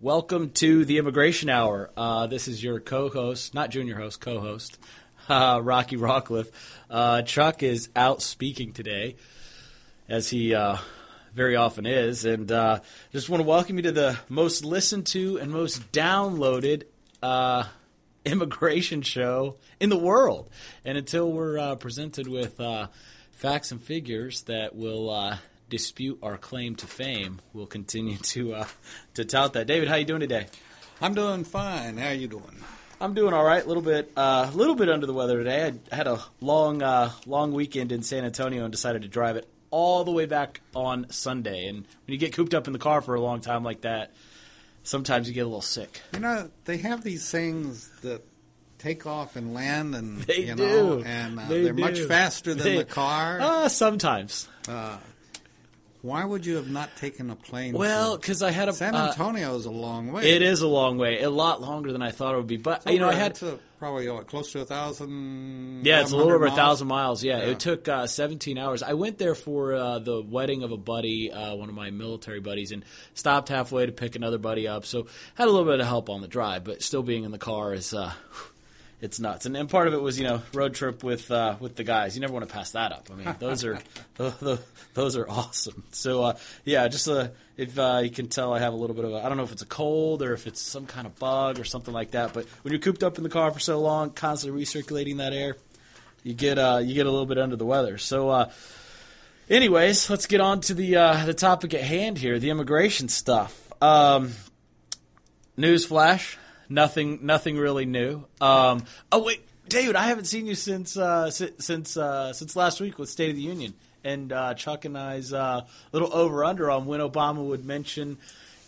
Welcome 0.00 0.50
to 0.50 0.84
the 0.84 0.98
Immigration 0.98 1.50
Hour. 1.50 1.90
Uh, 1.96 2.28
this 2.28 2.46
is 2.46 2.62
your 2.62 2.78
co-host, 2.78 3.52
not 3.52 3.70
junior 3.70 3.96
host, 3.96 4.20
co-host, 4.20 4.78
uh, 5.28 5.58
Rocky 5.60 5.96
Rockcliffe. 5.96 6.52
Uh, 6.88 7.22
Chuck 7.22 7.64
is 7.64 7.88
out 7.96 8.22
speaking 8.22 8.72
today, 8.72 9.16
as 10.08 10.30
he 10.30 10.54
uh, 10.54 10.76
very 11.34 11.56
often 11.56 11.84
is, 11.84 12.24
and 12.24 12.52
uh, 12.52 12.78
just 13.10 13.28
want 13.28 13.42
to 13.42 13.48
welcome 13.48 13.76
you 13.76 13.82
to 13.82 13.90
the 13.90 14.16
most 14.28 14.64
listened 14.64 15.06
to 15.06 15.38
and 15.38 15.50
most 15.50 15.90
downloaded 15.90 16.84
uh, 17.20 17.64
immigration 18.24 19.02
show 19.02 19.56
in 19.80 19.90
the 19.90 19.98
world. 19.98 20.48
And 20.84 20.96
until 20.96 21.32
we're 21.32 21.74
presented 21.74 22.28
with 22.28 22.60
facts 23.32 23.72
and 23.72 23.82
figures 23.82 24.42
that 24.42 24.76
will 24.76 25.38
dispute 25.68 26.18
our 26.22 26.38
claim 26.38 26.74
to 26.76 26.86
fame, 26.86 27.40
we'll 27.52 27.66
continue 27.66 28.16
to 28.16 28.54
uh, 28.54 28.66
to 29.14 29.24
tout 29.24 29.52
that. 29.52 29.66
David, 29.66 29.88
how 29.88 29.96
you 29.96 30.04
doing 30.04 30.20
today? 30.20 30.46
I'm 31.00 31.14
doing 31.14 31.44
fine. 31.44 31.96
How 31.96 32.08
are 32.08 32.14
you 32.14 32.28
doing? 32.28 32.64
I'm 33.00 33.14
doing 33.14 33.32
all 33.32 33.44
right. 33.44 33.64
A 33.64 33.68
little 33.68 33.82
bit, 33.82 34.10
a 34.16 34.20
uh, 34.20 34.50
little 34.52 34.74
bit 34.74 34.88
under 34.88 35.06
the 35.06 35.12
weather 35.12 35.38
today. 35.38 35.72
I 35.92 35.94
had 35.94 36.08
a 36.08 36.20
long, 36.40 36.82
uh, 36.82 37.12
long 37.26 37.52
weekend 37.52 37.92
in 37.92 38.02
San 38.02 38.24
Antonio 38.24 38.64
and 38.64 38.72
decided 38.72 39.02
to 39.02 39.08
drive 39.08 39.36
it 39.36 39.48
all 39.70 40.02
the 40.02 40.10
way 40.10 40.26
back 40.26 40.60
on 40.74 41.06
Sunday. 41.10 41.68
And 41.68 41.78
when 41.78 41.86
you 42.06 42.18
get 42.18 42.32
cooped 42.32 42.54
up 42.54 42.66
in 42.66 42.72
the 42.72 42.78
car 42.80 43.00
for 43.00 43.14
a 43.14 43.20
long 43.20 43.40
time 43.40 43.62
like 43.62 43.82
that, 43.82 44.12
sometimes 44.82 45.28
you 45.28 45.34
get 45.34 45.42
a 45.42 45.46
little 45.46 45.62
sick. 45.62 46.02
You 46.14 46.20
know, 46.20 46.50
they 46.64 46.78
have 46.78 47.04
these 47.04 47.30
things 47.30 47.88
that 48.02 48.22
take 48.78 49.06
off 49.06 49.36
and 49.36 49.54
land, 49.54 49.94
and 49.94 50.18
they 50.22 50.46
you 50.46 50.54
do. 50.56 50.66
know, 50.66 51.02
and 51.04 51.38
uh, 51.38 51.44
they 51.46 51.68
are 51.68 51.74
much 51.74 52.00
faster 52.00 52.54
than 52.54 52.64
they, 52.64 52.76
the 52.78 52.84
car. 52.84 53.40
Uh, 53.40 53.68
sometimes. 53.68 54.48
Uh, 54.68 54.98
why 56.02 56.24
would 56.24 56.46
you 56.46 56.56
have 56.56 56.70
not 56.70 56.94
taken 56.96 57.28
a 57.30 57.36
plane? 57.36 57.74
Well, 57.74 58.16
because 58.16 58.42
I 58.42 58.50
had 58.50 58.68
a 58.68 58.72
San 58.72 58.94
uh, 58.94 59.08
Antonio 59.08 59.56
is 59.56 59.64
a 59.66 59.70
long 59.70 60.12
way. 60.12 60.30
It 60.30 60.42
is 60.42 60.62
a 60.62 60.68
long 60.68 60.96
way, 60.98 61.22
a 61.22 61.30
lot 61.30 61.60
longer 61.60 61.92
than 61.92 62.02
I 62.02 62.10
thought 62.12 62.34
it 62.34 62.38
would 62.38 62.46
be. 62.46 62.56
But 62.56 62.82
It's 62.84 62.92
you 62.92 63.00
know, 63.00 63.08
I 63.08 63.14
had 63.14 63.40
a, 63.42 63.58
probably 63.78 64.08
what, 64.08 64.26
close 64.28 64.52
to 64.52 64.60
a 64.60 64.64
thousand. 64.64 65.84
Yeah, 65.84 66.00
it's 66.00 66.12
a 66.12 66.16
little 66.16 66.32
over 66.32 66.46
a 66.46 66.50
thousand 66.50 66.88
miles. 66.88 67.22
Yeah, 67.24 67.38
Yeah. 67.38 67.50
it 67.50 67.60
took 67.60 67.88
uh, 67.88 68.06
17 68.06 68.58
hours. 68.58 68.82
I 68.82 68.92
went 68.94 69.18
there 69.18 69.34
for 69.34 69.74
uh, 69.74 69.98
the 69.98 70.22
wedding 70.22 70.62
of 70.62 70.70
a 70.72 70.76
buddy, 70.76 71.32
uh, 71.32 71.54
one 71.56 71.68
of 71.68 71.74
my 71.74 71.90
military 71.90 72.40
buddies, 72.40 72.70
and 72.72 72.84
stopped 73.14 73.48
halfway 73.48 73.86
to 73.86 73.92
pick 73.92 74.14
another 74.16 74.38
buddy 74.38 74.68
up. 74.68 74.86
So 74.86 75.06
had 75.34 75.48
a 75.48 75.50
little 75.50 75.66
bit 75.66 75.80
of 75.80 75.86
help 75.86 76.10
on 76.10 76.20
the 76.20 76.28
drive, 76.28 76.64
but 76.64 76.82
still 76.82 77.02
being 77.02 77.24
in 77.24 77.32
the 77.32 77.38
car 77.38 77.74
is 77.74 77.92
uh, 77.92 78.12
it's 79.00 79.20
nuts. 79.20 79.46
And, 79.46 79.56
and 79.56 79.70
part 79.70 79.88
of 79.88 79.94
it 79.94 80.00
was 80.00 80.18
you 80.18 80.24
know 80.24 80.42
road 80.52 80.74
trip 80.74 81.02
with 81.02 81.30
uh, 81.30 81.56
with 81.60 81.76
the 81.76 81.84
guys. 81.84 82.14
You 82.14 82.20
never 82.20 82.32
want 82.32 82.48
to 82.48 82.52
pass 82.52 82.72
that 82.72 82.92
up. 82.92 83.08
I 83.10 83.14
mean, 83.14 83.34
those 83.38 83.64
are 83.64 83.78
those, 84.16 84.60
those 84.94 85.16
are 85.16 85.28
awesome. 85.28 85.84
So 85.92 86.24
uh, 86.24 86.38
yeah, 86.64 86.88
just 86.88 87.08
uh, 87.08 87.28
if 87.56 87.78
uh, 87.78 88.00
you 88.02 88.10
can 88.10 88.28
tell, 88.28 88.52
I 88.52 88.58
have 88.58 88.72
a 88.72 88.76
little 88.76 88.96
bit 88.96 89.04
of 89.04 89.12
a 89.12 89.24
I 89.24 89.28
don't 89.28 89.36
know 89.36 89.44
if 89.44 89.52
it's 89.52 89.62
a 89.62 89.66
cold 89.66 90.22
or 90.22 90.32
if 90.34 90.46
it's 90.46 90.60
some 90.60 90.86
kind 90.86 91.06
of 91.06 91.18
bug 91.18 91.58
or 91.58 91.64
something 91.64 91.94
like 91.94 92.12
that. 92.12 92.32
But 92.32 92.46
when 92.62 92.72
you're 92.72 92.80
cooped 92.80 93.02
up 93.02 93.18
in 93.18 93.22
the 93.22 93.30
car 93.30 93.50
for 93.50 93.60
so 93.60 93.80
long, 93.80 94.10
constantly 94.10 94.62
recirculating 94.62 95.18
that 95.18 95.32
air 95.32 95.56
you 96.22 96.34
get 96.34 96.58
uh, 96.58 96.80
you 96.82 96.94
get 96.94 97.06
a 97.06 97.10
little 97.10 97.26
bit 97.26 97.38
under 97.38 97.56
the 97.56 97.66
weather. 97.66 97.98
So, 97.98 98.28
uh, 98.28 98.50
anyways, 99.48 100.10
let's 100.10 100.26
get 100.26 100.40
on 100.40 100.60
to 100.62 100.74
the 100.74 100.96
uh, 100.96 101.24
the 101.24 101.34
topic 101.34 101.74
at 101.74 101.82
hand 101.82 102.18
here, 102.18 102.38
the 102.38 102.50
immigration 102.50 103.08
stuff. 103.08 103.72
Um, 103.82 104.32
news 105.56 105.86
flash, 105.86 106.36
nothing 106.68 107.20
nothing 107.22 107.56
really 107.56 107.86
new. 107.86 108.24
Um, 108.40 108.84
oh 109.12 109.22
wait, 109.24 109.40
David, 109.68 109.96
I 109.96 110.04
haven't 110.08 110.24
seen 110.26 110.46
you 110.46 110.54
since 110.54 110.96
uh, 110.96 111.30
si- 111.30 111.54
since 111.58 111.96
uh, 111.96 112.32
since 112.32 112.56
last 112.56 112.80
week 112.80 112.98
with 112.98 113.08
State 113.08 113.30
of 113.30 113.36
the 113.36 113.42
Union 113.42 113.74
and 114.04 114.32
uh, 114.32 114.54
Chuck 114.54 114.84
and 114.84 114.96
I's 114.96 115.32
uh, 115.32 115.62
little 115.92 116.12
over 116.14 116.44
under 116.44 116.70
on 116.70 116.86
when 116.86 117.00
Obama 117.00 117.44
would 117.44 117.64
mention 117.64 118.18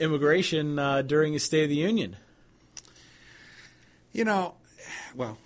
immigration 0.00 0.78
uh, 0.78 1.02
during 1.02 1.32
his 1.32 1.44
State 1.44 1.64
of 1.64 1.68
the 1.70 1.76
Union. 1.76 2.16
You 4.12 4.24
know, 4.24 4.54
well, 5.14 5.38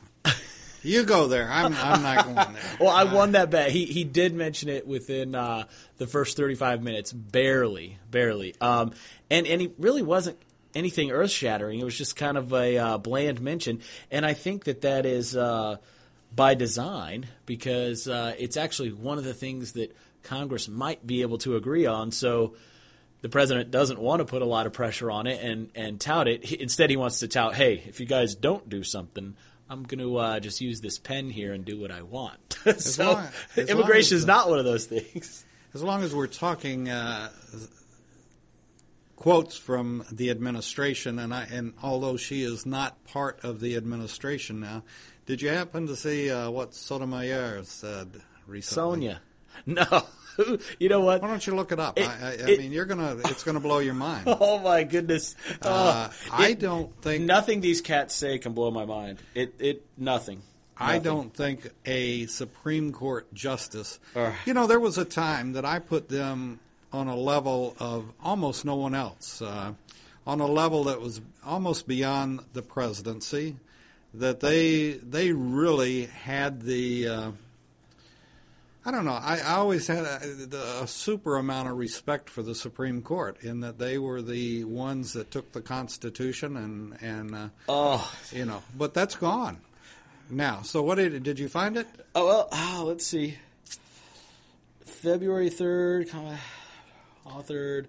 you 0.82 1.02
go 1.04 1.26
there. 1.28 1.48
I'm, 1.50 1.74
I'm 1.74 2.02
not 2.02 2.24
going 2.24 2.34
there. 2.36 2.46
Well, 2.80 2.88
I 2.90 3.02
Uh, 3.02 3.14
won 3.14 3.32
that 3.32 3.50
bet. 3.50 3.70
He 3.70 3.84
he 3.84 4.04
did 4.04 4.34
mention 4.34 4.68
it 4.70 4.86
within 4.86 5.34
uh, 5.34 5.64
the 5.98 6.06
first 6.06 6.36
35 6.36 6.82
minutes, 6.82 7.12
barely, 7.12 7.98
barely. 8.10 8.54
Um, 8.60 8.92
and 9.30 9.46
and 9.46 9.60
he 9.60 9.72
really 9.78 10.02
wasn't 10.02 10.38
anything 10.74 11.10
earth 11.10 11.30
shattering. 11.30 11.80
It 11.80 11.84
was 11.84 11.96
just 11.96 12.16
kind 12.16 12.36
of 12.36 12.52
a 12.52 12.78
uh, 12.78 12.98
bland 12.98 13.40
mention, 13.40 13.80
and 14.10 14.24
I 14.26 14.34
think 14.34 14.64
that 14.64 14.82
that 14.82 15.06
is 15.06 15.36
uh, 15.36 15.76
by 16.34 16.54
design 16.54 17.26
because 17.46 18.08
uh, 18.08 18.34
it's 18.38 18.56
actually 18.56 18.92
one 18.92 19.18
of 19.18 19.24
the 19.24 19.34
things 19.34 19.72
that 19.72 19.96
Congress 20.22 20.68
might 20.68 21.06
be 21.06 21.22
able 21.22 21.38
to 21.38 21.56
agree 21.56 21.86
on. 21.86 22.12
So. 22.12 22.54
The 23.20 23.30
president 23.30 23.70
doesn't 23.70 23.98
want 23.98 24.20
to 24.20 24.26
put 24.26 24.42
a 24.42 24.44
lot 24.44 24.66
of 24.66 24.74
pressure 24.74 25.10
on 25.10 25.26
it 25.26 25.42
and, 25.42 25.70
and 25.74 25.98
tout 25.98 26.28
it. 26.28 26.44
He, 26.44 26.60
instead, 26.60 26.90
he 26.90 26.98
wants 26.98 27.20
to 27.20 27.26
tout, 27.26 27.54
"Hey, 27.54 27.82
if 27.86 27.98
you 27.98 28.04
guys 28.04 28.34
don't 28.34 28.68
do 28.68 28.84
something, 28.84 29.34
I'm 29.66 29.82
going 29.84 30.00
to 30.00 30.18
uh, 30.18 30.40
just 30.40 30.60
use 30.60 30.82
this 30.82 30.98
pen 30.98 31.30
here 31.30 31.54
and 31.54 31.64
do 31.64 31.80
what 31.80 31.90
I 31.90 32.02
want." 32.02 32.58
so 32.76 33.12
long- 33.14 33.28
immigration 33.56 34.16
as 34.16 34.24
is 34.24 34.26
not 34.26 34.50
one 34.50 34.58
of 34.58 34.66
those 34.66 34.84
things. 34.84 35.42
As 35.72 35.82
long 35.82 36.02
as 36.02 36.14
we're 36.14 36.26
talking 36.26 36.90
uh, 36.90 37.30
quotes 39.24 39.56
from 39.56 40.04
the 40.12 40.28
administration, 40.28 41.18
and 41.18 41.32
I, 41.32 41.44
and 41.50 41.72
although 41.82 42.18
she 42.18 42.42
is 42.42 42.66
not 42.66 43.02
part 43.06 43.42
of 43.42 43.58
the 43.60 43.74
administration 43.74 44.60
now, 44.60 44.82
did 45.24 45.40
you 45.40 45.48
happen 45.48 45.86
to 45.86 45.96
see 45.96 46.30
uh, 46.30 46.50
what 46.50 46.74
Sotomayor 46.74 47.62
said 47.64 48.20
recently? 48.46 48.82
Sonia, 49.06 49.20
no, 49.66 49.86
you 50.78 50.90
know 50.90 51.00
what? 51.00 51.22
Why 51.22 51.28
don't 51.28 51.46
you 51.46 51.54
look 51.54 51.72
it 51.72 51.80
up? 51.80 51.98
It- 51.98 52.06
I, 52.06 52.12
I, 52.12 52.28
I 52.28 52.32
it- 52.50 52.58
mean, 52.58 52.70
you're 52.70 52.84
gonna 52.84 53.16
it's 53.24 53.44
gonna 53.44 53.60
blow 53.60 53.78
your 53.78 53.94
mind. 53.94 54.24
Oh 54.28 54.58
my 54.58 54.84
goodness! 54.84 55.34
Uh, 55.62 56.10
Oh, 56.10 56.14
I 56.30 56.48
it- 56.50 56.58
don't 56.60 56.94
think 57.00 57.24
nothing 57.24 57.62
these 57.62 57.80
cats 57.80 58.14
say 58.14 58.36
can 58.36 58.52
blow 58.52 58.70
my 58.70 58.84
mind. 58.84 59.20
It 59.34 59.54
it 59.58 59.86
nothing. 59.96 60.42
I 60.76 60.94
Nothing. 60.98 61.02
don't 61.04 61.34
think 61.34 61.70
a 61.86 62.26
Supreme 62.26 62.92
Court 62.92 63.32
justice. 63.32 63.98
Ugh. 64.16 64.34
You 64.44 64.52
know, 64.52 64.66
there 64.66 64.80
was 64.80 64.98
a 64.98 65.04
time 65.06 65.52
that 65.52 65.64
I 65.64 65.78
put 65.78 66.08
them 66.10 66.58
on 66.94 67.08
a 67.08 67.16
level 67.16 67.74
of 67.80 68.04
almost 68.22 68.64
no 68.64 68.76
one 68.76 68.94
else, 68.94 69.42
uh, 69.42 69.72
on 70.26 70.40
a 70.40 70.46
level 70.46 70.84
that 70.84 71.00
was 71.00 71.20
almost 71.44 71.86
beyond 71.88 72.40
the 72.52 72.62
presidency. 72.62 73.56
That 74.14 74.38
they 74.38 74.92
they 74.92 75.32
really 75.32 76.06
had 76.06 76.62
the. 76.62 77.08
Uh, 77.08 77.30
I 78.86 78.90
don't 78.92 79.04
know. 79.06 79.12
I, 79.20 79.38
I 79.38 79.52
always 79.54 79.86
had 79.88 80.04
a, 80.04 80.82
a 80.82 80.86
super 80.86 81.36
amount 81.36 81.68
of 81.68 81.76
respect 81.78 82.28
for 82.30 82.42
the 82.42 82.54
Supreme 82.54 83.02
Court 83.02 83.38
in 83.42 83.60
that 83.60 83.78
they 83.78 83.98
were 83.98 84.20
the 84.22 84.62
ones 84.64 85.14
that 85.14 85.30
took 85.32 85.50
the 85.52 85.62
Constitution 85.62 86.56
and 86.56 86.96
and 87.02 87.34
uh, 87.34 87.48
Oh, 87.68 88.14
you 88.30 88.44
know. 88.44 88.62
But 88.78 88.94
that's 88.94 89.16
gone 89.16 89.58
now. 90.30 90.62
So 90.62 90.80
what 90.82 90.94
did 90.96 91.20
did 91.24 91.40
you 91.40 91.48
find 91.48 91.76
it? 91.76 91.88
oh 92.14 92.26
well. 92.26 92.48
Oh, 92.52 92.84
let's 92.86 93.04
see. 93.06 93.36
February 94.84 95.50
third, 95.50 96.08
authored. 97.26 97.86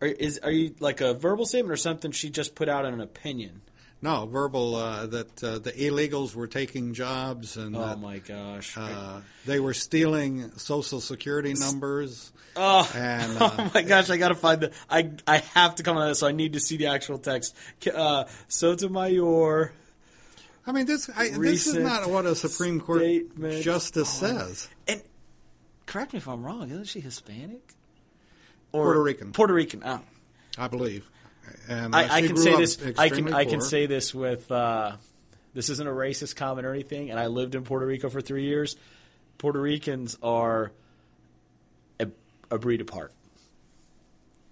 Are, 0.00 0.06
is 0.08 0.38
are 0.42 0.50
you 0.50 0.74
like 0.80 1.00
a 1.00 1.14
verbal 1.14 1.44
statement 1.46 1.72
or 1.72 1.76
something? 1.76 2.12
She 2.12 2.30
just 2.30 2.54
put 2.54 2.68
out 2.68 2.84
an 2.84 3.00
opinion. 3.00 3.62
No, 4.00 4.26
verbal 4.26 4.76
uh, 4.76 5.06
that 5.06 5.42
uh, 5.42 5.58
the 5.58 5.72
illegals 5.72 6.32
were 6.36 6.46
taking 6.46 6.94
jobs 6.94 7.56
and 7.56 7.74
Oh 7.74 7.80
that, 7.80 7.98
my 7.98 8.18
gosh! 8.18 8.76
uh, 8.78 9.22
they 9.44 9.58
were 9.58 9.74
stealing 9.74 10.52
social 10.56 11.00
security 11.00 11.52
numbers. 11.54 12.30
Oh, 12.54 12.88
And, 12.94 13.36
oh 13.40 13.46
uh, 13.58 13.70
my 13.74 13.82
gosh! 13.82 14.08
I 14.08 14.16
gotta 14.16 14.36
find 14.36 14.60
the. 14.60 14.72
I 14.88 15.10
I 15.26 15.38
have 15.38 15.74
to 15.76 15.82
come 15.82 15.96
on 15.96 16.06
this, 16.08 16.20
so 16.20 16.28
I 16.28 16.32
need 16.32 16.52
to 16.52 16.60
see 16.60 16.76
the 16.76 16.86
actual 16.86 17.18
text. 17.18 17.56
Uh, 17.92 18.26
Sotomayor. 18.46 19.72
I 20.64 20.72
mean, 20.72 20.86
this 20.86 21.10
I, 21.16 21.30
this 21.30 21.66
is 21.66 21.74
not 21.78 22.08
what 22.08 22.24
a 22.24 22.36
Supreme 22.36 22.80
Court 22.80 23.00
statement 23.00 23.62
justice 23.64 24.08
says. 24.10 24.68
And 24.86 25.02
correct 25.86 26.12
me 26.12 26.18
if 26.18 26.28
I'm 26.28 26.44
wrong. 26.44 26.70
Isn't 26.70 26.84
she 26.84 27.00
Hispanic? 27.00 27.74
Puerto 28.72 29.02
Rican. 29.02 29.32
Puerto 29.32 29.54
Rican. 29.54 29.82
Oh. 29.84 30.00
I 30.56 30.68
believe. 30.68 31.08
And 31.68 31.94
I, 31.94 32.16
I 32.16 32.22
can 32.22 32.36
say 32.36 32.56
this. 32.56 32.78
I 32.78 32.82
can. 32.82 32.96
extremely 33.00 33.32
I 33.32 33.44
can 33.44 33.60
say 33.60 33.86
this 33.86 34.14
with. 34.14 34.50
Uh, 34.50 34.96
this 35.54 35.70
isn't 35.70 35.86
a 35.86 35.90
racist 35.90 36.36
comment 36.36 36.66
or 36.66 36.72
anything. 36.72 37.10
And 37.10 37.18
I 37.18 37.26
lived 37.26 37.54
in 37.54 37.64
Puerto 37.64 37.86
Rico 37.86 38.08
for 38.10 38.20
three 38.20 38.44
years. 38.44 38.76
Puerto 39.38 39.60
Ricans 39.60 40.18
are 40.22 40.72
a, 41.98 42.08
a 42.50 42.58
breed 42.58 42.80
apart. 42.80 43.12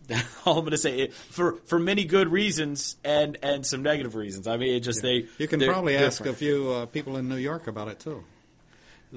All 0.45 0.59
I'm 0.59 0.61
going 0.61 0.71
to 0.71 0.79
say 0.79 1.09
for 1.09 1.57
for 1.67 1.79
many 1.79 2.05
good 2.05 2.29
reasons 2.29 2.97
and 3.05 3.37
and 3.43 3.67
some 3.67 3.83
negative 3.83 4.15
reasons. 4.15 4.47
I 4.47 4.57
mean, 4.57 4.75
it 4.75 4.81
just 4.81 5.03
they. 5.03 5.27
You 5.39 5.49
can 5.49 5.61
probably 5.61 5.97
ask 5.97 6.25
a 6.25 6.33
few 6.33 6.71
uh, 6.71 6.87
people 6.87 7.17
in 7.17 7.29
New 7.29 7.37
York 7.37 7.67
about 7.67 7.89
it 7.89 7.99
too. 8.01 8.25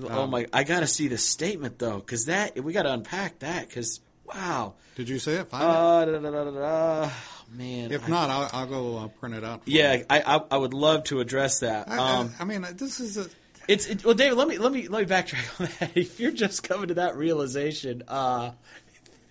Oh 0.01 0.23
Um, 0.23 0.31
my! 0.31 0.47
I 0.51 0.63
got 0.63 0.79
to 0.81 0.87
see 0.87 1.07
the 1.07 1.17
statement 1.17 1.77
though, 1.79 1.97
because 1.97 2.25
that 2.25 2.61
we 2.63 2.73
got 2.73 2.83
to 2.83 2.93
unpack 2.93 3.39
that. 3.39 3.67
Because 3.67 3.99
wow, 4.33 4.73
Did 4.95 5.09
you 5.09 5.19
see 5.19 5.31
it? 5.33 5.47
Find 5.47 5.63
uh, 5.63 6.05
da, 6.05 6.19
da, 6.19 6.31
da, 6.31 6.43
da, 6.45 6.51
da. 6.51 7.09
man. 7.53 7.91
If 7.91 8.05
I- 8.05 8.07
not, 8.09 8.29
I'll, 8.29 8.49
I'll 8.61 8.67
go 8.67 8.97
uh, 8.97 9.07
print 9.07 9.35
it 9.35 9.43
out. 9.43 9.61
Yeah. 9.65 10.03
I, 10.09 10.21
I 10.21 10.41
I 10.51 10.57
would 10.57 10.73
love 10.73 11.03
to 11.05 11.19
address 11.19 11.59
that. 11.59 11.89
I, 11.89 11.97
Um, 11.97 12.33
I, 12.39 12.43
I 12.43 12.45
mean, 12.45 12.65
this 12.75 12.99
is 12.99 13.17
a 13.17 13.27
It's 13.67 13.87
it, 13.87 14.03
well, 14.05 14.13
David. 14.15 14.37
Let 14.37 14.47
me 14.47 14.57
let 14.57 14.71
me 14.71 14.87
let 14.87 15.01
me 15.07 15.15
backtrack 15.15 15.59
on 15.61 15.69
that. 15.79 15.91
If 15.97 16.19
you're 16.19 16.31
just 16.31 16.63
coming 16.63 16.87
to 16.89 16.93
that 16.95 17.15
realization, 17.17 18.03
uh, 18.07 18.51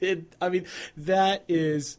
it, 0.01 0.33
I 0.41 0.49
mean, 0.49 0.67
that 0.99 1.45
is 1.49 1.97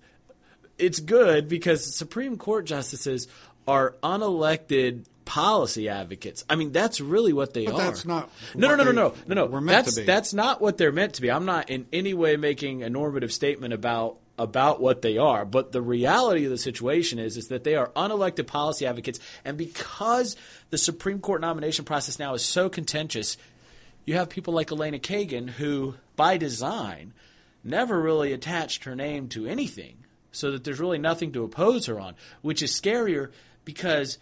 it's 0.77 0.99
good 0.99 1.47
because 1.49 1.93
Supreme 1.95 2.37
Court 2.37 2.65
justices 2.65 3.27
are 3.67 3.95
unelected 4.01 5.05
policy 5.29 5.87
advocates. 5.89 6.43
I 6.49 6.55
mean, 6.55 6.71
that's 6.71 6.99
really 6.99 7.33
what 7.33 7.53
they 7.53 7.65
But 7.65 7.75
are. 7.75 7.77
that's 7.77 8.03
not 8.03 8.31
No, 8.55 8.69
no, 8.69 8.75
no, 8.77 8.83
no, 8.85 8.91
no, 8.91 9.13
no, 9.27 9.35
no. 9.35 9.45
were 9.45 9.61
meant 9.61 9.85
that's 9.85 9.93
to 9.95 10.01
be. 10.01 10.05
that's 10.07 10.33
not 10.33 10.59
what 10.59 10.79
they're 10.79 10.91
meant 10.91 11.13
to 11.13 11.21
be. 11.21 11.29
I'm 11.29 11.45
not 11.45 11.69
in 11.69 11.85
any 11.93 12.15
way 12.15 12.35
making 12.35 12.81
a 12.81 12.89
normative 12.89 13.31
statement 13.31 13.71
about 13.73 14.17
about 14.39 14.81
what 14.81 15.03
they 15.03 15.17
are. 15.19 15.45
But 15.45 15.71
the 15.71 15.81
reality 15.83 16.45
of 16.45 16.49
the 16.51 16.57
situation 16.57 17.19
is 17.19 17.37
is 17.37 17.49
that 17.49 17.63
they 17.63 17.75
are 17.75 17.89
unelected 17.95 18.47
policy 18.47 18.87
advocates, 18.87 19.19
and 19.45 19.55
because 19.55 20.35
the 20.71 20.79
Supreme 20.79 21.19
Court 21.19 21.41
nomination 21.41 21.85
process 21.85 22.17
now 22.17 22.33
is 22.33 22.43
so 22.43 22.67
contentious, 22.67 23.37
you 24.05 24.15
have 24.15 24.29
people 24.29 24.55
like 24.55 24.71
Elena 24.71 24.97
Kagan 24.97 25.47
who, 25.51 25.93
by 26.15 26.37
design, 26.37 27.13
never 27.63 28.01
really 28.01 28.33
attached 28.33 28.85
her 28.85 28.95
name 28.95 29.27
to 29.29 29.45
anything, 29.45 29.97
so 30.31 30.49
that 30.51 30.63
there's 30.63 30.79
really 30.79 30.97
nothing 30.97 31.31
to 31.33 31.43
oppose 31.43 31.85
her 31.85 31.99
on, 31.99 32.15
which 32.41 32.63
is 32.63 32.71
scarier 32.71 33.29
because 33.63 34.17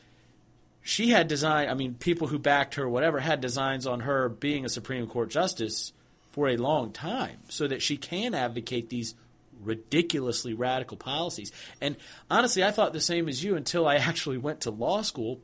she 0.88 1.10
had 1.10 1.28
design. 1.28 1.68
I 1.68 1.74
mean, 1.74 1.96
people 1.96 2.28
who 2.28 2.40
backed 2.40 2.76
her, 2.76 2.88
whatever, 2.88 3.20
had 3.20 3.42
designs 3.42 3.86
on 3.86 4.00
her 4.02 4.30
being 4.30 4.64
a 4.64 4.70
Supreme 4.70 5.06
Court 5.06 5.30
justice 5.30 5.92
for 6.30 6.48
a 6.48 6.56
long 6.56 6.94
time, 6.94 7.40
so 7.50 7.68
that 7.68 7.82
she 7.82 7.98
can 7.98 8.34
advocate 8.34 8.88
these 8.90 9.14
ridiculously 9.62 10.54
radical 10.54 10.96
policies. 10.96 11.52
And 11.82 11.98
honestly, 12.32 12.64
I 12.64 12.72
thought 12.72 12.94
the 12.94 13.02
same 13.02 13.28
as 13.28 13.44
you 13.44 13.56
until 13.58 13.86
I 13.86 13.96
actually 14.10 14.38
went 14.38 14.62
to 14.62 14.72
law 14.72 15.02
school 15.02 15.42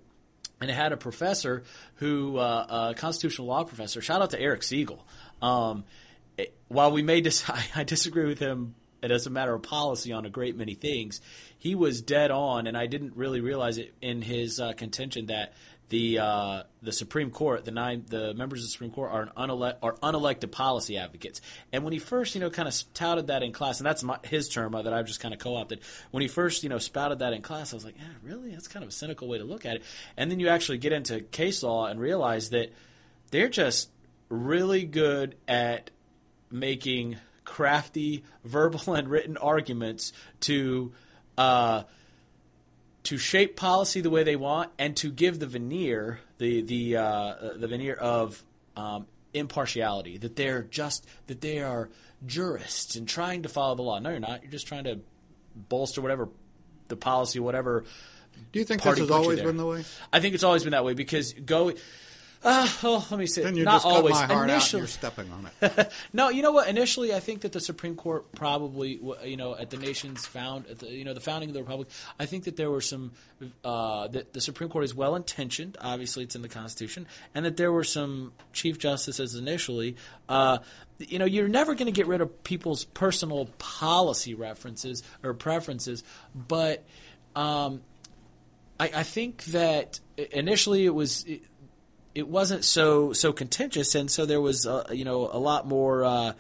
and 0.61 0.71
had 0.71 0.93
a 0.93 0.97
professor 0.97 1.63
who, 1.95 2.37
uh, 2.37 2.91
a 2.91 2.93
constitutional 2.95 3.47
law 3.47 3.65
professor. 3.65 4.01
Shout 4.01 4.21
out 4.21 4.29
to 4.29 4.39
Eric 4.39 4.61
Segall. 4.61 4.99
Um, 5.41 5.83
it- 6.37 6.55
while 6.69 6.91
we 6.91 7.03
may 7.03 7.19
dis- 7.19 7.43
I, 7.75 7.83
disagree 7.83 8.25
with 8.27 8.39
him 8.39 8.75
as 9.11 9.27
a 9.27 9.29
matter 9.29 9.53
of 9.53 9.63
policy 9.63 10.11
on 10.11 10.25
a 10.25 10.29
great 10.29 10.55
many 10.55 10.75
things, 10.75 11.21
he 11.57 11.75
was 11.75 12.01
dead 12.01 12.31
on, 12.31 12.67
and 12.67 12.77
I 12.77 12.88
didn't 12.88 13.15
really 13.15 13.41
realize 13.41 13.77
it 13.77 13.94
in 14.01 14.21
his 14.21 14.59
uh, 14.59 14.73
contention 14.73 15.27
that 15.27 15.53
the 15.89 16.17
uh, 16.17 16.63
the 16.81 16.91
Supreme 16.91 17.29
Court, 17.29 17.65
the 17.65 17.71
nine 17.71 18.03
the 18.07 18.33
members 18.33 18.61
of 18.61 18.65
the 18.65 18.71
Supreme 18.71 18.89
Court 18.89 19.11
are 19.11 19.29
are 19.38 19.94
unelected 19.97 20.51
policy 20.51 20.97
advocates. 20.97 21.39
And 21.71 21.83
when 21.83 21.94
he 21.94 22.00
first, 22.00 22.33
you 22.33 22.41
know, 22.41 22.50
kind 22.50 22.67
of 22.67 22.73
touted 22.94 23.27
that 23.27 23.44
in 23.44 23.51
class, 23.51 23.79
and 23.79 23.85
that's 23.85 24.01
my, 24.01 24.17
his 24.23 24.50
term 24.50 24.73
uh, 24.73 24.81
that 24.81 24.94
I've 24.94 25.05
just 25.05 25.19
kind 25.19 25.33
of 25.35 25.39
co-opted. 25.39 25.81
When 26.09 26.21
he 26.21 26.27
first, 26.27 26.63
you 26.63 26.69
know, 26.69 26.79
spouted 26.79 27.19
that 27.19 27.33
in 27.33 27.44
class, 27.44 27.73
I 27.73 27.75
was 27.75 27.85
like, 27.85 27.95
yeah, 27.97 28.05
really? 28.23 28.51
That's 28.51 28.67
kind 28.67 28.81
of 28.81 28.89
a 28.89 28.94
cynical 28.94 29.27
way 29.27 29.38
to 29.38 29.44
look 29.44 29.65
at 29.65 29.75
it. 29.75 29.83
And 30.17 30.31
then 30.31 30.39
you 30.39 30.47
actually 30.47 30.79
get 30.79 30.94
into 30.94 31.21
case 31.21 31.61
law 31.61 31.85
and 31.85 32.00
realize 32.00 32.50
that 32.50 32.73
they're 33.29 33.50
just 33.50 33.89
really 34.29 34.85
good 34.85 35.35
at 35.47 35.91
making 36.50 37.17
crafty 37.45 38.23
verbal 38.43 38.93
and 38.93 39.09
written 39.09 39.37
arguments 39.37 40.13
to 40.41 40.91
uh, 41.37 41.83
to 43.03 43.17
shape 43.17 43.55
policy 43.55 44.01
the 44.01 44.09
way 44.09 44.23
they 44.23 44.35
want 44.35 44.71
and 44.79 44.95
to 44.97 45.11
give 45.11 45.39
the 45.39 45.47
veneer 45.47 46.19
the 46.37 46.61
the 46.61 46.97
uh, 46.97 47.35
the 47.55 47.67
veneer 47.67 47.95
of 47.95 48.43
um, 48.75 49.07
impartiality 49.33 50.17
that 50.17 50.35
they're 50.35 50.63
just 50.63 51.05
that 51.27 51.41
they 51.41 51.59
are 51.59 51.89
jurists 52.25 52.95
and 52.95 53.07
trying 53.07 53.43
to 53.43 53.49
follow 53.49 53.75
the 53.75 53.81
law. 53.81 53.99
No, 53.99 54.09
you're 54.09 54.19
not. 54.19 54.43
You're 54.43 54.51
just 54.51 54.67
trying 54.67 54.85
to 54.85 54.99
bolster 55.55 56.01
whatever 56.01 56.29
the 56.87 56.95
policy, 56.95 57.39
whatever. 57.39 57.83
Do 58.51 58.59
you 58.59 58.65
think 58.65 58.81
this 58.81 58.99
has 58.99 59.11
always 59.11 59.41
been 59.41 59.57
the 59.57 59.65
way? 59.65 59.83
I 60.11 60.19
think 60.19 60.35
it's 60.35 60.43
always 60.43 60.63
been 60.63 60.71
that 60.71 60.85
way 60.85 60.93
because 60.93 61.33
go. 61.33 61.73
Uh, 62.43 62.67
well, 62.83 63.05
let 63.09 63.19
me 63.19 63.25
say, 63.25 63.43
Then 63.43 63.55
you 63.55 63.63
not 63.63 63.75
just 63.75 63.85
cut 63.85 63.93
always. 63.93 64.13
my 64.13 64.25
heart 64.25 64.31
out 64.31 64.41
and 64.41 64.51
Initially, 64.51 64.81
you're 64.81 64.87
stepping 64.87 65.31
on 65.31 65.49
it. 65.61 65.91
no, 66.13 66.29
you 66.29 66.41
know 66.41 66.51
what? 66.51 66.67
Initially, 66.67 67.13
I 67.13 67.19
think 67.19 67.41
that 67.41 67.53
the 67.53 67.61
Supreme 67.61 67.95
Court 67.95 68.31
probably, 68.33 68.99
you 69.23 69.37
know, 69.37 69.55
at 69.55 69.69
the 69.69 69.77
nation's 69.77 70.25
found, 70.25 70.67
at 70.67 70.79
the, 70.79 70.89
you 70.89 71.05
know, 71.05 71.13
the 71.13 71.21
founding 71.21 71.49
of 71.49 71.53
the 71.53 71.61
republic, 71.61 71.87
I 72.19 72.25
think 72.25 72.43
that 72.43 72.57
there 72.57 72.69
were 72.69 72.81
some, 72.81 73.11
uh, 73.63 74.07
that 74.09 74.33
the 74.33 74.41
Supreme 74.41 74.69
Court 74.69 74.83
is 74.83 74.93
well 74.93 75.15
intentioned. 75.15 75.77
Obviously, 75.79 76.23
it's 76.23 76.35
in 76.35 76.41
the 76.41 76.49
Constitution, 76.49 77.07
and 77.33 77.45
that 77.45 77.55
there 77.55 77.71
were 77.71 77.85
some 77.85 78.33
chief 78.51 78.77
justices 78.77 79.35
initially. 79.35 79.95
Uh, 80.27 80.57
you 80.99 81.19
know, 81.19 81.25
you're 81.25 81.47
never 81.47 81.75
going 81.75 81.85
to 81.85 81.91
get 81.91 82.07
rid 82.07 82.21
of 82.21 82.43
people's 82.43 82.83
personal 82.83 83.45
policy 83.57 84.33
references 84.33 85.01
or 85.23 85.33
preferences, 85.33 86.03
but 86.35 86.83
um, 87.35 87.81
I, 88.79 88.91
I 88.95 89.03
think 89.03 89.45
that 89.45 89.99
initially 90.17 90.85
it 90.85 90.93
was. 90.93 91.23
It, 91.23 91.43
it 92.15 92.27
wasn't 92.27 92.63
so 92.63 93.13
so 93.13 93.33
contentious, 93.33 93.95
and 93.95 94.10
so 94.10 94.25
there 94.25 94.42
was 94.42 94.65
uh, 94.65 94.86
you 94.92 95.06
know 95.06 95.30
a 95.31 95.39
lot 95.39 95.68
more, 95.68 96.04
uh, 96.04 96.33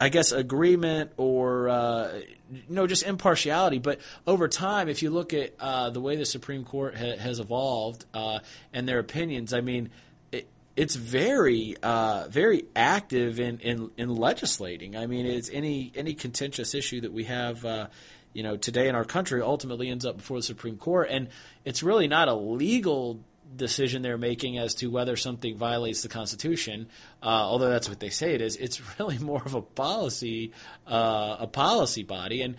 I 0.00 0.08
guess, 0.08 0.32
agreement 0.32 1.12
or 1.16 1.68
uh, 1.68 2.20
you 2.50 2.62
know 2.68 2.86
just 2.86 3.04
impartiality. 3.04 3.78
But 3.78 4.00
over 4.26 4.48
time, 4.48 4.88
if 4.88 5.02
you 5.02 5.10
look 5.10 5.32
at 5.34 5.54
uh, 5.60 5.90
the 5.90 6.00
way 6.00 6.16
the 6.16 6.26
Supreme 6.26 6.64
Court 6.64 6.96
ha- 6.96 7.16
has 7.16 7.38
evolved 7.38 8.04
uh, 8.12 8.40
and 8.72 8.88
their 8.88 8.98
opinions, 8.98 9.52
I 9.52 9.60
mean. 9.60 9.90
It, 10.32 10.48
it's 10.74 10.96
very, 10.96 11.76
uh, 11.82 12.28
very 12.30 12.64
active 12.74 13.38
in, 13.38 13.58
in, 13.58 13.90
in 13.98 14.08
legislating. 14.16 14.96
I 14.96 15.06
mean, 15.06 15.26
it's 15.26 15.50
any 15.50 15.92
any 15.94 16.14
contentious 16.14 16.74
issue 16.74 17.02
that 17.02 17.12
we 17.12 17.24
have, 17.24 17.90
you 18.32 18.42
know, 18.42 18.56
today 18.56 18.88
in 18.88 18.94
our 18.94 19.04
country 19.04 19.42
ultimately 19.42 19.90
ends 19.90 20.06
up 20.06 20.16
before 20.16 20.38
the 20.38 20.42
Supreme 20.42 20.78
Court, 20.78 21.08
and 21.10 21.28
it's 21.66 21.82
really 21.82 22.08
not 22.08 22.28
a 22.28 22.34
legal 22.34 23.20
decision 23.56 24.02
they're 24.02 24.18
making 24.18 24.58
as 24.58 24.74
to 24.76 24.88
whether 24.88 25.16
something 25.16 25.56
violates 25.56 26.02
the 26.02 26.08
Constitution, 26.08 26.88
uh, 27.22 27.26
although 27.26 27.70
that's 27.70 27.88
what 27.88 28.00
they 28.00 28.10
say 28.10 28.34
it 28.34 28.40
is. 28.40 28.56
It's 28.56 28.80
really 28.98 29.18
more 29.18 29.42
of 29.44 29.54
a 29.54 29.62
policy, 29.62 30.52
uh, 30.86 31.36
a 31.40 31.46
policy 31.46 32.02
body, 32.02 32.42
and 32.42 32.56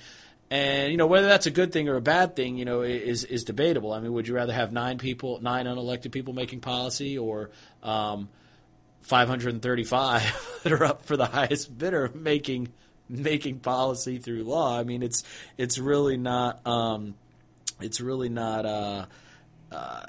and 0.50 0.92
you 0.92 0.98
know 0.98 1.08
whether 1.08 1.28
that's 1.28 1.48
a 1.48 1.52
good 1.52 1.72
thing 1.72 1.90
or 1.90 1.96
a 1.96 2.02
bad 2.02 2.36
thing, 2.36 2.58
you 2.58 2.66
know, 2.66 2.82
is 2.82 3.24
is 3.24 3.44
debatable. 3.44 3.94
I 3.94 4.00
mean, 4.00 4.14
would 4.14 4.28
you 4.28 4.36
rather 4.36 4.54
have 4.54 4.72
nine 4.72 4.98
people, 4.98 5.42
nine 5.42 5.66
unelected 5.66 6.12
people 6.12 6.34
making 6.34 6.60
policy, 6.60 7.18
or 7.18 7.50
um, 7.82 8.30
535 9.02 10.60
that 10.64 10.72
are 10.72 10.84
up 10.84 11.06
for 11.06 11.18
the 11.18 11.26
highest 11.26 11.76
bidder 11.78 12.12
making 12.14 12.72
making 13.10 13.60
policy 13.60 14.20
through 14.20 14.44
law? 14.44 14.80
I 14.80 14.84
mean, 14.84 15.02
it's 15.02 15.24
it's 15.58 15.80
really 15.80 16.18
not 16.18 16.66
um, 16.68 17.16
it's 17.82 18.00
really 18.00 18.30
not. 18.30 18.66
Uh, 18.66 19.06
uh, 19.74 20.06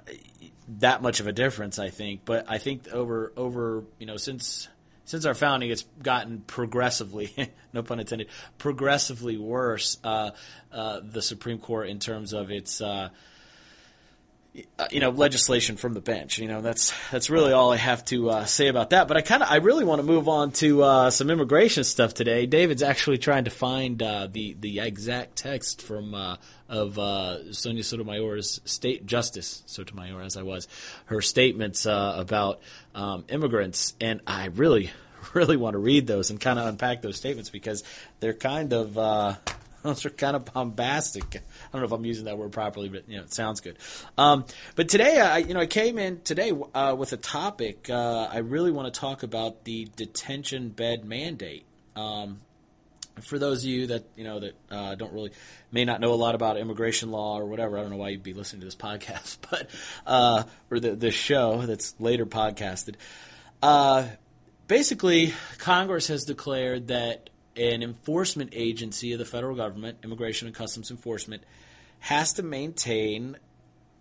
that 0.81 1.03
much 1.03 1.21
of 1.21 1.27
a 1.27 1.33
difference, 1.33 1.79
I 1.79 1.91
think. 1.91 2.23
But 2.25 2.47
I 2.49 2.59
think 2.59 2.89
over 2.89 3.33
over 3.37 3.85
you 3.99 4.07
know 4.07 4.17
since 4.17 4.69
since 5.05 5.27
our 5.27 5.35
founding, 5.35 5.71
it's 5.71 5.85
gotten 6.03 6.41
progressively, 6.41 7.53
no 7.73 7.83
pun 7.83 8.01
intended, 8.01 8.29
progressively 8.59 9.37
worse. 9.37 9.99
Uh, 10.03 10.31
uh, 10.73 11.01
the 11.03 11.23
Supreme 11.23 11.59
Court 11.59 11.89
in 11.89 11.99
terms 11.99 12.33
of 12.33 12.51
its. 12.51 12.81
Uh, 14.79 14.87
you 14.93 15.01
know, 15.01 15.11
legislation 15.11 15.77
from 15.77 15.95
the 15.95 16.01
bench. 16.01 16.39
You 16.39 16.47
know, 16.47 16.61
that's 16.61 16.93
that's 17.11 17.29
really 17.29 17.53
all 17.53 17.73
I 17.73 17.77
have 17.77 18.05
to 18.07 18.31
uh, 18.31 18.45
say 18.45 18.69
about 18.69 18.91
that. 18.91 19.09
But 19.09 19.17
I 19.17 19.21
kind 19.21 19.43
of, 19.43 19.51
I 19.51 19.57
really 19.57 19.85
want 19.85 19.99
to 19.99 20.05
move 20.07 20.29
on 20.29 20.53
to 20.53 20.81
uh, 20.85 21.11
some 21.11 21.29
immigration 21.29 21.83
stuff 21.83 22.15
today. 22.15 22.47
David's 22.47 22.83
actually 22.83 23.19
trying 23.19 23.45
to 23.45 23.51
find 23.51 24.01
uh, 24.01 24.29
the 24.31 24.57
the 24.61 24.79
exact 24.79 25.35
text 25.35 25.83
from 25.83 26.15
uh, 26.15 26.37
of 26.69 27.01
uh, 27.01 27.53
Sonia 27.53 27.83
Sotomayor's 27.83 28.61
state 28.65 29.07
justice 29.07 29.65
Sotomayor, 29.67 30.23
as 30.23 30.37
I 30.37 30.45
was, 30.45 30.69
her 31.07 31.21
statements 31.21 31.85
about 31.85 32.61
um, 32.95 33.25
immigrants, 33.29 33.95
and 34.01 34.21
I 34.25 34.47
really, 34.47 34.93
really 35.35 35.57
want 35.57 35.75
to 35.75 35.79
read 35.81 36.07
those 36.07 36.31
and 36.31 36.41
kind 36.41 36.61
of 36.61 36.67
unpack 36.67 37.03
those 37.03 37.17
statements 37.17 37.51
because 37.51 37.83
they're 38.21 38.33
kind 38.33 38.73
of. 38.73 39.37
Those 39.85 40.07
are 40.07 40.11
kind 40.11 40.35
of 40.35 40.47
bombastic. 40.47 41.37
I 41.37 41.41
don't 41.71 41.83
know 41.83 41.85
if 41.85 41.93
I'm 41.93 42.07
using 42.07 42.25
that 42.25 42.39
word 42.39 42.53
properly, 42.53 42.89
but 42.89 43.07
you 43.07 43.19
know, 43.19 43.25
it 43.25 43.35
sounds 43.35 43.61
good. 43.61 43.77
Um, 44.17 44.47
but 44.77 44.89
today, 44.89 45.21
I 45.21 45.39
you 45.39 45.53
know, 45.53 45.61
I 45.61 45.67
came 45.67 45.99
in 45.99 46.23
today 46.23 46.53
uh, 46.75 46.95
with 46.97 47.13
a 47.13 47.19
topic. 47.19 47.91
Uh, 47.91 48.27
I 48.33 48.39
really 48.39 48.73
want 48.73 48.93
to 48.93 48.99
talk 48.99 49.23
about 49.23 49.65
the 49.65 49.87
detention 49.95 50.71
bed 50.71 51.05
mandate. 51.05 51.67
Um, 51.95 52.41
for 53.21 53.39
those 53.39 53.63
of 53.63 53.69
you 53.69 53.89
that 53.89 54.05
you 54.17 54.25
know 54.25 54.41
that 54.41 54.55
uh, 54.71 54.95
don't 54.95 55.13
really 55.13 55.33
may 55.71 55.85
not 55.85 56.01
know 56.01 56.15
a 56.15 56.17
lot 56.17 56.35
about 56.35 56.57
immigration 56.57 57.11
law 57.11 57.39
or 57.39 57.45
whatever, 57.45 57.77
I 57.77 57.83
don't 57.83 57.91
know 57.91 57.99
why 57.99 58.09
you'd 58.09 58.23
be 58.23 58.33
listening 58.33 58.61
to 58.61 58.67
this 58.67 58.77
podcast, 58.77 59.37
but 59.51 59.69
uh, 60.07 60.45
or 60.71 60.81
the 60.81 60.97
the 60.97 61.11
show 61.11 61.67
that's 61.67 61.95
later 62.01 62.25
podcasted. 62.25 62.95
Uh, 63.63 64.07
basically, 64.67 65.35
Congress 65.59 66.07
has 66.07 66.25
declared 66.25 66.89
that 66.89 67.29
an 67.57 67.83
enforcement 67.83 68.51
agency 68.53 69.13
of 69.13 69.19
the 69.19 69.25
federal 69.25 69.57
government, 69.57 69.99
Immigration 70.03 70.47
and 70.47 70.57
Customs 70.57 70.91
Enforcement, 70.91 71.43
has 72.01 72.33
to 72.35 72.43
maintain 72.43 73.37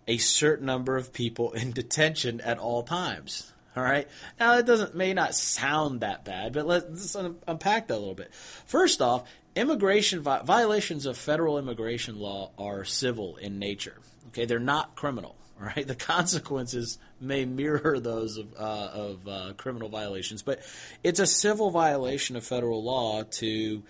a 0.08 0.18
certain 0.18 0.66
number 0.66 0.98
of 0.98 1.14
people 1.14 1.52
in 1.54 1.72
detention 1.72 2.42
at 2.42 2.58
all 2.58 2.84
times. 2.84 3.52
All 3.76 3.84
right. 3.84 4.08
Now 4.40 4.56
that 4.56 4.66
doesn't 4.66 4.96
may 4.96 5.14
not 5.14 5.34
sound 5.34 6.02
that 6.02 6.26
bad, 6.26 6.54
but 6.54 6.68
let's 6.68 7.16
unpack 7.16 7.88
that 7.88 7.96
a 7.96 7.98
little 7.98 8.14
bit. 8.14 8.34
First 8.34 9.02
off, 9.02 9.28
immigration 9.56 10.22
violations 10.22 11.06
of 11.06 11.18
federal 11.18 11.58
immigration 11.58 12.20
law 12.20 12.52
are 12.58 12.84
civil 12.84 13.38
in 13.38 13.60
nature. 13.60 13.98
Okay, 14.28 14.46
they're 14.46 14.60
not 14.60 14.96
criminal. 14.96 15.36
Right, 15.64 15.88
the 15.88 15.96
consequences 15.96 17.00
may 17.22 17.46
mirror 17.46 18.00
those 18.00 18.38
of, 18.38 18.54
uh, 18.58 18.90
of 18.94 19.28
uh, 19.28 19.54
criminal 19.56 19.88
violations, 19.88 20.42
but 20.42 20.60
it's 21.04 21.20
a 21.20 21.28
civil 21.28 21.72
violation 21.72 22.36
of 22.36 22.46
federal 22.46 22.84
law 22.84 23.24
to 23.24 23.84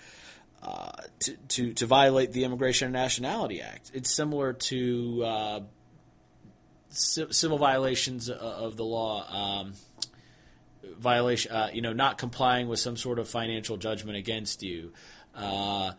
uh, 0.62 0.92
to, 1.20 1.36
to, 1.50 1.74
to 1.74 1.86
violate 1.86 2.32
the 2.32 2.46
Immigration 2.46 2.86
and 2.86 2.94
Nationality 2.94 3.62
Act. 3.62 3.92
It's 3.94 4.10
similar 4.10 4.54
to 4.54 5.24
uh, 5.26 5.60
civil 6.90 7.58
violations 7.58 8.30
of 8.30 8.78
the 8.78 8.86
law. 8.86 9.60
Um, 9.62 9.74
violation, 10.98 11.52
uh, 11.52 11.70
you 11.74 11.82
know, 11.82 11.92
not 11.92 12.18
complying 12.18 12.70
with 12.70 12.80
some 12.80 12.96
sort 12.96 13.20
of 13.20 13.28
financial 13.28 13.76
judgment 13.76 14.18
against 14.18 14.64
you. 14.64 14.94
Uh, 15.36 15.92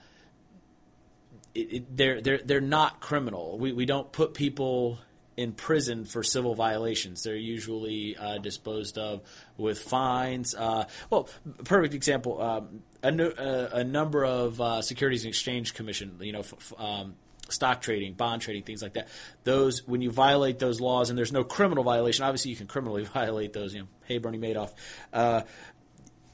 it, 1.55 1.73
it, 1.73 1.97
they're 1.97 2.21
they're 2.23 2.39
they're 2.39 2.61
not 2.63 3.01
criminal. 3.01 3.59
We 3.59 3.73
we 3.73 3.85
don't 3.85 4.11
put 4.13 4.33
people 4.33 4.99
in 5.37 5.53
prison 5.53 6.05
for 6.05 6.23
civil 6.23 6.55
violations. 6.55 7.23
They're 7.23 7.37
usually 7.37 8.17
uh, 8.17 8.39
disposed 8.39 8.99
of 8.99 9.23
with 9.57 9.79
fines. 9.79 10.55
Uh, 10.55 10.87
well, 11.11 11.29
perfect 11.65 11.95
example. 11.95 12.41
Um, 12.41 12.83
a, 13.03 13.79
a, 13.79 13.85
number 13.85 14.25
of 14.25 14.61
uh, 14.61 14.83
Securities 14.83 15.25
and 15.25 15.29
Exchange 15.31 15.75
Commission, 15.75 16.17
you 16.21 16.33
know, 16.33 16.41
f- 16.41 16.73
um, 16.79 17.17
stock 17.49 17.83
trading, 17.83 18.15
bond 18.15 18.43
trading, 18.43 18.63
things 18.63 18.83
like 18.83 18.95
that. 18.95 19.09
Those 19.45 19.87
when 19.87 20.01
you 20.01 20.11
violate 20.11 20.59
those 20.59 20.81
laws, 20.81 21.11
and 21.11 21.19
there's 21.19 21.33
no 21.33 21.45
criminal 21.45 21.85
violation. 21.85 22.25
Obviously, 22.25 22.51
you 22.51 22.57
can 22.57 22.67
criminally 22.67 23.05
violate 23.15 23.53
those. 23.53 23.75
You 23.75 23.81
know, 23.81 23.89
hey, 24.05 24.19
Bernie 24.19 24.39
Madoff. 24.39 24.73
Uh, 25.13 25.43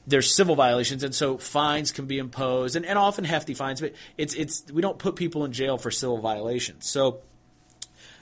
there's 0.07 0.33
civil 0.33 0.55
violations, 0.55 1.03
and 1.03 1.13
so 1.13 1.37
fines 1.37 1.91
can 1.91 2.05
be 2.05 2.17
imposed, 2.17 2.75
and, 2.75 2.85
and 2.85 2.97
often 2.97 3.23
hefty 3.23 3.53
fines. 3.53 3.81
But 3.81 3.93
it's 4.17 4.33
it's 4.33 4.65
we 4.71 4.81
don't 4.81 4.97
put 4.97 5.15
people 5.15 5.45
in 5.45 5.51
jail 5.51 5.77
for 5.77 5.91
civil 5.91 6.17
violations. 6.17 6.89
So 6.89 7.21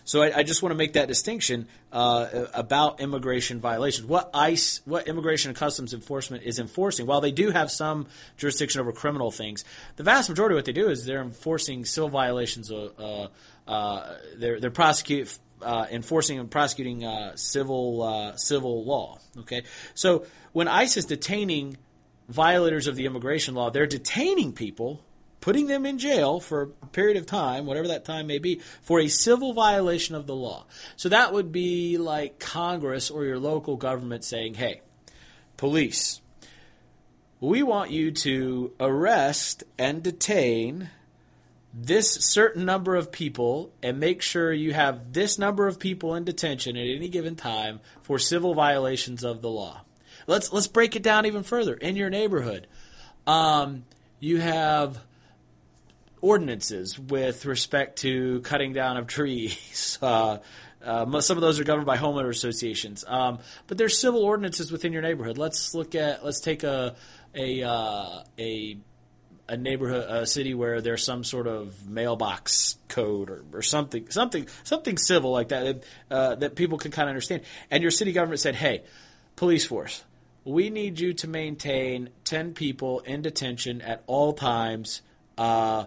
so 0.10 0.24
I, 0.24 0.40
I 0.40 0.44
just 0.44 0.64
want 0.64 0.72
to 0.72 0.76
make 0.76 0.94
that 0.94 1.08
distinction 1.08 1.68
uh, 1.92 2.48
about 2.56 3.00
immigration 3.00 3.60
violations. 3.60 4.08
What 4.08 4.32
ICE, 4.34 4.82
what 4.86 5.08
Immigration 5.08 5.50
and 5.50 5.56
Customs 5.56 5.94
Enforcement 5.94 6.42
is 6.46 6.58
enforcing, 6.58 7.06
while 7.06 7.22
they 7.22 7.32
do 7.32 7.52
have 7.52 7.70
some 7.70 8.08
jurisdiction 8.36 8.82
over 8.82 8.92
criminal 8.92 9.30
things, 9.30 9.64
the 9.98 10.04
vast 10.04 10.28
majority 10.28 10.56
of 10.56 10.58
what 10.58 10.66
they 10.66 10.72
do 10.72 10.90
is 10.90 11.06
they're 11.06 11.22
enforcing 11.22 11.86
civil 11.86 12.10
violations. 12.10 12.72
Uh, 12.72 13.28
uh, 13.68 14.16
they're 14.36 14.60
they're 14.60 14.72
prosecute. 14.72 15.38
Uh, 15.62 15.86
enforcing 15.92 16.40
and 16.40 16.50
prosecuting 16.50 17.04
uh, 17.04 17.36
civil 17.36 18.02
uh, 18.02 18.36
civil 18.38 18.86
law. 18.86 19.20
Okay, 19.40 19.62
so 19.94 20.26
when 20.54 20.70
ICE 20.70 20.96
is 20.96 21.06
detaining 21.06 21.76
violators 22.30 22.88
of 22.88 22.96
the 22.96 23.06
immigration 23.06 23.56
law, 23.56 23.70
they're 23.70 23.86
detaining 23.86 24.54
people 24.54 25.04
putting 25.42 25.68
them 25.68 25.86
in 25.86 25.98
jail 25.98 26.40
for 26.40 26.72
a 26.82 26.88
period 26.88 27.18
of 27.18 27.26
time, 27.26 27.66
whatever 27.66 27.88
that 27.88 28.06
time 28.06 28.28
may 28.28 28.40
be, 28.40 28.62
for 28.82 29.00
a 29.00 29.08
civil 29.08 29.54
violation 29.54 30.16
of 30.16 30.28
the 30.28 30.36
law. 30.36 30.66
So 30.96 31.10
that 31.10 31.34
would 31.34 31.52
be 31.52 31.98
like 31.98 32.40
Congress 32.40 33.10
or 33.10 33.26
your 33.26 33.40
local 33.40 33.78
government 33.78 34.24
saying, 34.24 34.56
hey, 34.56 34.82
police, 35.58 36.22
we 37.40 37.64
want 37.64 37.92
you 37.92 38.12
to 38.12 38.74
arrest 38.80 39.64
and 39.78 40.04
detain 40.04 40.90
this 41.74 42.16
certain 42.16 42.66
number 42.66 42.96
of 42.96 43.12
people 43.12 43.72
and 43.84 44.00
make 44.00 44.22
sure 44.22 44.52
you 44.52 44.74
have 44.74 45.14
this 45.14 45.38
number 45.38 45.68
of 45.68 45.80
people 45.80 46.16
in 46.16 46.24
detention 46.24 46.76
at 46.76 46.88
any 46.88 47.08
given 47.08 47.36
time 47.36 47.80
for 48.02 48.18
civil 48.18 48.54
violations 48.54 49.24
of 49.24 49.42
the 49.42 49.50
law. 49.50 49.82
Let's 50.28 50.52
let's 50.52 50.68
break 50.68 50.96
it 50.96 51.04
down 51.04 51.26
even 51.26 51.44
further. 51.44 51.76
In 51.76 51.96
your 51.96 52.10
neighborhood, 52.10 52.68
um, 53.26 53.86
you 54.20 54.40
have 54.40 55.00
ordinances 56.22 56.98
with 57.00 57.46
respect 57.46 58.00
to 58.00 58.42
cutting 58.42 58.74
down 58.74 58.98
of 58.98 59.08
trees. 59.08 59.98
Uh, 60.10 60.38
uh, 60.84 61.20
some 61.20 61.36
of 61.36 61.42
those 61.42 61.60
are 61.60 61.66
governed 61.66 61.86
by 61.86 61.98
homeowner 61.98 62.30
associations, 62.30 63.04
um, 63.06 63.40
but 63.68 63.78
there's 63.78 64.00
civil 64.00 64.24
ordinances 64.24 64.72
within 64.72 64.94
your 64.94 65.02
neighborhood. 65.02 65.38
Let's 65.38 65.74
look 65.74 65.94
at 65.94 66.24
let's 66.24 66.40
take 66.40 66.64
a 66.64 66.96
a 67.36 67.64
uh, 67.64 68.24
a 68.38 68.78
a 69.50 69.58
neighborhood, 69.58 70.06
a 70.10 70.26
city 70.26 70.54
where 70.54 70.80
there's 70.80 71.04
some 71.04 71.24
sort 71.24 71.48
of 71.48 71.88
mailbox 71.88 72.78
code 72.88 73.30
or, 73.30 73.44
or 73.52 73.62
something, 73.62 74.10
something, 74.10 74.48
something 74.64 74.98
civil 74.98 75.32
like 75.32 75.50
that 75.50 75.84
uh, 76.10 76.36
that 76.36 76.56
people 76.56 76.78
can 76.78 76.92
kind 76.92 77.10
of 77.10 77.10
understand. 77.10 77.42
And 77.72 77.82
your 77.82 77.92
city 77.92 78.12
government 78.12 78.40
said, 78.40 78.56
"Hey, 78.56 78.84
police 79.36 79.66
force, 79.66 80.04
we 80.46 80.70
need 80.70 81.00
you 81.00 81.14
to 81.14 81.28
maintain 81.28 82.10
ten 82.24 82.54
people 82.54 83.00
in 83.02 83.22
detention 83.22 83.82
at 83.82 84.04
all 84.08 84.34
times." 84.34 85.02
Uh, 85.38 85.86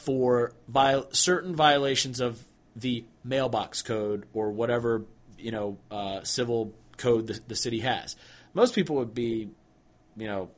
for 0.00 0.52
viol- 0.68 1.08
certain 1.12 1.54
violations 1.54 2.20
of 2.20 2.42
the 2.76 3.04
mailbox 3.24 3.82
code 3.82 4.26
or 4.32 4.50
whatever 4.50 5.04
you 5.38 5.50
know 5.50 5.78
uh, 5.90 6.22
civil 6.22 6.74
code 6.96 7.26
the, 7.26 7.40
the, 7.48 7.56
city 7.56 7.80
has. 7.80 8.16
Most 8.54 8.74
people 8.74 8.96
would 8.96 9.14
be, 9.14 9.48
you 10.16 10.26
know, 10.26 10.50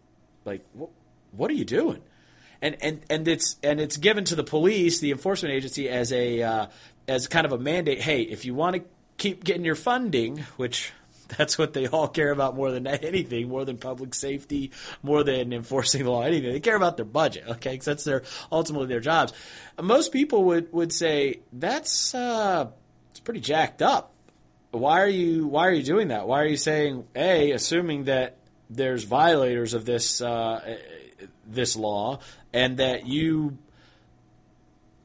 like, 0.45 0.65
what 1.31 1.51
are 1.51 1.55
you 1.55 1.65
doing? 1.65 2.03
And 2.61 2.77
and 2.81 3.01
and 3.11 3.27
it's 3.29 3.57
and 3.63 3.81
it's 3.81 3.97
given 3.97 4.25
to 4.25 4.35
the 4.35 4.45
police, 4.45 5.01
the 5.01 5.11
enforcement 5.11 5.55
agency, 5.55 5.89
as 5.89 6.13
a 6.13 6.43
uh, 6.43 6.67
as 7.09 7.27
kind 7.27 7.45
of 7.45 7.53
a 7.53 7.59
mandate. 7.59 8.01
Hey, 8.01 8.23
if 8.23 8.45
you 8.45 8.55
want 8.55 8.77
to 8.77 8.83
keep 9.17 9.43
getting 9.43 9.65
your 9.65 9.75
funding, 9.75 10.39
which 10.57 10.93
that's 11.37 11.59
what 11.59 11.73
they 11.73 11.87
all 11.87 12.09
care 12.09 12.31
about 12.31 12.57
more 12.57 12.71
than 12.71 12.87
anything, 12.87 13.49
more 13.49 13.65
than 13.65 13.79
public 13.79 14.15
safety, 14.15 14.71
more 15.03 15.25
than 15.25 15.53
enforcing 15.53 16.05
the 16.05 16.11
law, 16.11 16.23
anything. 16.23 16.53
They 16.53 16.61
care 16.61 16.77
about 16.77 16.97
their 16.97 17.07
budget, 17.07 17.45
okay? 17.49 17.73
Because 17.73 17.87
that's 17.87 18.05
their 18.05 18.23
ultimately 18.51 18.89
their 18.89 19.01
jobs. 19.01 19.33
Most 19.81 20.12
people 20.12 20.45
would 20.45 20.73
would 20.73 20.93
say 20.93 21.41
that's 21.53 22.15
uh, 22.15 22.69
it's 23.11 23.21
pretty 23.21 23.41
jacked 23.41 23.83
up. 23.83 24.12
Why 24.71 25.01
are 25.01 25.09
you 25.09 25.47
Why 25.47 25.67
are 25.69 25.73
you 25.73 25.83
doing 25.83 26.09
that? 26.09 26.27
Why 26.27 26.41
are 26.43 26.47
you 26.47 26.57
saying 26.57 27.07
a 27.15 27.53
assuming 27.53 28.05
that 28.05 28.37
there's 28.71 29.05
violators 29.05 29.75
of 29.75 29.85
this 29.85 30.21
uh, 30.21 30.79
this 31.47 31.77
law 31.77 32.21
and 32.53 32.79
that 32.79 33.07
you 33.07 33.59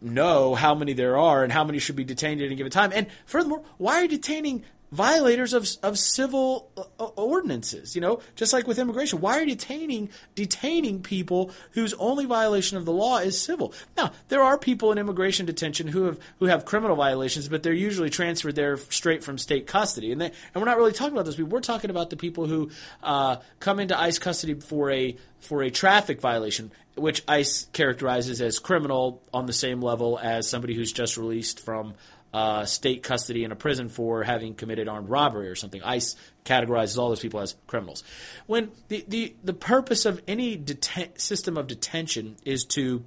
know 0.01 0.55
how 0.55 0.75
many 0.75 0.93
there 0.93 1.17
are 1.17 1.43
and 1.43 1.51
how 1.51 1.63
many 1.63 1.79
should 1.79 1.96
be 1.96 2.03
detained 2.03 2.41
at 2.41 2.46
any 2.46 2.55
given 2.55 2.72
time. 2.72 2.91
And 2.93 3.07
furthermore, 3.25 3.63
why 3.77 3.96
are 3.96 4.01
you 4.03 4.07
detaining 4.07 4.63
violators 4.91 5.53
of, 5.53 5.67
of 5.84 5.98
civil 6.00 6.72
uh, 6.77 6.84
uh, 7.00 7.06
ordinances. 7.15 7.96
You 7.96 8.01
know, 8.01 8.22
just 8.36 8.53
like 8.53 8.67
with 8.67 8.79
immigration, 8.79 9.20
why 9.22 9.38
are 9.38 9.41
you 9.41 9.48
detaining 9.48 10.10
detaining 10.36 11.01
people 11.01 11.51
whose 11.72 11.94
only 11.96 12.25
violation 12.25 12.77
of 12.77 12.86
the 12.86 12.91
law 12.91 13.17
is 13.17 13.39
civil? 13.39 13.74
Now, 13.96 14.12
there 14.29 14.41
are 14.41 14.58
people 14.58 14.91
in 14.91 14.98
immigration 14.98 15.46
detention 15.46 15.88
who 15.88 16.03
have 16.06 16.20
who 16.39 16.46
have 16.46 16.65
criminal 16.65 16.96
violations, 16.96 17.50
but 17.50 17.63
they're 17.63 17.74
usually 17.74 18.10
transferred 18.10 18.56
there 18.56 18.77
straight 18.77 19.24
from 19.24 19.38
state 19.38 19.67
custody. 19.67 20.12
And 20.12 20.22
they, 20.22 20.27
and 20.27 20.56
we're 20.56 20.65
not 20.65 20.77
really 20.77 20.94
talking 20.94 21.13
about 21.13 21.25
those 21.25 21.36
people. 21.36 21.51
We're 21.51 21.62
talking 21.62 21.89
about 21.89 22.10
the 22.10 22.17
people 22.17 22.46
who 22.46 22.70
uh, 23.03 23.38
come 23.60 23.79
into 23.79 24.00
ICE 24.00 24.17
custody 24.20 24.56
for 24.56 24.91
a 24.91 25.17
for 25.39 25.63
a 25.63 25.70
traffic 25.70 26.22
violation. 26.22 26.72
Which 26.96 27.22
ICE 27.27 27.67
characterizes 27.74 28.41
as 28.41 28.58
criminal 28.58 29.22
on 29.32 29.46
the 29.46 29.53
same 29.53 29.84
level 29.84 30.17
as 30.17 30.50
somebody 30.50 30.74
who's 30.74 30.91
just 30.91 31.15
released 31.15 31.60
from 31.60 31.94
uh, 32.34 32.65
state 32.65 33.03
custody 33.03 33.43
in 33.43 33.51
a 33.51 33.55
prison 33.55 33.89
for 33.89 34.24
having 34.24 34.53
committed 34.53 34.88
armed 34.88 35.10
robbery 35.10 35.50
or 35.50 35.55
something. 35.55 35.81
ICE 35.84 36.15
categorizes 36.46 36.98
all 36.98 37.10
those 37.10 37.19
people 37.19 37.39
as 37.39 37.55
criminals. 37.67 38.03
When 38.46 38.72
the, 38.89 39.05
the, 39.07 39.36
the 39.43 39.53
purpose 39.53 40.05
of 40.05 40.22
any 40.27 40.57
deten- 40.57 41.19
system 41.19 41.57
of 41.57 41.67
detention 41.67 42.36
is 42.46 42.65
to 42.65 43.05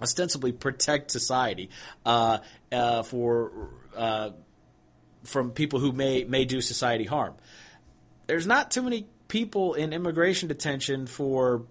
ostensibly 0.00 0.52
protect 0.52 1.10
society 1.10 1.70
uh, 2.06 2.38
uh, 2.72 3.02
for 3.02 3.70
uh, 3.96 4.30
from 5.24 5.50
people 5.50 5.80
who 5.80 5.92
may 5.92 6.24
may 6.24 6.44
do 6.44 6.60
society 6.60 7.04
harm. 7.04 7.34
There's 8.26 8.46
not 8.46 8.70
too 8.70 8.82
many 8.82 9.06
people 9.26 9.74
in 9.74 9.92
immigration 9.92 10.48
detention 10.48 11.06
for 11.06 11.64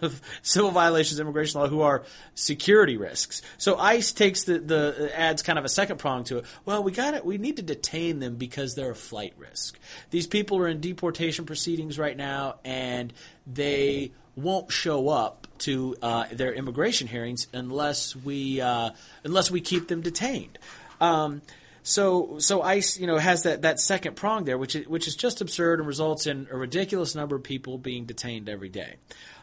civil 0.42 0.70
violations, 0.70 1.20
immigration 1.20 1.60
law, 1.60 1.68
who 1.68 1.80
are 1.80 2.04
security 2.34 2.96
risks. 2.96 3.42
So 3.56 3.76
ICE 3.76 4.12
takes 4.12 4.44
the, 4.44 4.58
the 4.58 5.10
adds 5.14 5.42
kind 5.42 5.58
of 5.58 5.64
a 5.64 5.68
second 5.68 5.98
prong 5.98 6.24
to 6.24 6.38
it. 6.38 6.44
Well, 6.64 6.82
we 6.82 6.92
got 6.92 7.14
it. 7.14 7.24
We 7.24 7.38
need 7.38 7.56
to 7.56 7.62
detain 7.62 8.20
them 8.20 8.36
because 8.36 8.74
they're 8.74 8.90
a 8.90 8.96
flight 8.96 9.34
risk. 9.36 9.78
These 10.10 10.26
people 10.26 10.58
are 10.58 10.68
in 10.68 10.80
deportation 10.80 11.44
proceedings 11.44 11.98
right 11.98 12.16
now, 12.16 12.56
and 12.64 13.12
they 13.46 14.12
won't 14.36 14.70
show 14.70 15.08
up 15.08 15.46
to 15.58 15.96
uh, 16.00 16.26
their 16.32 16.52
immigration 16.52 17.08
hearings 17.08 17.48
unless 17.52 18.14
we 18.14 18.60
uh, 18.60 18.90
unless 19.24 19.50
we 19.50 19.60
keep 19.60 19.88
them 19.88 20.00
detained. 20.00 20.58
Um, 21.00 21.42
so 21.88 22.38
so 22.38 22.60
ICE, 22.60 22.98
you 23.00 23.06
know, 23.06 23.16
has 23.16 23.44
that, 23.44 23.62
that 23.62 23.80
second 23.80 24.14
prong 24.14 24.44
there, 24.44 24.58
which 24.58 24.76
is, 24.76 24.86
which 24.86 25.08
is 25.08 25.16
just 25.16 25.40
absurd 25.40 25.80
and 25.80 25.88
results 25.88 26.26
in 26.26 26.46
a 26.50 26.56
ridiculous 26.56 27.14
number 27.14 27.36
of 27.36 27.42
people 27.42 27.78
being 27.78 28.04
detained 28.04 28.48
every 28.48 28.68
day. 28.68 28.96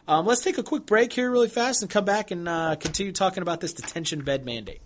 Um, 0.06 0.26
let's 0.26 0.42
take 0.42 0.56
a 0.56 0.62
quick 0.62 0.86
break 0.86 1.12
here 1.12 1.28
really 1.28 1.48
fast 1.48 1.82
and 1.82 1.90
come 1.90 2.04
back 2.04 2.30
and 2.30 2.48
uh, 2.48 2.76
continue 2.76 3.12
talking 3.12 3.42
about 3.42 3.60
this 3.60 3.72
detention 3.72 4.22
bed 4.22 4.44
mandate. 4.44 4.80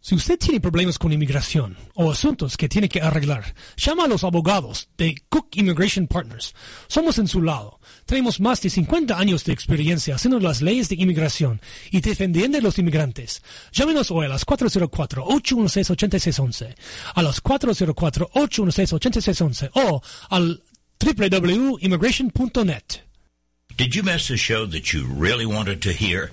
Si 0.00 0.14
usted 0.14 0.38
tiene 0.38 0.60
problemas 0.60 0.96
con 0.96 1.12
inmigración 1.12 1.76
o 1.94 2.08
asuntos 2.10 2.56
que 2.56 2.68
tiene 2.68 2.88
que 2.88 3.02
arreglar, 3.02 3.52
llama 3.76 4.04
a 4.04 4.08
los 4.08 4.22
abogados 4.22 4.88
de 4.96 5.16
Cook 5.28 5.48
Immigration 5.54 6.06
Partners. 6.06 6.54
Somos 6.86 7.18
en 7.18 7.26
su 7.26 7.42
lado. 7.42 7.80
Tenemos 8.06 8.38
más 8.40 8.62
de 8.62 8.70
50 8.70 9.18
años 9.18 9.44
de 9.44 9.52
experiencia 9.52 10.14
haciendo 10.14 10.38
las 10.38 10.62
leyes 10.62 10.88
de 10.88 10.94
inmigración 10.94 11.60
y 11.90 12.00
defendiendo 12.00 12.58
a 12.58 12.60
los 12.60 12.78
inmigrantes. 12.78 13.42
Llámenos 13.72 14.12
hoy 14.12 14.26
a 14.26 14.28
las 14.28 14.46
404-816-8611, 14.46 16.76
a 17.14 17.22
las 17.22 17.42
404-816-8611 17.42 19.70
o 19.74 20.00
al 20.30 20.62
www.immigration.net. 21.00 23.00
Did 23.76 23.94
you 23.94 24.02
miss 24.02 24.30
a 24.30 24.36
show 24.36 24.66
that 24.66 24.92
you 24.92 25.06
really 25.06 25.46
wanted 25.46 25.80
to 25.82 25.92
hear? 25.92 26.32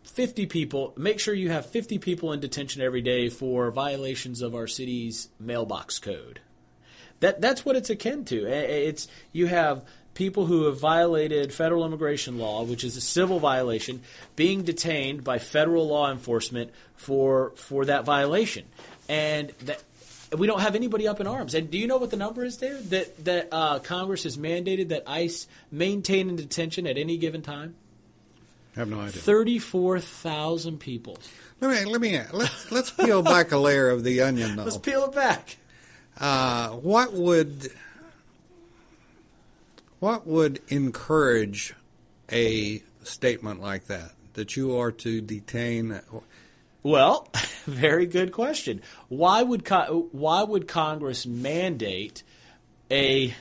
50 0.05 0.45
people, 0.45 0.93
make 0.95 1.19
sure 1.19 1.33
you 1.33 1.49
have 1.49 1.65
50 1.65 1.97
people 1.97 2.31
in 2.31 2.39
detention 2.39 2.81
every 2.81 3.01
day 3.01 3.27
for 3.27 3.69
violations 3.71 4.41
of 4.41 4.53
our 4.55 4.67
city's 4.67 5.29
mailbox 5.39 5.99
code. 5.99 6.39
That 7.21 7.41
that's 7.41 7.65
what 7.65 7.75
it's 7.75 7.89
akin 7.89 8.25
to. 8.25 8.45
It's 8.45 9.07
you 9.31 9.47
have 9.47 9.83
people 10.13 10.45
who 10.45 10.65
have 10.65 10.79
violated 10.79 11.53
federal 11.53 11.85
immigration 11.85 12.37
law, 12.37 12.63
which 12.63 12.83
is 12.83 12.97
a 12.97 13.01
civil 13.01 13.39
violation, 13.39 14.01
being 14.35 14.63
detained 14.63 15.23
by 15.23 15.39
federal 15.39 15.87
law 15.87 16.11
enforcement 16.11 16.71
for 16.95 17.51
for 17.55 17.85
that 17.85 18.05
violation, 18.05 18.65
and 19.07 19.49
that 19.63 19.83
we 20.35 20.47
don't 20.47 20.61
have 20.61 20.75
anybody 20.75 21.07
up 21.07 21.19
in 21.19 21.27
arms. 21.27 21.53
And 21.53 21.69
do 21.69 21.77
you 21.77 21.87
know 21.87 21.97
what 21.97 22.09
the 22.09 22.17
number 22.17 22.43
is 22.43 22.57
there 22.57 22.81
that 22.81 23.25
that 23.25 23.49
uh, 23.51 23.79
Congress 23.79 24.23
has 24.23 24.37
mandated 24.37 24.89
that 24.89 25.03
ICE 25.07 25.47
maintain 25.71 26.29
in 26.29 26.35
detention 26.35 26.87
at 26.87 26.97
any 26.97 27.17
given 27.17 27.41
time? 27.41 27.75
I 28.75 28.79
have 28.79 28.89
no 28.89 28.99
idea. 28.99 29.21
Thirty-four 29.21 29.99
thousand 29.99 30.79
people. 30.79 31.17
Let 31.61 31.85
me 31.85 31.91
let 31.91 32.01
me 32.01 32.19
let's 32.33 32.71
let's 32.71 32.91
peel 32.91 33.21
back 33.21 33.51
a 33.51 33.57
layer 33.57 33.89
of 33.89 34.03
the 34.03 34.21
onion. 34.21 34.57
Though. 34.57 34.63
Let's 34.63 34.77
peel 34.77 35.05
it 35.05 35.13
back. 35.13 35.57
Uh, 36.19 36.69
what 36.69 37.13
would 37.13 37.71
what 39.99 40.25
would 40.25 40.61
encourage 40.67 41.73
a 42.31 42.81
statement 43.03 43.61
like 43.61 43.85
that 43.87 44.11
that 44.33 44.55
you 44.55 44.77
are 44.77 44.91
to 44.91 45.21
detain? 45.21 45.99
Well, 46.83 47.27
very 47.65 48.05
good 48.05 48.31
question. 48.31 48.81
Why 49.09 49.41
would 49.43 49.67
why 50.11 50.43
would 50.43 50.67
Congress 50.67 51.25
mandate 51.25 52.23
a 52.91 53.33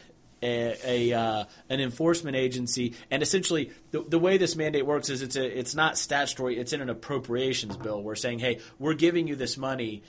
a, 0.42 1.10
a 1.10 1.18
uh, 1.18 1.44
an 1.70 1.80
enforcement 1.80 2.36
agency, 2.36 2.94
and 3.10 3.22
essentially 3.22 3.70
the, 3.92 4.02
the 4.02 4.18
way 4.18 4.36
this 4.36 4.56
mandate 4.56 4.84
works 4.84 5.08
is 5.08 5.22
it's 5.22 5.36
a 5.36 5.58
it's 5.58 5.74
not 5.74 5.96
statutory. 5.96 6.58
It's 6.58 6.72
in 6.72 6.80
an 6.80 6.90
appropriations 6.90 7.76
bill. 7.76 8.02
We're 8.02 8.14
saying, 8.14 8.40
hey, 8.40 8.60
we're 8.78 8.94
giving 8.94 9.26
you 9.26 9.36
this 9.36 9.56
money, 9.56 10.02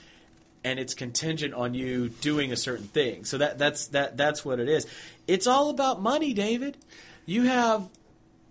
and 0.66 0.80
it's 0.80 0.94
contingent 0.94 1.54
on 1.54 1.74
you 1.74 2.08
doing 2.08 2.50
a 2.50 2.56
certain 2.56 2.88
thing. 2.88 3.24
So 3.24 3.38
that 3.38 3.56
that's 3.56 3.86
that 3.88 4.16
that's 4.16 4.44
what 4.44 4.58
it 4.58 4.68
is. 4.68 4.86
It's 5.28 5.46
all 5.46 5.70
about 5.70 6.02
money, 6.02 6.34
David. 6.34 6.76
You 7.24 7.44
have 7.44 7.88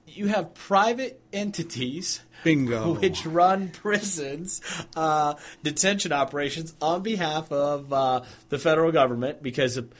you 0.07 0.27
have 0.27 0.53
private 0.53 1.21
entities 1.33 2.21
Bingo. 2.45 2.93
which 2.95 3.25
run 3.25 3.67
prisons, 3.67 4.61
uh, 4.95 5.33
detention 5.61 6.13
operations 6.13 6.73
on 6.81 7.01
behalf 7.01 7.51
of 7.51 7.91
uh, 7.91 8.21
the 8.47 8.59
federal 8.59 8.93
government 8.93 9.43
because 9.43 9.75
of 9.75 9.91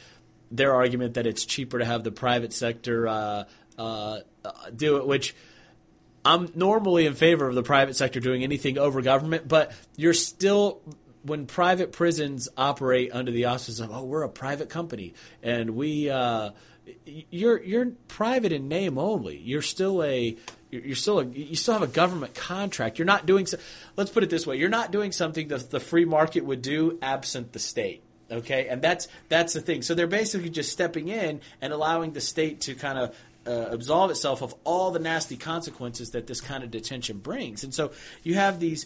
their 0.52 0.74
argument 0.74 1.16
that 1.16 1.28
it's 1.28 1.44
cheaper 1.44 1.80
to 1.80 1.86
have 1.86 2.06
the 2.06 2.12
private 2.12 2.54
sector 2.54 3.08
uh, 3.08 3.44
uh 3.78 4.20
do 4.74 4.98
it, 4.98 5.06
which. 5.06 5.36
I'm 6.28 6.50
normally 6.56 7.06
in 7.06 7.14
favor 7.14 7.48
of 7.48 7.54
the 7.54 7.62
private 7.62 7.96
sector 7.96 8.20
doing 8.20 8.42
anything 8.42 8.80
over 8.80 9.04
government, 9.04 9.48
but 9.48 9.74
you're 9.96 10.16
still 10.16 10.82
when 11.26 11.46
private 11.46 11.92
prisons 11.92 12.48
operate 12.56 13.12
under 13.14 13.32
the 13.32 13.46
auspices 13.46 13.80
of 13.80 13.92
oh 13.92 14.04
we're 14.04 14.24
a 14.24 14.30
private 14.30 14.70
company 14.70 15.14
and 15.42 15.72
we 15.72 16.10
uh, 16.10 16.52
you're 17.06 17.62
you're 17.64 17.92
private 18.08 18.52
in 18.52 18.68
name 18.68 18.98
only. 18.98 19.38
You're 19.38 19.62
still 19.62 20.04
a 20.04 20.38
you're 20.70 20.96
still 20.96 21.20
a, 21.20 21.26
you 21.26 21.56
still 21.56 21.74
have 21.74 21.84
a 21.84 21.88
government 21.88 22.36
contract. 22.36 23.00
You're 23.00 23.06
not 23.06 23.26
doing 23.26 23.46
so, 23.46 23.58
let's 23.96 24.12
put 24.12 24.24
it 24.24 24.30
this 24.30 24.46
way 24.46 24.58
you're 24.58 24.70
not 24.70 24.92
doing 24.92 25.12
something 25.12 25.48
that 25.50 25.72
the 25.72 25.80
free 25.80 26.06
market 26.06 26.46
would 26.46 26.62
do 26.62 27.00
absent 27.02 27.54
the 27.54 27.60
state 27.60 28.04
okay? 28.32 28.68
And 28.68 28.82
that's 28.82 29.08
that's 29.30 29.54
the 29.54 29.62
thing. 29.62 29.82
So 29.82 29.94
they're 29.94 30.08
basically 30.08 30.50
just 30.50 30.72
stepping 30.72 31.08
in 31.08 31.42
and 31.62 31.74
allowing 31.74 32.14
the 32.14 32.22
state 32.22 32.62
to 32.62 32.76
kind 32.76 32.98
of 32.98 33.16
uh, 33.48 33.70
absolve 33.70 34.10
itself 34.10 34.42
of 34.42 34.56
all 34.64 34.92
the 34.92 35.00
nasty 35.00 35.38
consequences 35.38 36.12
that 36.12 36.28
this 36.28 36.42
kind 36.42 36.64
of 36.64 36.72
detention 36.72 37.20
brings. 37.20 37.64
And 37.64 37.74
so 37.74 37.92
you 38.24 38.34
have 38.36 38.60
these 38.60 38.86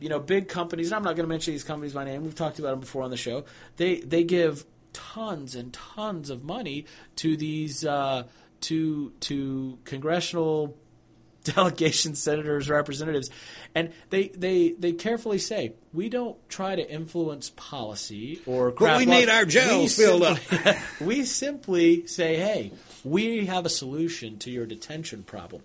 you 0.00 0.08
know, 0.08 0.18
big 0.18 0.48
companies, 0.48 0.88
and 0.88 0.96
I'm 0.96 1.02
not 1.02 1.16
going 1.16 1.24
to 1.24 1.28
mention 1.28 1.54
these 1.54 1.64
companies 1.64 1.92
by 1.92 2.04
name. 2.04 2.22
We've 2.22 2.34
talked 2.34 2.58
about 2.58 2.70
them 2.70 2.80
before 2.80 3.02
on 3.02 3.10
the 3.10 3.16
show. 3.16 3.44
They 3.76 4.00
they 4.00 4.24
give 4.24 4.64
tons 4.92 5.54
and 5.54 5.72
tons 5.72 6.30
of 6.30 6.44
money 6.44 6.86
to 7.16 7.36
these 7.36 7.84
uh, 7.84 8.24
to 8.62 9.10
to 9.20 9.78
congressional 9.84 10.76
delegations, 11.44 12.22
senators, 12.22 12.68
representatives, 12.68 13.30
and 13.74 13.92
they 14.10 14.28
they 14.28 14.72
they 14.72 14.92
carefully 14.92 15.38
say 15.38 15.72
we 15.92 16.08
don't 16.08 16.36
try 16.48 16.74
to 16.74 16.90
influence 16.90 17.50
policy 17.56 18.40
or. 18.46 18.70
But 18.72 18.98
we 18.98 19.06
need 19.06 19.28
our 19.28 19.44
jails 19.44 19.96
filled 19.96 20.22
up. 20.22 20.38
we 21.00 21.24
simply 21.24 22.06
say, 22.06 22.36
hey, 22.36 22.72
we 23.04 23.46
have 23.46 23.64
a 23.64 23.70
solution 23.70 24.38
to 24.38 24.50
your 24.50 24.66
detention 24.66 25.22
problem, 25.22 25.62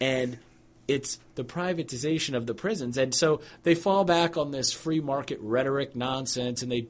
and 0.00 0.38
it's 0.88 1.20
the 1.34 1.44
privatization 1.44 2.34
of 2.34 2.46
the 2.46 2.54
prisons, 2.54 2.96
and 2.96 3.14
so 3.14 3.40
they 3.62 3.74
fall 3.74 4.04
back 4.04 4.36
on 4.36 4.50
this 4.50 4.72
free 4.72 5.00
market 5.00 5.38
rhetoric 5.40 5.94
nonsense, 5.94 6.62
and 6.62 6.72
they 6.72 6.88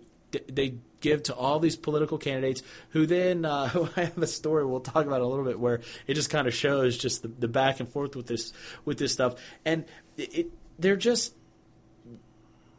they 0.48 0.76
give 1.00 1.22
to 1.24 1.34
all 1.34 1.58
these 1.58 1.76
political 1.76 2.18
candidates 2.18 2.62
who 2.90 3.06
then 3.06 3.44
uh, 3.44 3.88
I 3.96 4.04
have 4.04 4.18
a 4.18 4.26
story 4.26 4.64
we'll 4.64 4.80
talk 4.80 5.06
about 5.06 5.20
a 5.20 5.26
little 5.26 5.44
bit 5.44 5.58
where 5.58 5.80
it 6.06 6.14
just 6.14 6.30
kind 6.30 6.46
of 6.46 6.54
shows 6.54 6.96
just 6.96 7.22
the, 7.22 7.28
the, 7.28 7.48
back 7.48 7.80
and 7.80 7.88
forth 7.88 8.16
with 8.16 8.26
this 8.26 8.52
with 8.84 8.98
this 8.98 9.12
stuff, 9.12 9.34
and 9.64 9.84
it, 10.16 10.48
they're 10.78 10.96
just 10.96 11.34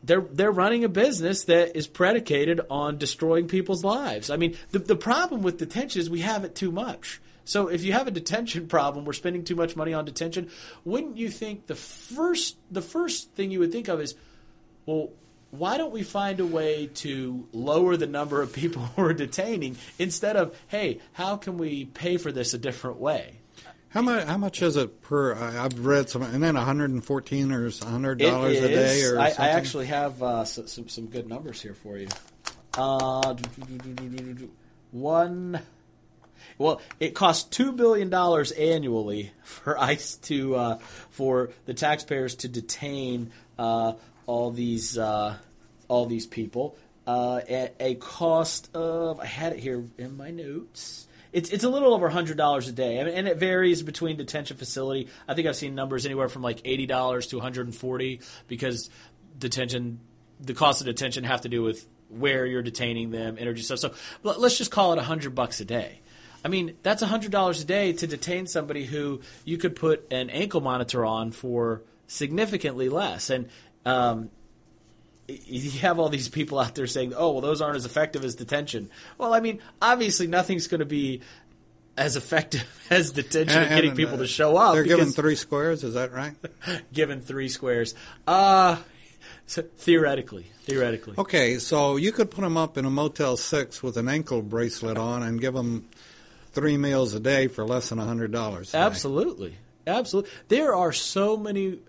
they're 0.04 0.22
they're 0.22 0.52
running 0.52 0.84
a 0.84 0.90
business 0.90 1.46
that 1.46 1.76
is 1.78 1.88
predicated 1.88 2.62
on 2.70 2.98
destroying 2.98 3.48
people's 3.48 3.84
lives. 3.84 4.30
I 4.30 4.38
mean, 4.38 4.56
the 4.72 4.80
the 4.80 4.96
problem 4.96 5.42
with 5.42 5.58
detention 5.58 6.02
is 6.02 6.10
we 6.10 6.22
have 6.22 6.44
it 6.46 6.56
too 6.56 6.72
much. 6.72 7.22
So 7.50 7.68
if 7.68 7.84
you 7.84 7.94
have 7.94 8.06
a 8.06 8.12
detention 8.12 8.68
problem, 8.68 9.06
we're 9.06 9.14
spending 9.14 9.44
too 9.44 9.56
much 9.56 9.76
money 9.76 9.92
on 9.92 10.06
detention. 10.06 10.52
Wouldn't 10.86 11.18
you 11.18 11.30
think 11.30 11.66
the 11.66 11.74
first 11.74 12.58
the 12.70 12.84
first 12.84 13.32
thing 13.32 13.50
you 13.50 13.58
would 13.58 13.72
think 13.72 13.88
of 13.88 14.00
is, 14.00 14.14
well, 14.86 15.10
why 15.50 15.80
don't 15.80 15.92
we 15.92 16.04
find 16.04 16.40
a 16.40 16.46
way 16.46 16.92
to 16.94 17.48
lower 17.52 17.98
the 17.98 18.06
number 18.06 18.44
of 18.44 18.54
people 18.54 18.88
we're 18.96 19.14
detaining 19.14 19.78
instead 19.98 20.36
of, 20.36 20.56
hey, 20.68 21.00
how 21.14 21.38
can 21.38 21.58
we 21.58 21.86
pay 21.86 22.18
for 22.18 22.32
this 22.32 22.54
a 22.54 22.60
different 22.60 22.98
way? 22.98 23.40
How 23.88 24.04
much? 24.04 24.26
How 24.26 24.38
much 24.38 24.62
is 24.62 24.78
it 24.78 25.02
per? 25.02 25.34
I've 25.34 25.84
read 25.84 26.08
some, 26.08 26.22
and 26.22 26.44
then 26.44 26.54
114 26.54 27.52
or 27.52 27.72
hundred 27.84 28.20
dollars 28.20 28.60
a 28.60 28.68
day, 28.68 29.04
or 29.06 29.20
I. 29.20 29.34
I 29.40 29.48
actually 29.50 29.88
have 29.88 30.22
uh, 30.22 30.46
some, 30.46 30.68
some 30.68 30.88
some 30.88 31.08
good 31.08 31.28
numbers 31.28 31.60
here 31.60 31.74
for 31.74 31.98
you. 31.98 32.10
Uh, 32.76 33.34
one. 34.92 35.60
Well, 36.60 36.82
it 37.00 37.16
costs 37.16 37.46
two 37.50 37.72
billion 37.72 38.10
dollars 38.10 38.52
annually 38.52 39.32
for 39.44 39.80
ICE 39.80 40.18
to 40.18 40.56
uh, 40.56 40.78
for 41.10 41.52
the 41.66 41.74
taxpayers 41.74 42.36
to 42.36 42.50
detain 42.50 43.32
uh, 43.58 43.94
all 44.26 44.52
these 44.52 44.98
uh, 44.98 45.38
all 45.88 46.06
these 46.06 46.28
people 46.28 46.78
uh, 47.08 47.38
at 47.50 47.76
a 47.80 47.96
cost 47.96 48.70
of 48.76 49.22
I 49.22 49.26
had 49.26 49.54
it 49.54 49.60
here 49.60 49.86
in 49.98 50.18
my 50.18 50.32
notes. 50.32 51.08
It's 51.32 51.50
it's 51.50 51.64
a 51.64 51.70
little 51.70 51.94
over 51.94 52.10
hundred 52.10 52.36
dollars 52.36 52.68
a 52.68 52.74
day, 52.74 53.00
I 53.00 53.06
mean, 53.06 53.14
and 53.14 53.28
it 53.28 53.38
varies 53.38 53.82
between 53.82 54.18
detention 54.18 54.58
facility. 54.58 55.08
I 55.30 55.36
think 55.36 55.48
I've 55.48 55.56
seen 55.56 55.76
numbers 55.76 56.06
anywhere 56.06 56.28
from 56.28 56.42
like 56.42 56.62
eighty 56.66 56.88
dollars 56.88 57.28
to 57.28 57.38
one 57.38 57.44
hundred 57.44 57.68
and 57.68 57.76
forty 57.76 58.20
because 58.48 58.90
detention, 59.38 60.02
the 60.42 60.54
cost 60.54 60.82
of 60.82 60.88
detention 60.88 61.24
have 61.24 61.42
to 61.42 61.50
do 61.50 61.62
with 61.62 61.88
where 62.10 62.46
you're 62.46 62.64
detaining 62.64 63.12
them, 63.12 63.38
energy 63.40 63.62
stuff. 63.62 63.80
So 63.80 63.94
let- 64.24 64.40
let's 64.42 64.58
just 64.58 64.72
call 64.72 64.92
it 64.94 65.00
a 65.00 65.04
hundred 65.04 65.36
bucks 65.36 65.62
a 65.62 65.66
day. 65.66 66.02
I 66.44 66.48
mean, 66.48 66.76
that's 66.84 67.02
hundred 67.04 67.32
dollars 67.32 67.62
a 67.62 67.66
day 67.66 67.94
to 67.94 68.08
detain 68.08 68.48
somebody 68.48 68.86
who 68.86 69.22
you 69.46 69.58
could 69.58 69.76
put 69.76 70.08
an 70.12 70.30
ankle 70.30 70.62
monitor 70.62 71.06
on 71.06 71.32
for 71.32 71.82
significantly 72.08 72.90
less. 72.90 73.30
And 73.30 73.50
um, 73.86 74.30
you 75.28 75.72
have 75.82 76.00
all 76.00 76.10
these 76.10 76.30
people 76.30 76.60
out 76.60 76.76
there 76.76 76.88
saying, 76.88 77.14
"Oh, 77.16 77.32
well, 77.34 77.42
those 77.42 77.62
aren't 77.62 77.76
as 77.76 77.86
effective 77.86 78.24
as 78.24 78.36
detention." 78.36 78.90
Well, 79.18 79.34
I 79.34 79.40
mean, 79.42 79.60
obviously, 79.82 80.28
nothing's 80.28 80.68
going 80.68 80.80
to 80.80 80.86
be 80.86 81.22
as 81.98 82.16
effective 82.16 82.64
as 82.90 83.12
detention 83.12 83.58
And- 83.58 83.68
and 83.68 83.76
getting 83.76 83.96
people 83.96 84.16
uh, 84.16 84.20
to 84.20 84.28
show 84.28 84.56
up. 84.58 84.74
They're 84.74 84.84
given 84.84 85.12
three 85.12 85.36
squares. 85.36 85.84
Is 85.84 85.94
that 85.96 86.12
right? 86.14 86.34
given 86.94 87.22
three 87.22 87.50
squares. 87.50 87.94
Uh 88.26 88.78
so 89.46 89.64
theoretically, 89.64 90.46
theoretically. 90.66 91.16
Okay, 91.18 91.58
so 91.58 91.96
you 91.96 92.12
could 92.12 92.30
put 92.30 92.42
them 92.42 92.56
up 92.56 92.78
in 92.78 92.86
a 92.86 92.90
Motel 92.92 93.36
Six 93.36 93.82
with 93.82 93.98
an 93.98 94.08
ankle 94.08 94.44
bracelet 94.44 94.96
on 94.96 95.24
and 95.24 95.42
give 95.42 95.56
them 95.56 95.90
three 96.52 96.78
meals 96.78 97.14
a 97.14 97.20
day 97.20 97.48
for 97.48 97.66
less 97.66 97.90
than 97.90 97.98
hundred 98.00 98.32
dollars. 98.32 98.74
Absolutely. 98.74 99.56
Absolutely. 99.88 100.30
There 100.48 100.76
are 100.76 100.92
so 100.92 101.38
many 101.38 101.80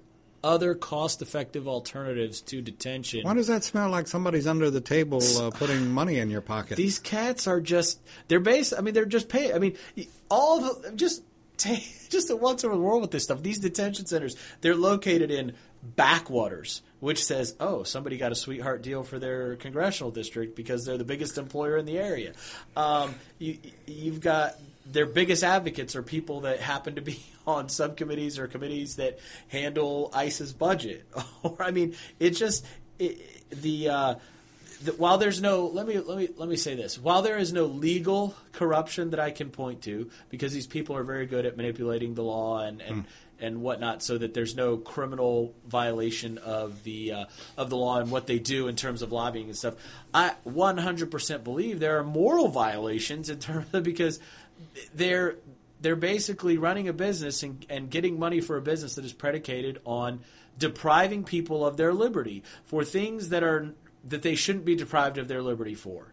other 0.42 0.74
cost-effective 0.74 1.68
alternatives 1.68 2.40
to 2.40 2.62
detention. 2.62 3.24
Why 3.24 3.34
does 3.34 3.48
that 3.48 3.62
smell 3.62 3.90
like 3.90 4.08
somebody's 4.08 4.46
under 4.46 4.70
the 4.70 4.80
table 4.80 5.20
uh, 5.36 5.50
putting 5.50 5.90
money 5.90 6.18
in 6.18 6.30
your 6.30 6.40
pocket? 6.40 6.76
These 6.76 6.98
cats 6.98 7.46
are 7.46 7.60
just 7.60 8.00
they're 8.28 8.40
based 8.40 8.72
I 8.76 8.80
mean 8.80 8.94
they're 8.94 9.04
just 9.04 9.28
pay 9.28 9.52
I 9.52 9.58
mean 9.58 9.76
all 10.30 10.64
of 10.64 10.82
the, 10.82 10.92
just 10.92 11.22
take 11.56 11.82
just 12.10 12.30
at 12.30 12.40
once 12.40 12.64
over 12.64 12.74
the 12.74 12.80
world 12.80 13.02
with 13.02 13.10
this 13.10 13.24
stuff. 13.24 13.42
These 13.42 13.58
detention 13.58 14.06
centers, 14.06 14.36
they're 14.60 14.74
located 14.74 15.30
in 15.30 15.54
backwaters, 15.82 16.82
which 17.00 17.24
says, 17.24 17.54
"Oh, 17.58 17.82
somebody 17.82 18.16
got 18.16 18.32
a 18.32 18.34
sweetheart 18.34 18.82
deal 18.82 19.02
for 19.02 19.18
their 19.18 19.56
congressional 19.56 20.10
district 20.10 20.54
because 20.54 20.84
they're 20.84 20.98
the 20.98 21.04
biggest 21.04 21.38
employer 21.38 21.76
in 21.76 21.86
the 21.86 21.98
area." 21.98 22.32
Um, 22.76 23.14
you, 23.38 23.58
you've 23.86 24.20
got 24.20 24.54
their 24.86 25.06
biggest 25.06 25.42
advocates 25.42 25.96
are 25.96 26.02
people 26.02 26.42
that 26.42 26.60
happen 26.60 26.96
to 26.96 27.02
be 27.02 27.22
on 27.46 27.68
subcommittees 27.68 28.38
or 28.38 28.46
committees 28.46 28.96
that 28.96 29.18
handle 29.48 30.10
ICE's 30.14 30.52
budget. 30.52 31.06
or 31.42 31.56
I 31.60 31.70
mean, 31.70 31.96
it 32.18 32.30
just 32.30 32.64
it, 32.98 33.50
the. 33.50 33.88
Uh, 33.88 34.14
the, 34.82 34.92
while 34.92 35.18
there's 35.18 35.42
no 35.42 35.66
let 35.66 35.86
me 35.86 35.98
let 35.98 36.16
me 36.16 36.28
let 36.36 36.48
me 36.48 36.56
say 36.56 36.74
this 36.74 36.98
while 36.98 37.20
there 37.20 37.36
is 37.36 37.52
no 37.52 37.66
legal 37.66 38.34
corruption 38.52 39.10
that 39.10 39.20
I 39.20 39.30
can 39.30 39.50
point 39.50 39.82
to 39.82 40.10
because 40.30 40.54
these 40.54 40.66
people 40.66 40.96
are 40.96 41.02
very 41.02 41.26
good 41.26 41.44
at 41.44 41.54
manipulating 41.56 42.14
the 42.14 42.22
law 42.22 42.60
and 42.60 42.80
and, 42.80 43.04
and 43.40 43.62
whatnot 43.62 44.02
so 44.02 44.18
that 44.18 44.34
there's 44.34 44.54
no 44.54 44.76
criminal 44.76 45.54
violation 45.66 46.38
of 46.38 46.82
the 46.84 47.12
uh, 47.12 47.24
of 47.56 47.70
the 47.70 47.76
law 47.76 47.98
and 47.98 48.10
what 48.10 48.26
they 48.26 48.38
do 48.38 48.68
in 48.68 48.76
terms 48.76 49.02
of 49.02 49.12
lobbying 49.12 49.46
and 49.46 49.56
stuff 49.56 49.74
I 50.12 50.34
100% 50.46 51.44
believe 51.44 51.80
there 51.80 51.98
are 51.98 52.04
moral 52.04 52.48
violations 52.48 53.30
in 53.30 53.38
terms 53.38 53.72
of 53.72 53.82
because 53.82 54.20
they're 54.94 55.36
they're 55.80 55.96
basically 55.96 56.58
running 56.58 56.88
a 56.88 56.92
business 56.92 57.42
and, 57.42 57.64
and 57.70 57.90
getting 57.90 58.18
money 58.18 58.40
for 58.40 58.56
a 58.56 58.60
business 58.60 58.96
that 58.96 59.04
is 59.04 59.12
predicated 59.12 59.80
on 59.84 60.20
depriving 60.58 61.24
people 61.24 61.64
of 61.64 61.76
their 61.76 61.92
liberty 61.94 62.42
for 62.64 62.84
things 62.84 63.30
that 63.30 63.42
are 63.42 63.74
that 64.04 64.22
they 64.22 64.34
shouldn't 64.34 64.64
be 64.64 64.76
deprived 64.76 65.18
of 65.18 65.28
their 65.28 65.42
liberty 65.42 65.74
for. 65.74 66.06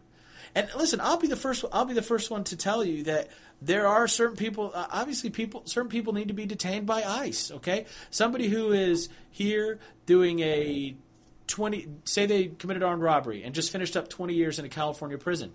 And 0.54 0.68
listen, 0.76 1.00
I'll 1.00 1.18
be 1.18 1.28
the 1.28 1.36
first. 1.36 1.64
I'll 1.72 1.84
be 1.84 1.94
the 1.94 2.02
first 2.02 2.30
one 2.30 2.44
to 2.44 2.56
tell 2.56 2.84
you 2.84 3.04
that 3.04 3.28
there 3.60 3.86
are 3.86 4.06
certain 4.06 4.36
people. 4.36 4.70
uh, 4.74 4.86
Obviously, 4.90 5.30
people. 5.30 5.62
Certain 5.64 5.88
people 5.88 6.12
need 6.12 6.28
to 6.28 6.34
be 6.34 6.46
detained 6.46 6.86
by 6.86 7.02
ICE. 7.02 7.50
Okay, 7.52 7.86
somebody 8.10 8.48
who 8.48 8.72
is 8.72 9.08
here 9.30 9.78
doing 10.06 10.40
a 10.40 10.96
twenty. 11.46 11.88
Say 12.04 12.26
they 12.26 12.46
committed 12.46 12.82
armed 12.82 13.02
robbery 13.02 13.42
and 13.42 13.54
just 13.54 13.72
finished 13.72 13.96
up 13.96 14.08
twenty 14.08 14.34
years 14.34 14.58
in 14.58 14.64
a 14.64 14.68
California 14.68 15.18
prison, 15.18 15.52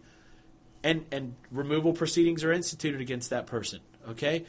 and 0.84 1.06
and 1.12 1.36
removal 1.52 1.94
proceedings 1.94 2.44
are 2.44 2.52
instituted 2.52 3.00
against 3.00 3.30
that 3.30 3.48
person. 3.48 3.80
Okay, 4.10 4.46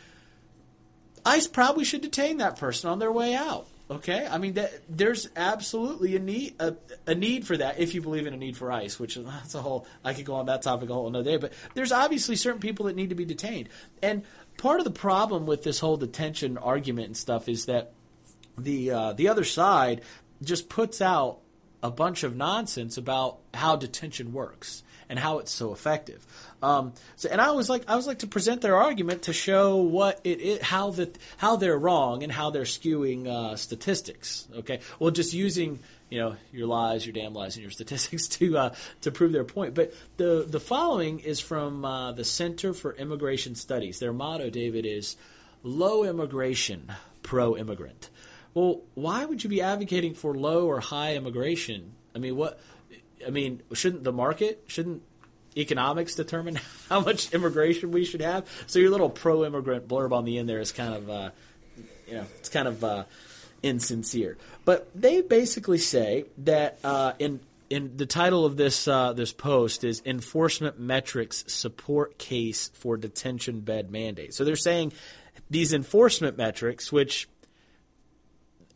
ICE 1.24 1.46
probably 1.46 1.84
should 1.84 2.00
detain 2.00 2.38
that 2.38 2.58
person 2.58 2.90
on 2.90 2.98
their 2.98 3.12
way 3.12 3.34
out. 3.34 3.68
Okay, 3.90 4.26
I 4.26 4.38
mean 4.38 4.54
that 4.54 4.72
there's 4.88 5.28
absolutely 5.36 6.16
a 6.16 6.18
need 6.18 6.54
a, 6.58 6.74
a 7.06 7.14
need 7.14 7.46
for 7.46 7.54
that 7.58 7.78
if 7.78 7.94
you 7.94 8.00
believe 8.00 8.26
in 8.26 8.32
a 8.32 8.36
need 8.36 8.56
for 8.56 8.72
ICE, 8.72 8.98
which 8.98 9.14
that's 9.16 9.54
a 9.54 9.60
whole. 9.60 9.86
I 10.02 10.14
could 10.14 10.24
go 10.24 10.36
on 10.36 10.46
that 10.46 10.62
topic 10.62 10.88
a 10.88 10.94
whole 10.94 11.06
another 11.06 11.30
day, 11.30 11.36
but 11.36 11.52
there's 11.74 11.92
obviously 11.92 12.36
certain 12.36 12.60
people 12.60 12.86
that 12.86 12.96
need 12.96 13.10
to 13.10 13.14
be 13.14 13.26
detained, 13.26 13.68
and 14.02 14.22
part 14.56 14.78
of 14.78 14.84
the 14.84 14.90
problem 14.90 15.44
with 15.44 15.64
this 15.64 15.80
whole 15.80 15.98
detention 15.98 16.56
argument 16.56 17.08
and 17.08 17.16
stuff 17.16 17.46
is 17.46 17.66
that 17.66 17.92
the 18.56 18.90
uh, 18.90 19.12
the 19.12 19.28
other 19.28 19.44
side 19.44 20.00
just 20.42 20.70
puts 20.70 21.02
out 21.02 21.40
a 21.82 21.90
bunch 21.90 22.22
of 22.22 22.34
nonsense 22.34 22.96
about 22.96 23.40
how 23.52 23.76
detention 23.76 24.32
works 24.32 24.82
and 25.08 25.18
how 25.18 25.38
it's 25.38 25.52
so 25.52 25.72
effective. 25.72 26.24
Um, 26.62 26.92
so, 27.16 27.28
and 27.30 27.40
I 27.40 27.46
always 27.46 27.68
like 27.68 27.84
I 27.88 27.92
always 27.92 28.06
like 28.06 28.20
to 28.20 28.26
present 28.26 28.62
their 28.62 28.76
argument 28.76 29.22
to 29.22 29.32
show 29.32 29.76
what 29.76 30.20
it, 30.24 30.40
it 30.40 30.62
how 30.62 30.90
that 30.92 31.18
how 31.36 31.56
they're 31.56 31.78
wrong 31.78 32.22
and 32.22 32.32
how 32.32 32.50
they're 32.50 32.62
skewing 32.62 33.26
uh, 33.26 33.56
statistics. 33.56 34.48
Okay, 34.56 34.80
well, 34.98 35.10
just 35.10 35.34
using 35.34 35.80
you 36.08 36.18
know 36.18 36.36
your 36.52 36.66
lies, 36.66 37.04
your 37.04 37.12
damn 37.12 37.34
lies, 37.34 37.56
and 37.56 37.62
your 37.62 37.70
statistics 37.78 38.28
to 38.28 38.56
uh, 38.56 38.74
to 39.02 39.10
prove 39.10 39.32
their 39.32 39.44
point. 39.44 39.74
But 39.74 39.92
the 40.16 40.46
the 40.48 40.60
following 40.60 41.20
is 41.20 41.40
from 41.40 41.84
uh, 41.84 42.12
the 42.12 42.24
Center 42.24 42.72
for 42.72 42.94
Immigration 42.94 43.54
Studies. 43.54 43.98
Their 43.98 44.12
motto, 44.12 44.48
David, 44.50 44.86
is 44.86 45.16
low 45.62 46.04
immigration, 46.04 46.92
pro 47.22 47.56
immigrant. 47.56 48.10
Well, 48.54 48.82
why 48.94 49.24
would 49.24 49.42
you 49.42 49.50
be 49.50 49.60
advocating 49.60 50.14
for 50.14 50.34
low 50.34 50.66
or 50.66 50.78
high 50.80 51.16
immigration? 51.16 51.92
I 52.14 52.20
mean, 52.20 52.36
what? 52.36 52.60
I 53.26 53.30
mean, 53.30 53.62
shouldn't 53.72 54.04
the 54.04 54.12
market, 54.12 54.64
shouldn't 54.66 55.02
economics 55.56 56.14
determine 56.14 56.58
how 56.88 57.00
much 57.00 57.32
immigration 57.32 57.90
we 57.90 58.04
should 58.04 58.20
have? 58.20 58.46
So 58.66 58.78
your 58.78 58.90
little 58.90 59.10
pro-immigrant 59.10 59.88
blurb 59.88 60.12
on 60.12 60.24
the 60.24 60.38
end 60.38 60.48
there 60.48 60.60
is 60.60 60.72
kind 60.72 60.94
of, 60.94 61.10
uh, 61.10 61.30
you 62.06 62.14
know, 62.14 62.26
it's 62.38 62.48
kind 62.48 62.68
of 62.68 62.84
uh, 62.84 63.04
insincere. 63.62 64.36
But 64.64 64.88
they 64.94 65.22
basically 65.22 65.78
say 65.78 66.26
that 66.38 66.78
uh, 66.84 67.12
in 67.18 67.40
in 67.70 67.96
the 67.96 68.06
title 68.06 68.44
of 68.44 68.56
this 68.56 68.86
uh, 68.86 69.12
this 69.14 69.32
post 69.32 69.84
is 69.84 70.02
enforcement 70.04 70.78
metrics 70.78 71.44
support 71.48 72.18
case 72.18 72.70
for 72.74 72.96
detention 72.96 73.60
bed 73.60 73.90
mandate. 73.90 74.34
So 74.34 74.44
they're 74.44 74.56
saying 74.56 74.92
these 75.50 75.72
enforcement 75.72 76.36
metrics, 76.36 76.92
which 76.92 77.28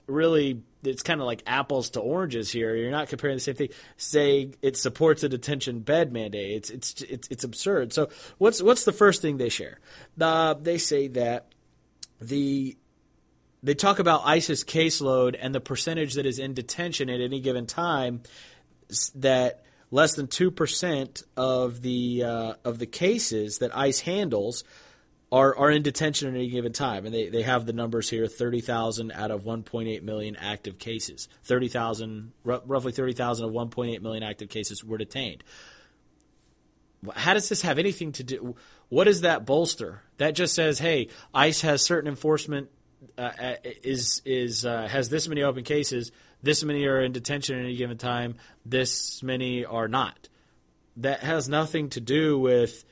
really 0.07 0.63
it's 0.83 1.03
kind 1.03 1.21
of 1.21 1.27
like 1.27 1.43
apples 1.47 1.91
to 1.91 2.01
oranges 2.01 2.51
here. 2.51 2.75
You're 2.77 2.91
not 2.91 3.09
comparing 3.09 3.37
the 3.37 3.41
same 3.41 3.55
thing. 3.55 3.71
Say 3.97 4.53
it 4.62 4.77
supports 4.77 5.23
a 5.23 5.29
detention 5.29 5.81
bed 5.81 6.12
mandate. 6.12 6.57
It's 6.57 6.71
it's 6.71 7.03
it's, 7.03 7.29
it's 7.29 7.45
absurd. 7.45 7.93
So 7.93 8.09
what's 8.38 8.62
what's 8.62 8.85
the 8.85 8.93
first 8.93 9.23
thing 9.23 9.38
they 9.38 9.49
share? 9.49 9.81
They 10.17 10.79
say 10.79 11.09
that 11.09 11.53
the 12.21 12.77
they 13.62 13.75
talk 13.75 13.99
about 13.99 14.23
ICE's 14.25 14.64
caseload 14.64 15.37
and 15.41 15.55
the 15.55 15.61
percentage 15.61 16.14
that 16.14 16.27
is 16.27 16.38
in 16.38 16.55
detention 16.55 17.11
at 17.11 17.21
any 17.21 17.41
given 17.41 17.67
time. 17.67 18.23
That 19.17 19.64
less 19.91 20.14
than 20.14 20.29
two 20.29 20.51
percent 20.51 21.23
of 21.37 21.83
the 21.83 22.23
uh, 22.25 22.55
of 22.64 22.79
the 22.79 22.87
cases 22.87 23.59
that 23.59 23.77
ICE 23.77 24.01
handles 24.01 24.64
are, 25.31 25.57
are 25.57 25.71
in 25.71 25.83
detention 25.83 26.29
at 26.29 26.35
any 26.35 26.49
given 26.49 26.73
time. 26.73 27.05
And 27.05 27.14
they, 27.14 27.29
they 27.29 27.43
have 27.43 27.67
the 27.67 27.73
numbers 27.73 28.09
here 28.09 28.27
30,000 28.27 29.12
out 29.12 29.31
of 29.31 29.45
1.8 29.45 30.03
million 30.03 30.37
active 30.37 30.79
cases. 30.79 31.29
30,000, 31.45 32.33
r- 32.47 32.62
roughly 32.67 32.93
30,000 32.93 33.47
of 33.47 33.53
1.8 33.53 34.01
million 34.01 34.23
active 34.23 34.49
cases 34.49 34.83
were 34.83 34.99
detained. 34.99 35.45
How 37.14 37.35
does 37.35 37.49
this 37.49 37.62
have 37.62 37.79
anything 37.79 38.12
to 38.12 38.25
do? 38.25 38.57
What 38.88 39.05
does 39.05 39.21
that 39.21 39.45
bolster? 39.45 40.03
That 40.17 40.33
just 40.33 40.55
says, 40.55 40.79
hey, 40.79 41.09
ICE 41.35 41.61
has 41.61 41.83
certain 41.83 42.09
enforcement, 42.09 42.71
uh, 43.17 43.31
uh, 43.41 43.55
is, 43.83 44.23
is, 44.25 44.64
uh, 44.64 44.88
has 44.88 45.09
this 45.09 45.29
many 45.29 45.43
open 45.43 45.62
cases, 45.62 46.11
this 46.43 46.64
many 46.64 46.87
are 46.87 47.01
in 47.01 47.12
detention 47.12 47.57
at 47.57 47.64
any 47.64 47.77
given 47.77 47.99
time, 47.99 48.37
this 48.64 49.23
many 49.23 49.64
are 49.64 49.87
not. 49.87 50.29
That 50.97 51.21
has 51.21 51.49
nothing 51.49 51.91
to 51.91 52.01
do 52.01 52.38
with 52.38 52.85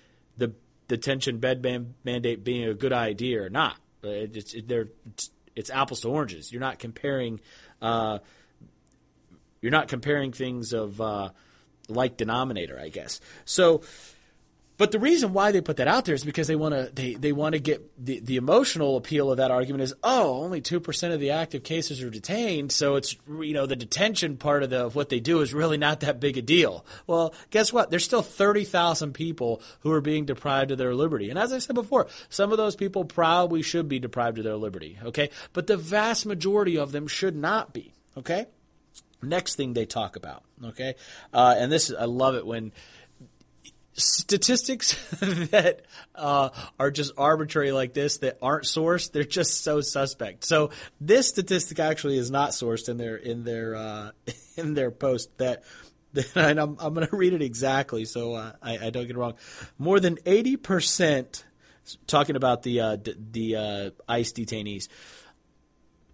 detention 0.88 1.38
bed 1.38 1.62
man- 1.62 1.94
mandate 2.04 2.44
being 2.44 2.68
a 2.68 2.74
good 2.74 2.92
idea 2.92 3.42
or 3.42 3.50
not. 3.50 3.76
It's, 4.02 4.54
it, 4.54 4.68
they're, 4.68 4.88
it's, 5.12 5.30
it's 5.54 5.70
apples 5.70 6.00
to 6.00 6.08
oranges. 6.08 6.52
You're 6.52 6.60
not 6.60 6.78
comparing. 6.78 7.40
Uh, 7.82 8.18
you're 9.60 9.72
not 9.72 9.88
comparing 9.88 10.32
things 10.32 10.72
of 10.72 11.00
uh, 11.00 11.30
like 11.88 12.16
denominator, 12.16 12.78
I 12.78 12.88
guess. 12.88 13.20
So 13.44 13.82
but 14.78 14.92
the 14.92 14.98
reason 14.98 15.32
why 15.32 15.52
they 15.52 15.60
put 15.60 15.76
that 15.78 15.88
out 15.88 16.04
there 16.04 16.14
is 16.14 16.24
because 16.24 16.46
they 16.46 16.56
want 16.56 16.74
to 16.74 16.90
they, 16.94 17.14
they 17.14 17.32
want 17.32 17.54
to 17.54 17.58
get 17.58 17.82
the, 18.02 18.20
the 18.20 18.36
emotional 18.36 18.96
appeal 18.96 19.30
of 19.30 19.38
that 19.38 19.50
argument 19.50 19.82
is 19.82 19.94
oh 20.02 20.42
only 20.42 20.60
two 20.60 20.80
percent 20.80 21.12
of 21.12 21.20
the 21.20 21.30
active 21.30 21.62
cases 21.62 22.02
are 22.02 22.10
detained 22.10 22.72
so 22.72 22.96
it's 22.96 23.16
you 23.40 23.52
know 23.52 23.66
the 23.66 23.76
detention 23.76 24.36
part 24.36 24.62
of 24.62 24.70
the 24.70 24.86
of 24.86 24.94
what 24.94 25.08
they 25.08 25.20
do 25.20 25.40
is 25.40 25.52
really 25.52 25.76
not 25.76 26.00
that 26.00 26.20
big 26.20 26.38
a 26.38 26.42
deal. 26.42 26.84
Well, 27.06 27.34
guess 27.50 27.72
what? 27.72 27.90
There's 27.90 28.04
still 28.04 28.22
thirty 28.22 28.64
thousand 28.64 29.12
people 29.12 29.60
who 29.80 29.92
are 29.92 30.00
being 30.00 30.24
deprived 30.24 30.70
of 30.70 30.78
their 30.78 30.94
liberty, 30.94 31.28
and 31.30 31.38
as 31.38 31.52
I 31.52 31.58
said 31.58 31.74
before, 31.74 32.06
some 32.28 32.52
of 32.52 32.58
those 32.58 32.76
people 32.76 33.04
probably 33.04 33.62
should 33.62 33.88
be 33.88 33.98
deprived 33.98 34.38
of 34.38 34.44
their 34.44 34.56
liberty. 34.56 34.98
Okay, 35.04 35.30
but 35.52 35.66
the 35.66 35.76
vast 35.76 36.26
majority 36.26 36.78
of 36.78 36.92
them 36.92 37.06
should 37.08 37.36
not 37.36 37.72
be. 37.72 37.92
Okay. 38.16 38.46
Next 39.22 39.56
thing 39.56 39.72
they 39.72 39.86
talk 39.86 40.16
about. 40.16 40.44
Okay, 40.62 40.94
uh, 41.32 41.54
and 41.58 41.72
this 41.72 41.92
I 41.92 42.04
love 42.04 42.34
it 42.34 42.46
when 42.46 42.72
statistics 43.96 44.94
that 45.20 45.82
uh, 46.14 46.50
are 46.78 46.90
just 46.90 47.12
arbitrary 47.16 47.72
like 47.72 47.94
this 47.94 48.18
that 48.18 48.38
aren't 48.42 48.64
sourced 48.64 49.12
they're 49.12 49.24
just 49.24 49.62
so 49.62 49.80
suspect. 49.80 50.44
So 50.44 50.70
this 51.00 51.28
statistic 51.28 51.78
actually 51.80 52.18
is 52.18 52.30
not 52.30 52.50
sourced 52.50 52.88
in 52.88 52.96
their 52.96 53.16
in 53.16 53.44
their 53.44 53.74
uh, 53.74 54.10
in 54.56 54.74
their 54.74 54.90
post 54.90 55.36
that 55.38 55.64
and 56.34 56.58
I'm, 56.58 56.76
I'm 56.78 56.94
going 56.94 57.06
to 57.06 57.16
read 57.16 57.32
it 57.32 57.42
exactly 57.42 58.04
so 58.04 58.34
uh, 58.34 58.52
I, 58.62 58.78
I, 58.78 58.90
don't 58.90 59.06
get 59.06 59.16
it 59.16 59.18
wrong. 59.18 59.34
More 59.78 60.00
than 60.00 60.16
80% 60.16 61.42
talking 62.06 62.36
about 62.36 62.62
the 62.62 62.80
uh, 62.80 62.96
d- 62.96 63.14
the 63.32 63.56
uh, 63.56 63.90
ICE 64.08 64.32
detainees 64.32 64.88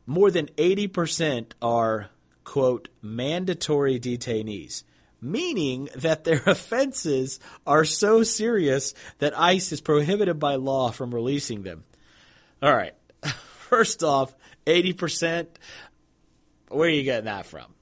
more 0.06 0.30
than 0.30 0.46
80% 0.48 1.52
are 1.62 2.10
quote 2.44 2.88
mandatory 3.00 4.00
detainees 4.00 4.82
meaning 5.22 5.88
that 5.94 6.24
their 6.24 6.42
offenses 6.46 7.40
are 7.66 7.84
so 7.84 8.22
serious 8.22 8.92
that 9.18 9.38
ICE 9.38 9.72
is 9.72 9.80
prohibited 9.80 10.38
by 10.38 10.56
law 10.56 10.90
from 10.90 11.14
releasing 11.14 11.62
them. 11.62 11.84
All 12.60 12.74
right. 12.74 12.94
First 13.70 14.02
off, 14.02 14.34
80%. 14.66 15.46
Where 16.68 16.88
are 16.88 16.92
you 16.92 17.04
getting 17.04 17.26
that 17.26 17.46
from? 17.46 17.72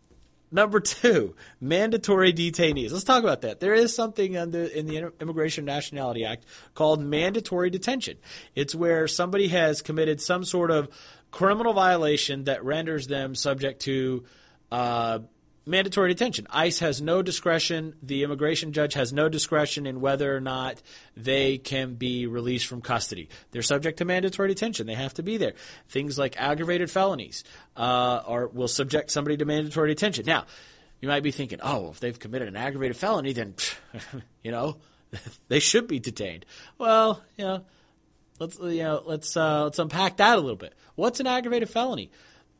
Number 0.52 0.80
two, 0.80 1.36
mandatory 1.60 2.32
detainees. 2.32 2.90
Let's 2.90 3.04
talk 3.04 3.22
about 3.22 3.42
that. 3.42 3.60
There 3.60 3.74
is 3.74 3.94
something 3.94 4.34
in 4.34 4.50
the, 4.50 4.76
in 4.76 4.86
the 4.86 5.12
Immigration 5.20 5.64
Nationality 5.64 6.24
Act 6.24 6.44
called 6.74 7.00
mandatory 7.00 7.70
detention. 7.70 8.16
It's 8.56 8.74
where 8.74 9.06
somebody 9.06 9.48
has 9.48 9.80
committed 9.80 10.20
some 10.20 10.44
sort 10.44 10.72
of 10.72 10.88
criminal 11.30 11.72
violation 11.72 12.44
that 12.44 12.64
renders 12.64 13.06
them 13.06 13.36
subject 13.36 13.82
to 13.82 14.24
uh, 14.72 15.20
mandatory 15.66 16.08
detention. 16.08 16.46
ICE 16.50 16.78
has 16.80 17.00
no 17.00 17.22
discretion. 17.22 17.94
The 18.02 18.22
immigration 18.22 18.72
judge 18.72 18.94
has 18.94 19.12
no 19.12 19.28
discretion 19.28 19.86
in 19.86 20.00
whether 20.00 20.34
or 20.34 20.40
not 20.40 20.80
they 21.16 21.58
can 21.58 21.94
be 21.94 22.26
released 22.26 22.66
from 22.66 22.80
custody. 22.80 23.28
They're 23.50 23.62
subject 23.62 23.98
to 23.98 24.04
mandatory 24.04 24.48
detention. 24.48 24.86
They 24.86 24.94
have 24.94 25.14
to 25.14 25.22
be 25.22 25.36
there. 25.36 25.54
Things 25.88 26.18
like 26.18 26.40
aggravated 26.40 26.90
felonies 26.90 27.44
uh, 27.76 28.22
are 28.26 28.48
will 28.48 28.68
subject 28.68 29.10
somebody 29.10 29.36
to 29.36 29.44
mandatory 29.44 29.90
detention. 29.90 30.26
Now, 30.26 30.46
you 31.00 31.08
might 31.08 31.22
be 31.22 31.30
thinking, 31.30 31.60
oh, 31.62 31.90
if 31.90 32.00
they've 32.00 32.18
committed 32.18 32.48
an 32.48 32.56
aggravated 32.56 32.96
felony, 32.96 33.32
then 33.32 33.54
you 34.42 34.50
know 34.50 34.76
they 35.48 35.60
should 35.60 35.86
be 35.86 35.98
detained. 35.98 36.46
Well, 36.78 37.22
you 37.36 37.44
know, 37.44 37.64
let's 38.38 38.58
you 38.58 38.82
know 38.82 39.02
let's 39.04 39.36
uh, 39.36 39.64
let's 39.64 39.78
unpack 39.78 40.18
that 40.18 40.36
a 40.36 40.40
little 40.40 40.56
bit. 40.56 40.74
What's 40.94 41.20
an 41.20 41.26
aggravated 41.26 41.70
felony? 41.70 42.10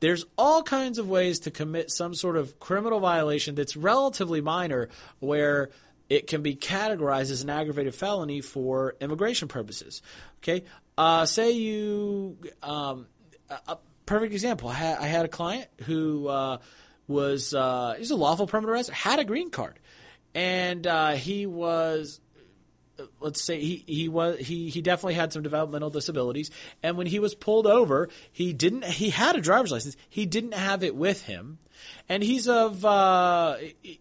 There's 0.01 0.25
all 0.37 0.63
kinds 0.63 0.99
of 0.99 1.09
ways 1.09 1.41
to 1.41 1.51
commit 1.51 1.91
some 1.91 2.15
sort 2.15 2.37
of 2.37 2.59
criminal 2.59 3.01
violation 3.01 3.55
that's 3.55 3.77
relatively 3.77 4.41
minor 4.41 4.89
where 5.19 5.71
it 6.09 6.27
can 6.27 6.43
be 6.43 6.57
categorized 6.57 7.31
as 7.31 7.43
an 7.43 7.51
aggravated 7.51 7.95
felony 7.95 8.41
for 8.41 8.97
immigration 9.01 9.47
purposes. 9.47 10.03
Okay, 10.43 10.65
uh, 10.99 11.25
say 11.27 11.53
you 11.53 12.39
um, 12.63 13.07
a, 13.69 13.77
perfect 14.07 14.33
example. 14.33 14.69
I 14.69 14.75
had, 14.75 15.25
a 15.25 15.29
client 15.29 15.69
who 15.85 16.27
uh, 16.27 16.59
was 17.07 17.55
uh, 17.55 17.95
he's 17.97 18.11
a 18.11 18.17
lawful 18.17 18.47
permanent 18.47 18.73
resident, 18.73 18.99
had 18.99 19.19
a 19.21 19.25
green 19.25 19.51
card, 19.51 19.79
and 20.35 20.85
uh, 20.87 21.13
he 21.13 21.47
was 21.47 22.21
let's 23.21 23.43
say 23.43 23.61
he, 23.61 23.85
he 23.87 24.09
was 24.09 24.39
he, 24.39 24.69
he 24.69 24.83
definitely 24.83 25.15
had 25.15 25.33
some 25.33 25.43
developmental 25.43 25.91
disabilities. 25.91 26.51
And 26.83 26.97
when 26.97 27.07
he 27.07 27.19
was 27.19 27.35
pulled 27.35 27.67
over 27.67 28.09
he 28.33 28.53
didn't 28.53 28.85
he 28.85 29.11
had 29.11 29.37
a 29.37 29.41
driver's 29.41 29.73
license. 29.73 29.97
He 30.09 30.27
didn't 30.27 30.55
have 30.55 30.83
it 30.83 30.95
with 30.95 31.23
him. 31.23 31.59
And 32.09 32.23
he's 32.23 32.47
of 32.47 32.85
uh, 32.85 33.57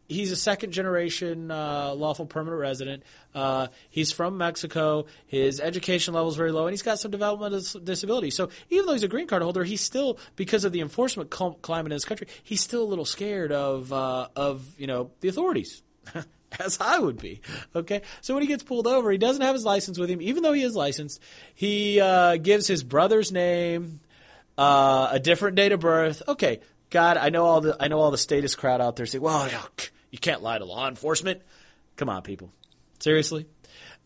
he's 0.07 0.31
a 0.31 0.35
second 0.35 0.71
generation 0.71 1.51
uh, 1.51 1.93
lawful 1.93 2.25
permanent 2.25 2.59
resident. 2.59 3.03
Uh, 3.33 3.67
he's 3.89 4.11
from 4.11 4.37
Mexico. 4.37 5.05
His 5.27 5.61
education 5.61 6.13
level 6.13 6.29
is 6.29 6.35
very 6.35 6.51
low 6.51 6.65
and 6.65 6.73
he's 6.73 6.81
got 6.81 6.99
some 6.99 7.11
developmental 7.11 7.61
disability 7.79 8.31
so 8.31 8.49
even 8.69 8.85
though 8.85 8.93
he's 8.93 9.03
a 9.03 9.07
green 9.07 9.27
card 9.27 9.41
holder 9.41 9.63
he's 9.63 9.81
still 9.81 10.17
because 10.35 10.65
of 10.65 10.71
the 10.71 10.81
enforcement 10.81 11.29
climate 11.29 11.91
in 11.91 11.95
this 11.95 12.05
country 12.05 12.27
he's 12.43 12.61
still 12.61 12.83
a 12.83 12.89
little 12.89 13.05
scared 13.05 13.51
of 13.51 13.91
uh, 13.93 14.27
of 14.35 14.65
you 14.77 14.87
know 14.87 15.11
the 15.21 15.27
authorities 15.27 15.83
as 16.59 16.79
I 16.79 16.99
would 16.99 17.19
be. 17.19 17.41
Okay, 17.75 18.01
so 18.21 18.33
when 18.33 18.41
he 18.41 18.47
gets 18.47 18.63
pulled 18.63 18.87
over, 18.87 19.11
he 19.11 19.17
doesn't 19.17 19.41
have 19.41 19.53
his 19.53 19.65
license 19.65 19.97
with 19.97 20.09
him, 20.09 20.21
even 20.21 20.43
though 20.43 20.53
he 20.53 20.63
is 20.63 20.75
licensed. 20.75 21.21
He 21.53 21.99
uh, 21.99 22.37
gives 22.37 22.67
his 22.67 22.83
brother's 22.83 23.31
name, 23.31 23.99
uh, 24.57 25.09
a 25.11 25.19
different 25.19 25.55
date 25.55 25.71
of 25.71 25.79
birth. 25.79 26.21
Okay, 26.27 26.59
God, 26.89 27.17
I 27.17 27.29
know 27.29 27.45
all 27.45 27.61
the 27.61 27.77
I 27.79 27.87
know 27.87 27.99
all 27.99 28.11
the 28.11 28.17
statist 28.17 28.57
crowd 28.57 28.81
out 28.81 28.95
there 28.95 29.05
say, 29.05 29.19
"Well, 29.19 29.49
you 30.11 30.19
can't 30.19 30.41
lie 30.41 30.57
to 30.57 30.65
law 30.65 30.87
enforcement." 30.87 31.41
Come 31.95 32.09
on, 32.09 32.21
people, 32.21 32.51
seriously. 32.99 33.45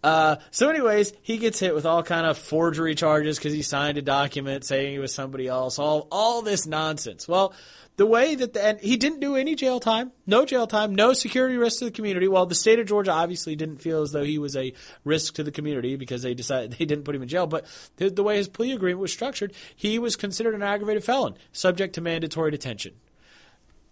Uh, 0.03 0.35
so, 0.51 0.69
anyways, 0.69 1.13
he 1.21 1.37
gets 1.37 1.59
hit 1.59 1.73
with 1.73 1.85
all 1.85 2.03
kind 2.03 2.25
of 2.25 2.37
forgery 2.37 2.93
charges 2.93 3.37
because 3.37 3.53
he 3.53 3.61
signed 3.61 3.97
a 3.97 4.01
document 4.01 4.65
saying 4.65 4.91
he 4.91 4.99
was 4.99 5.13
somebody 5.13 5.47
else. 5.47 5.79
All 5.79 6.07
all 6.11 6.41
this 6.41 6.67
nonsense. 6.67 7.25
Well, 7.25 7.53
the 7.95 8.05
way 8.05 8.33
that 8.35 8.53
the, 8.53 8.63
and 8.63 8.79
he 8.79 8.97
didn't 8.97 9.19
do 9.19 9.35
any 9.35 9.55
jail 9.55 9.79
time, 9.79 10.11
no 10.25 10.45
jail 10.45 10.65
time, 10.65 10.95
no 10.95 11.13
security 11.13 11.57
risk 11.57 11.79
to 11.79 11.85
the 11.85 11.91
community. 11.91 12.27
Well, 12.27 12.45
the 12.45 12.55
state 12.55 12.79
of 12.79 12.87
Georgia 12.87 13.11
obviously 13.11 13.55
didn't 13.55 13.77
feel 13.77 14.01
as 14.01 14.11
though 14.11 14.23
he 14.23 14.39
was 14.39 14.55
a 14.55 14.73
risk 15.03 15.35
to 15.35 15.43
the 15.43 15.51
community 15.51 15.95
because 15.95 16.23
they 16.23 16.33
decided 16.33 16.71
they 16.73 16.85
didn't 16.85 17.03
put 17.03 17.15
him 17.15 17.21
in 17.21 17.27
jail. 17.27 17.45
But 17.45 17.65
the, 17.97 18.09
the 18.09 18.23
way 18.23 18.37
his 18.37 18.47
plea 18.47 18.71
agreement 18.71 19.01
was 19.01 19.13
structured, 19.13 19.53
he 19.75 19.99
was 19.99 20.15
considered 20.15 20.55
an 20.55 20.63
aggravated 20.63 21.03
felon, 21.03 21.35
subject 21.51 21.95
to 21.95 22.01
mandatory 22.01 22.51
detention. 22.51 22.95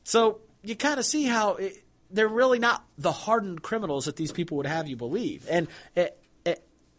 So 0.03 0.41
you 0.63 0.75
kind 0.75 0.99
of 0.99 1.05
see 1.05 1.25
how 1.25 1.55
it, 1.55 1.83
they're 2.09 2.27
really 2.27 2.59
not 2.59 2.83
the 2.97 3.11
hardened 3.11 3.61
criminals 3.61 4.05
that 4.05 4.15
these 4.15 4.31
people 4.31 4.57
would 4.57 4.65
have 4.65 4.87
you 4.87 4.95
believe. 4.95 5.45
And 5.49 5.67
eh, 5.95 6.09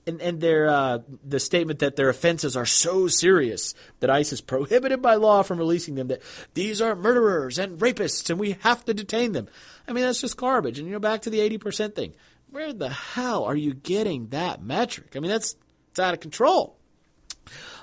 and, 0.06 0.20
and 0.20 0.40
their 0.40 0.68
uh, 0.68 0.98
the 1.24 1.40
statement 1.40 1.80
that 1.80 1.96
their 1.96 2.08
offenses 2.08 2.56
are 2.56 2.66
so 2.66 3.08
serious 3.08 3.74
that 4.00 4.10
ICE 4.10 4.32
is 4.32 4.40
prohibited 4.40 5.00
by 5.00 5.14
law 5.14 5.42
from 5.42 5.58
releasing 5.58 5.94
them. 5.94 6.08
That 6.08 6.22
these 6.54 6.80
are 6.80 6.94
murderers 6.94 7.58
and 7.58 7.78
rapists, 7.78 8.30
and 8.30 8.38
we 8.38 8.56
have 8.60 8.84
to 8.86 8.94
detain 8.94 9.32
them. 9.32 9.48
I 9.86 9.92
mean, 9.92 10.04
that's 10.04 10.20
just 10.20 10.36
garbage. 10.36 10.78
And 10.78 10.86
you 10.86 10.94
know, 10.94 11.00
back 11.00 11.22
to 11.22 11.30
the 11.30 11.40
eighty 11.40 11.58
percent 11.58 11.94
thing. 11.94 12.14
Where 12.50 12.72
the 12.72 12.90
hell 12.90 13.44
are 13.44 13.56
you 13.56 13.72
getting 13.72 14.28
that 14.28 14.62
metric? 14.62 15.14
I 15.16 15.20
mean, 15.20 15.30
that's 15.30 15.56
it's 15.90 16.00
out 16.00 16.14
of 16.14 16.20
control. 16.20 16.76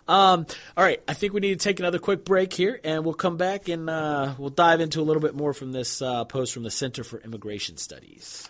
Um, 0.08 0.48
all 0.76 0.84
right, 0.84 1.02
I 1.08 1.14
think 1.14 1.34
we 1.34 1.40
need 1.40 1.60
to 1.60 1.64
take 1.64 1.80
another 1.80 2.00
quick 2.00 2.26
break 2.26 2.52
here, 2.52 2.80
and 2.84 3.06
we'll 3.06 3.14
come 3.14 3.38
back 3.38 3.70
and 3.70 3.88
uh, 3.88 4.34
we'll 4.40 4.50
dive 4.50 4.82
into 4.82 5.02
a 5.02 5.04
little 5.04 5.22
bit 5.22 5.36
more 5.36 5.54
from 5.54 5.72
this 5.72 6.02
uh, 6.02 6.26
post 6.26 6.54
from 6.54 6.64
the 6.64 6.72
Center 6.72 7.04
for 7.04 7.20
Immigration 7.20 7.78
Studies. 7.78 8.50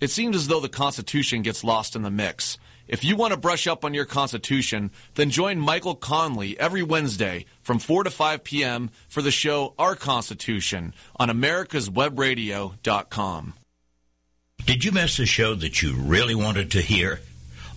it 0.00 0.10
seems 0.10 0.36
as 0.36 0.48
though 0.48 0.60
the 0.60 0.68
Constitution 0.68 1.40
gets 1.42 1.64
lost 1.64 1.96
in 1.96 2.02
the 2.02 2.10
mix. 2.10 2.58
If 2.88 3.04
you 3.04 3.14
want 3.14 3.32
to 3.32 3.38
brush 3.38 3.68
up 3.68 3.84
on 3.84 3.94
your 3.94 4.04
Constitution, 4.04 4.90
then 5.14 5.30
join 5.30 5.60
Michael 5.60 5.94
Conley 5.94 6.58
every 6.58 6.82
Wednesday 6.82 7.44
from 7.62 7.78
4 7.78 8.02
to 8.04 8.10
5 8.10 8.42
p.m. 8.42 8.90
for 9.08 9.22
the 9.22 9.30
show 9.30 9.74
Our 9.78 9.94
Constitution 9.94 10.92
on 11.16 11.28
americaswebradio.com. 11.28 13.54
Did 14.66 14.84
you 14.84 14.92
miss 14.92 15.18
a 15.20 15.26
show 15.26 15.54
that 15.54 15.82
you 15.82 15.94
really 15.94 16.34
wanted 16.34 16.70
to 16.72 16.80
hear? 16.80 17.20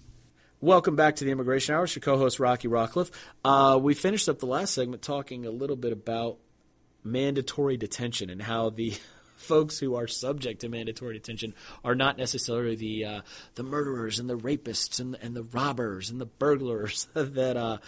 Welcome 0.60 0.94
back 0.94 1.16
to 1.16 1.24
the 1.24 1.32
Immigration 1.32 1.74
Hour. 1.74 1.82
It's 1.82 1.96
your 1.96 2.02
co-host 2.02 2.38
Rocky 2.38 2.68
Rockcliffe. 2.68 3.10
Uh, 3.44 3.80
we 3.82 3.94
finished 3.94 4.28
up 4.28 4.38
the 4.38 4.46
last 4.46 4.74
segment 4.74 5.02
talking 5.02 5.46
a 5.46 5.50
little 5.50 5.74
bit 5.74 5.92
about 5.92 6.38
mandatory 7.02 7.76
detention 7.76 8.30
and 8.30 8.40
how 8.40 8.70
the 8.70 8.94
folks 9.48 9.78
who 9.78 9.96
are 9.96 10.06
subject 10.06 10.60
to 10.60 10.68
mandatory 10.68 11.14
detention 11.14 11.54
are 11.82 11.94
not 11.94 12.18
necessarily 12.18 12.76
the 12.76 13.04
uh, 13.04 13.20
the 13.54 13.62
murderers 13.62 14.18
and 14.18 14.28
the 14.28 14.38
rapists 14.38 15.00
and, 15.00 15.16
and 15.20 15.34
the 15.34 15.42
robbers 15.42 16.10
and 16.10 16.20
the 16.20 16.26
burglars 16.26 17.08
that 17.14 17.56
uh, 17.56 17.78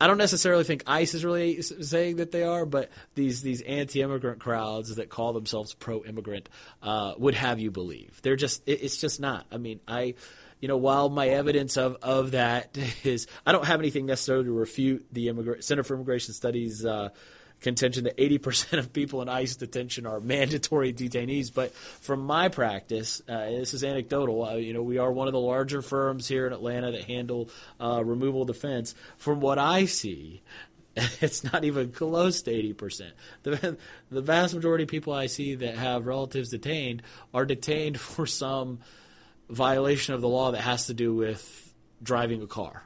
I 0.00 0.08
don't 0.08 0.18
necessarily 0.18 0.64
think 0.64 0.82
ICE 0.86 1.14
is 1.14 1.24
really 1.24 1.62
saying 1.62 2.16
that 2.16 2.30
they 2.30 2.42
are, 2.42 2.66
but 2.66 2.90
these 3.14 3.40
these 3.40 3.62
anti-immigrant 3.62 4.40
crowds 4.40 4.96
that 4.96 5.08
call 5.08 5.32
themselves 5.32 5.72
pro-immigrant 5.72 6.48
uh, 6.82 7.14
would 7.16 7.34
have 7.34 7.60
you 7.60 7.70
believe 7.70 8.20
they're 8.22 8.36
just 8.36 8.62
it, 8.66 8.82
it's 8.82 8.98
just 8.98 9.20
not. 9.20 9.46
I 9.50 9.56
mean, 9.56 9.80
I 9.88 10.14
you 10.60 10.68
know 10.68 10.76
while 10.76 11.08
my 11.08 11.28
evidence 11.28 11.76
of 11.78 11.96
of 12.02 12.32
that 12.32 12.76
is 13.04 13.26
I 13.46 13.52
don't 13.52 13.64
have 13.64 13.80
anything 13.80 14.04
necessarily 14.06 14.44
to 14.44 14.52
refute 14.52 15.06
the 15.12 15.28
Immigra- 15.28 15.62
Center 15.62 15.82
for 15.82 15.94
Immigration 15.94 16.34
Studies. 16.34 16.84
Uh, 16.84 17.10
contention 17.60 18.04
that 18.04 18.16
80% 18.16 18.78
of 18.78 18.92
people 18.92 19.22
in 19.22 19.28
ICE 19.28 19.56
detention 19.56 20.06
are 20.06 20.20
mandatory 20.20 20.92
detainees. 20.92 21.52
But 21.52 21.74
from 21.74 22.20
my 22.20 22.48
practice, 22.48 23.22
uh, 23.28 23.46
this 23.46 23.74
is 23.74 23.82
anecdotal. 23.82 24.44
Uh, 24.44 24.54
you 24.54 24.72
know, 24.72 24.82
we 24.82 24.98
are 24.98 25.10
one 25.10 25.26
of 25.26 25.32
the 25.32 25.40
larger 25.40 25.82
firms 25.82 26.28
here 26.28 26.46
in 26.46 26.52
Atlanta 26.52 26.92
that 26.92 27.04
handle 27.04 27.48
uh, 27.80 28.02
removal 28.04 28.44
defense. 28.44 28.94
From 29.18 29.40
what 29.40 29.58
I 29.58 29.86
see, 29.86 30.42
it's 30.96 31.44
not 31.44 31.64
even 31.64 31.92
close 31.92 32.42
to 32.42 32.50
80%. 32.50 33.10
The, 33.42 33.76
the 34.10 34.22
vast 34.22 34.54
majority 34.54 34.84
of 34.84 34.90
people 34.90 35.12
I 35.12 35.26
see 35.26 35.56
that 35.56 35.76
have 35.76 36.06
relatives 36.06 36.50
detained 36.50 37.02
are 37.34 37.44
detained 37.44 38.00
for 38.00 38.26
some 38.26 38.80
violation 39.48 40.14
of 40.14 40.20
the 40.20 40.28
law 40.28 40.52
that 40.52 40.62
has 40.62 40.86
to 40.86 40.94
do 40.94 41.14
with 41.14 41.72
driving 42.02 42.42
a 42.42 42.46
car. 42.46 42.82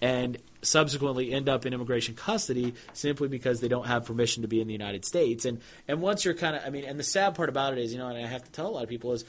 And 0.00 0.38
subsequently 0.66 1.32
end 1.32 1.48
up 1.48 1.64
in 1.66 1.72
immigration 1.72 2.14
custody 2.14 2.74
simply 2.92 3.28
because 3.28 3.60
they 3.60 3.68
don't 3.68 3.86
have 3.86 4.04
permission 4.04 4.42
to 4.42 4.48
be 4.48 4.60
in 4.60 4.66
the 4.66 4.72
United 4.72 5.04
States. 5.04 5.44
And 5.44 5.60
and 5.88 6.00
once 6.00 6.24
you're 6.24 6.34
kind 6.34 6.56
of, 6.56 6.62
I 6.64 6.70
mean, 6.70 6.84
and 6.84 6.98
the 6.98 7.04
sad 7.04 7.34
part 7.34 7.48
about 7.48 7.72
it 7.72 7.78
is, 7.78 7.92
you 7.92 7.98
know, 7.98 8.08
and 8.08 8.18
I 8.18 8.26
have 8.26 8.44
to 8.44 8.50
tell 8.50 8.66
a 8.66 8.68
lot 8.68 8.82
of 8.82 8.88
people 8.88 9.12
is 9.12 9.24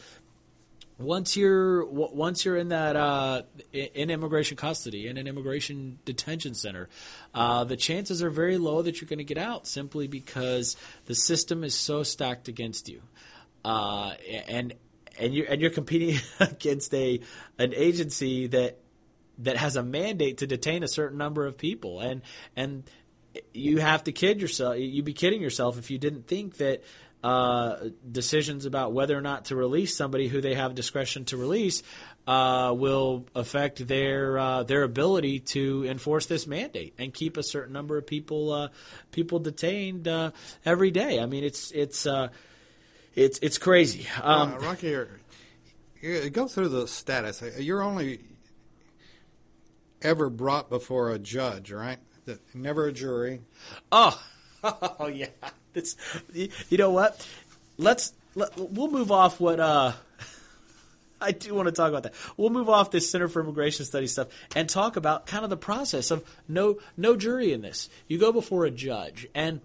once 0.99 1.37
you're 1.37 1.85
once 1.85 2.43
you're 2.43 2.57
in 2.57 2.69
that 2.69 2.95
uh, 2.95 3.43
in 3.71 4.09
immigration 4.09 4.57
custody 4.57 5.07
in 5.07 5.17
an 5.17 5.27
immigration 5.27 5.99
detention 6.05 6.55
center, 6.55 6.89
uh, 7.33 7.63
the 7.63 7.77
chances 7.77 8.23
are 8.23 8.31
very 8.31 8.57
low 8.57 8.81
that 8.81 8.99
you're 8.99 9.07
going 9.07 9.19
to 9.19 9.23
get 9.23 9.37
out 9.37 9.67
simply 9.67 10.07
because 10.07 10.75
the 11.05 11.13
system 11.13 11.63
is 11.63 11.75
so 11.75 12.01
stacked 12.01 12.47
against 12.47 12.89
you, 12.89 13.01
uh, 13.63 14.13
and 14.47 14.73
and 15.19 15.35
you 15.35 15.45
and 15.47 15.61
you're 15.61 15.69
competing 15.69 16.19
against 16.39 16.93
a 16.95 17.19
an 17.59 17.73
agency 17.75 18.47
that 18.47 18.79
that 19.39 19.57
has 19.57 19.75
a 19.75 19.83
mandate 19.83 20.39
to 20.39 20.47
detain 20.47 20.83
a 20.83 20.87
certain 20.87 21.17
number 21.17 21.45
of 21.45 21.57
people, 21.57 21.99
and 21.99 22.21
and 22.55 22.83
you 23.53 23.77
have 23.77 24.03
to 24.05 24.11
kid 24.11 24.41
yourself. 24.41 24.77
You'd 24.77 25.05
be 25.05 25.13
kidding 25.13 25.41
yourself 25.41 25.77
if 25.77 25.91
you 25.91 25.97
didn't 25.97 26.27
think 26.27 26.57
that 26.57 26.83
uh, 27.23 27.89
decisions 28.09 28.65
about 28.65 28.93
whether 28.93 29.17
or 29.17 29.21
not 29.21 29.45
to 29.45 29.55
release 29.55 29.95
somebody 29.95 30.27
who 30.27 30.39
they 30.39 30.53
have 30.53 30.75
discretion 30.75 31.25
to 31.25 31.37
release 31.37 31.81
uh, 32.27 32.73
will 32.75 33.25
affect 33.33 33.87
their 33.87 34.37
uh, 34.37 34.63
their 34.63 34.83
ability 34.83 35.39
to 35.39 35.85
enforce 35.87 36.27
this 36.27 36.45
mandate 36.45 36.93
and 36.97 37.13
keep 37.13 37.37
a 37.37 37.43
certain 37.43 37.73
number 37.73 37.97
of 37.97 38.05
people 38.05 38.51
uh, 38.51 38.67
people 39.11 39.39
detained 39.39 40.07
uh, 40.07 40.31
every 40.63 40.91
day. 40.91 41.19
I 41.19 41.25
mean, 41.25 41.43
it's 41.43 41.71
it's 41.71 42.05
uh, 42.05 42.29
it's 43.15 43.39
it's 43.39 43.57
crazy. 43.57 44.07
Um, 44.21 44.55
Rocky, 44.59 44.95
go 46.31 46.47
through 46.47 46.69
the 46.69 46.87
status. 46.87 47.41
You're 47.57 47.81
only 47.81 48.19
ever 50.07 50.29
brought 50.29 50.69
before 50.69 51.11
a 51.11 51.19
judge, 51.19 51.71
right? 51.71 51.99
Never 52.53 52.87
a 52.87 52.93
jury. 52.93 53.41
Oh, 53.91 54.19
oh 54.63 55.07
yeah. 55.07 55.27
It's, 55.73 55.95
you 56.33 56.77
know 56.77 56.91
what? 56.91 57.27
Let's 57.77 58.13
let, 58.35 58.57
we'll 58.57 58.89
move 58.89 59.11
off 59.11 59.39
what 59.39 59.59
uh, 59.59 59.91
I 61.21 61.31
do 61.31 61.53
want 61.53 61.67
to 61.67 61.71
talk 61.71 61.89
about 61.89 62.03
that. 62.03 62.13
We'll 62.37 62.49
move 62.49 62.69
off 62.69 62.91
this 62.91 63.09
Center 63.09 63.27
for 63.27 63.41
Immigration 63.41 63.85
Studies 63.85 64.13
stuff 64.13 64.27
and 64.55 64.67
talk 64.67 64.95
about 64.95 65.27
kind 65.27 65.43
of 65.43 65.49
the 65.49 65.57
process 65.57 66.09
of 66.09 66.23
no 66.47 66.79
no 66.95 67.15
jury 67.15 67.53
in 67.53 67.61
this. 67.61 67.89
You 68.07 68.17
go 68.17 68.31
before 68.31 68.65
a 68.65 68.71
judge, 68.71 69.27
and 69.35 69.61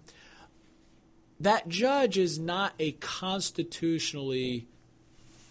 that 1.39 1.67
judge 1.67 2.17
is 2.17 2.37
not 2.37 2.73
a 2.79 2.91
constitutionally 2.93 4.67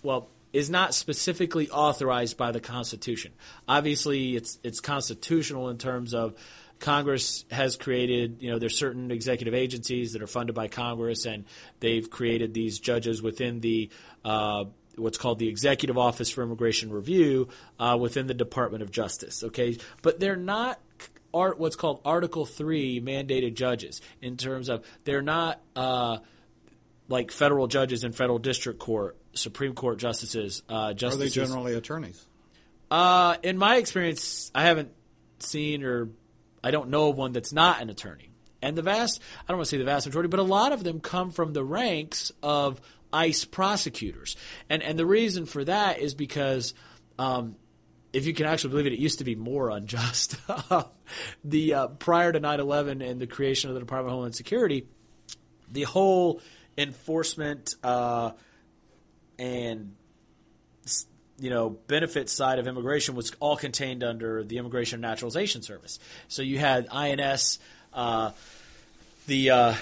well 0.03 0.29
is 0.53 0.69
not 0.69 0.95
specifically 0.95 1.71
authorized 1.71 2.37
by 2.37 2.53
the 2.53 2.61
Constitution. 2.61 3.33
Obviously, 3.69 4.37
it's 4.37 4.59
it's 4.63 4.81
constitutional 4.81 5.69
in 5.69 5.79
terms 5.79 6.15
of 6.15 6.35
Congress 6.83 7.45
has 7.51 7.77
created, 7.77 8.39
you 8.41 8.51
know, 8.51 8.59
there's 8.59 8.77
certain 8.77 9.13
executive 9.13 9.55
agencies 9.55 10.13
that 10.13 10.23
are 10.23 10.27
funded 10.27 10.55
by 10.55 10.67
Congress, 10.67 11.27
and 11.27 11.45
they've 11.79 12.11
created 12.11 12.53
these 12.53 12.81
judges 12.81 13.23
within 13.23 13.61
the 13.61 13.89
uh, 14.25 14.65
what's 14.97 15.17
called 15.17 15.39
the 15.39 15.49
Executive 15.49 15.97
Office 15.97 16.29
for 16.29 16.43
Immigration 16.43 16.93
Review 16.93 17.49
uh, 17.79 17.97
within 17.99 18.27
the 18.27 18.35
Department 18.35 18.83
of 18.83 18.91
Justice. 18.91 19.45
Okay, 19.45 19.79
but 20.03 20.21
they're 20.21 20.37
not 20.37 20.81
art 21.33 21.59
what's 21.59 21.77
called 21.77 22.01
Article 22.05 22.45
Three 22.45 23.01
mandated 23.01 23.55
judges 23.55 24.01
in 24.21 24.37
terms 24.37 24.69
of 24.69 24.85
they're 25.05 25.23
not. 25.23 25.61
Uh, 25.75 26.19
like 27.09 27.31
federal 27.31 27.67
judges 27.67 28.05
in 28.05 28.13
federal 28.13 28.39
district 28.39 28.79
court, 28.79 29.19
Supreme 29.35 29.75
Court 29.75 29.99
justices. 29.99 30.63
Uh, 30.69 30.93
justices. 30.93 31.37
Are 31.37 31.41
they 31.41 31.47
generally 31.47 31.75
attorneys? 31.75 32.27
Uh, 32.91 33.37
in 33.43 33.57
my 33.57 33.77
experience, 33.77 34.51
I 34.55 34.65
haven't 34.65 34.93
seen 35.39 35.83
or 35.83 36.11
I 36.63 36.71
don't 36.71 36.91
know 36.91 37.09
of 37.09 37.17
one 37.17 37.33
that's 37.33 37.53
not 37.53 37.81
an 37.81 37.91
attorney. 37.91 38.31
And 38.61 38.77
the 38.77 38.83
vast, 38.83 39.21
I 39.41 39.45
don't 39.49 39.59
want 39.59 39.67
to 39.67 39.71
say 39.71 39.79
the 39.79 39.85
vast 39.85 40.07
majority, 40.07 40.29
but 40.29 40.39
a 40.39 40.45
lot 40.45 40.73
of 40.73 40.85
them 40.85 41.01
come 41.01 41.31
from 41.33 41.53
the 41.53 41.65
ranks 41.65 42.31
of 42.43 42.81
ICE 43.13 43.45
prosecutors. 43.47 44.37
And 44.71 44.83
and 44.83 44.99
the 44.99 45.07
reason 45.07 45.47
for 45.47 45.65
that 45.65 45.99
is 45.99 46.15
because 46.15 46.75
um, 47.19 47.57
if 48.13 48.27
you 48.27 48.35
can 48.35 48.47
actually 48.47 48.71
believe 48.71 48.87
it, 48.87 48.93
it 48.93 48.99
used 48.99 49.19
to 49.19 49.25
be 49.25 49.35
more 49.35 49.71
unjust. 49.71 50.37
the 51.45 51.75
uh, 51.75 51.87
prior 51.89 52.31
to 52.31 52.41
9/11 52.41 53.09
and 53.09 53.21
the 53.21 53.27
creation 53.27 53.71
of 53.71 53.75
the 53.75 53.81
Department 53.81 54.09
of 54.09 54.13
Homeland 54.13 54.35
Security, 54.37 54.87
the 55.71 55.83
whole 55.83 56.41
enforcement 56.79 57.75
uh, 57.83 58.33
and 59.43 59.97
you 61.39 61.51
know 61.51 61.71
benefit 61.89 62.31
side 62.31 62.61
of 62.61 62.69
immigration 62.69 63.17
was 63.17 63.33
all 63.41 63.57
contained 63.57 64.05
under 64.05 64.45
the 64.45 64.59
Immigration 64.59 64.97
and 64.97 65.03
Naturalization 65.03 65.63
Service. 65.63 65.99
So 66.29 66.43
you 66.43 66.59
had 66.59 66.87
INS. 66.91 67.59
Uh, 67.93 68.31
the 69.27 69.51
uh, 69.51 69.75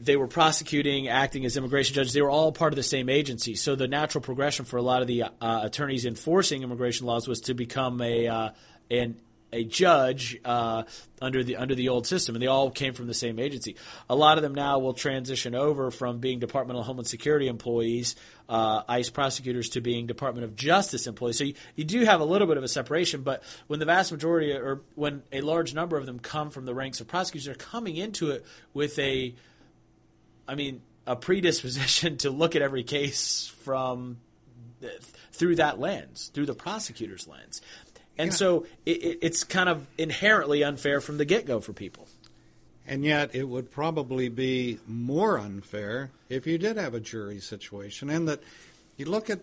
they 0.00 0.16
were 0.16 0.26
prosecuting, 0.26 1.08
acting 1.08 1.44
as 1.44 1.56
immigration 1.56 1.94
judges. 1.94 2.14
They 2.14 2.22
were 2.22 2.30
all 2.30 2.52
part 2.52 2.72
of 2.72 2.76
the 2.76 2.82
same 2.82 3.08
agency. 3.08 3.54
So 3.54 3.76
the 3.76 3.88
natural 3.88 4.22
progression 4.22 4.64
for 4.64 4.76
a 4.78 4.82
lot 4.82 5.02
of 5.02 5.08
the 5.08 5.24
uh, 5.24 5.28
attorneys 5.40 6.06
enforcing 6.06 6.62
immigration 6.62 7.06
laws 7.06 7.28
was 7.28 7.40
to 7.42 7.54
become 7.54 8.00
a 8.00 8.26
uh, 8.26 8.50
an 8.90 9.16
a 9.54 9.64
judge 9.64 10.36
uh, 10.44 10.82
under 11.22 11.44
the 11.44 11.56
under 11.56 11.74
the 11.74 11.88
old 11.88 12.06
system, 12.06 12.34
and 12.34 12.42
they 12.42 12.48
all 12.48 12.70
came 12.70 12.92
from 12.92 13.06
the 13.06 13.14
same 13.14 13.38
agency. 13.38 13.76
A 14.10 14.14
lot 14.14 14.36
of 14.36 14.42
them 14.42 14.54
now 14.54 14.78
will 14.80 14.92
transition 14.92 15.54
over 15.54 15.90
from 15.90 16.18
being 16.18 16.40
Department 16.40 16.78
of 16.78 16.84
Homeland 16.84 17.06
Security 17.06 17.46
employees, 17.46 18.16
uh, 18.48 18.82
ICE 18.88 19.08
prosecutors, 19.10 19.70
to 19.70 19.80
being 19.80 20.06
Department 20.06 20.44
of 20.44 20.56
Justice 20.56 21.06
employees. 21.06 21.38
So 21.38 21.44
you, 21.44 21.54
you 21.76 21.84
do 21.84 22.04
have 22.04 22.20
a 22.20 22.24
little 22.24 22.48
bit 22.48 22.56
of 22.56 22.64
a 22.64 22.68
separation, 22.68 23.22
but 23.22 23.42
when 23.68 23.78
the 23.78 23.86
vast 23.86 24.10
majority, 24.12 24.52
or 24.52 24.82
when 24.96 25.22
a 25.32 25.40
large 25.40 25.72
number 25.72 25.96
of 25.96 26.04
them 26.04 26.18
come 26.18 26.50
from 26.50 26.64
the 26.64 26.74
ranks 26.74 27.00
of 27.00 27.06
prosecutors, 27.06 27.46
they're 27.46 27.54
coming 27.54 27.96
into 27.96 28.30
it 28.30 28.44
with 28.74 28.98
a, 28.98 29.34
I 30.48 30.56
mean, 30.56 30.82
a 31.06 31.14
predisposition 31.14 32.16
to 32.18 32.30
look 32.30 32.56
at 32.56 32.62
every 32.62 32.82
case 32.82 33.46
from 33.62 34.18
through 35.32 35.56
that 35.56 35.80
lens, 35.80 36.30
through 36.34 36.46
the 36.46 36.54
prosecutor's 36.54 37.26
lens. 37.26 37.60
And 38.16 38.30
yeah. 38.30 38.36
so 38.36 38.66
it, 38.86 39.02
it, 39.02 39.18
it's 39.22 39.44
kind 39.44 39.68
of 39.68 39.86
inherently 39.98 40.62
unfair 40.62 41.00
from 41.00 41.18
the 41.18 41.24
get 41.24 41.46
go 41.46 41.60
for 41.60 41.72
people. 41.72 42.06
And 42.86 43.04
yet, 43.04 43.34
it 43.34 43.44
would 43.44 43.70
probably 43.70 44.28
be 44.28 44.78
more 44.86 45.38
unfair 45.38 46.10
if 46.28 46.46
you 46.46 46.58
did 46.58 46.76
have 46.76 46.92
a 46.92 47.00
jury 47.00 47.40
situation, 47.40 48.10
and 48.10 48.28
that 48.28 48.42
you 48.98 49.06
look 49.06 49.30
at 49.30 49.40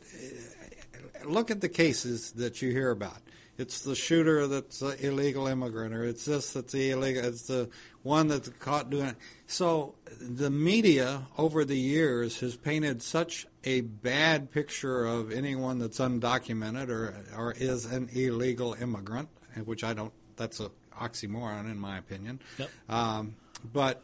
look 1.25 1.49
at 1.49 1.61
the 1.61 1.69
cases 1.69 2.33
that 2.33 2.61
you 2.61 2.71
hear 2.71 2.91
about. 2.91 3.17
It's 3.61 3.81
the 3.81 3.95
shooter 3.95 4.47
that's 4.47 4.81
an 4.81 4.97
illegal 4.99 5.47
immigrant, 5.47 5.93
or 5.93 6.03
it's 6.03 6.25
this 6.25 6.53
that's 6.53 6.73
the 6.73 6.91
illegal. 6.91 7.23
It's 7.23 7.43
the 7.43 7.69
one 8.03 8.27
that's 8.27 8.49
caught 8.49 8.89
doing 8.89 9.09
it. 9.09 9.15
So 9.45 9.95
the 10.19 10.49
media 10.49 11.27
over 11.37 11.63
the 11.63 11.77
years 11.77 12.39
has 12.39 12.57
painted 12.57 13.01
such 13.03 13.45
a 13.63 13.81
bad 13.81 14.51
picture 14.51 15.05
of 15.05 15.31
anyone 15.31 15.77
that's 15.79 15.99
undocumented 15.99 16.89
or 16.89 17.15
or 17.37 17.53
is 17.53 17.85
an 17.85 18.09
illegal 18.11 18.73
immigrant, 18.73 19.29
which 19.63 19.83
I 19.83 19.93
don't. 19.93 20.13
That's 20.35 20.59
a 20.59 20.71
oxymoron 20.99 21.69
in 21.71 21.79
my 21.79 21.97
opinion. 21.97 22.41
Yep. 22.57 22.69
Um, 22.89 23.35
but 23.71 24.03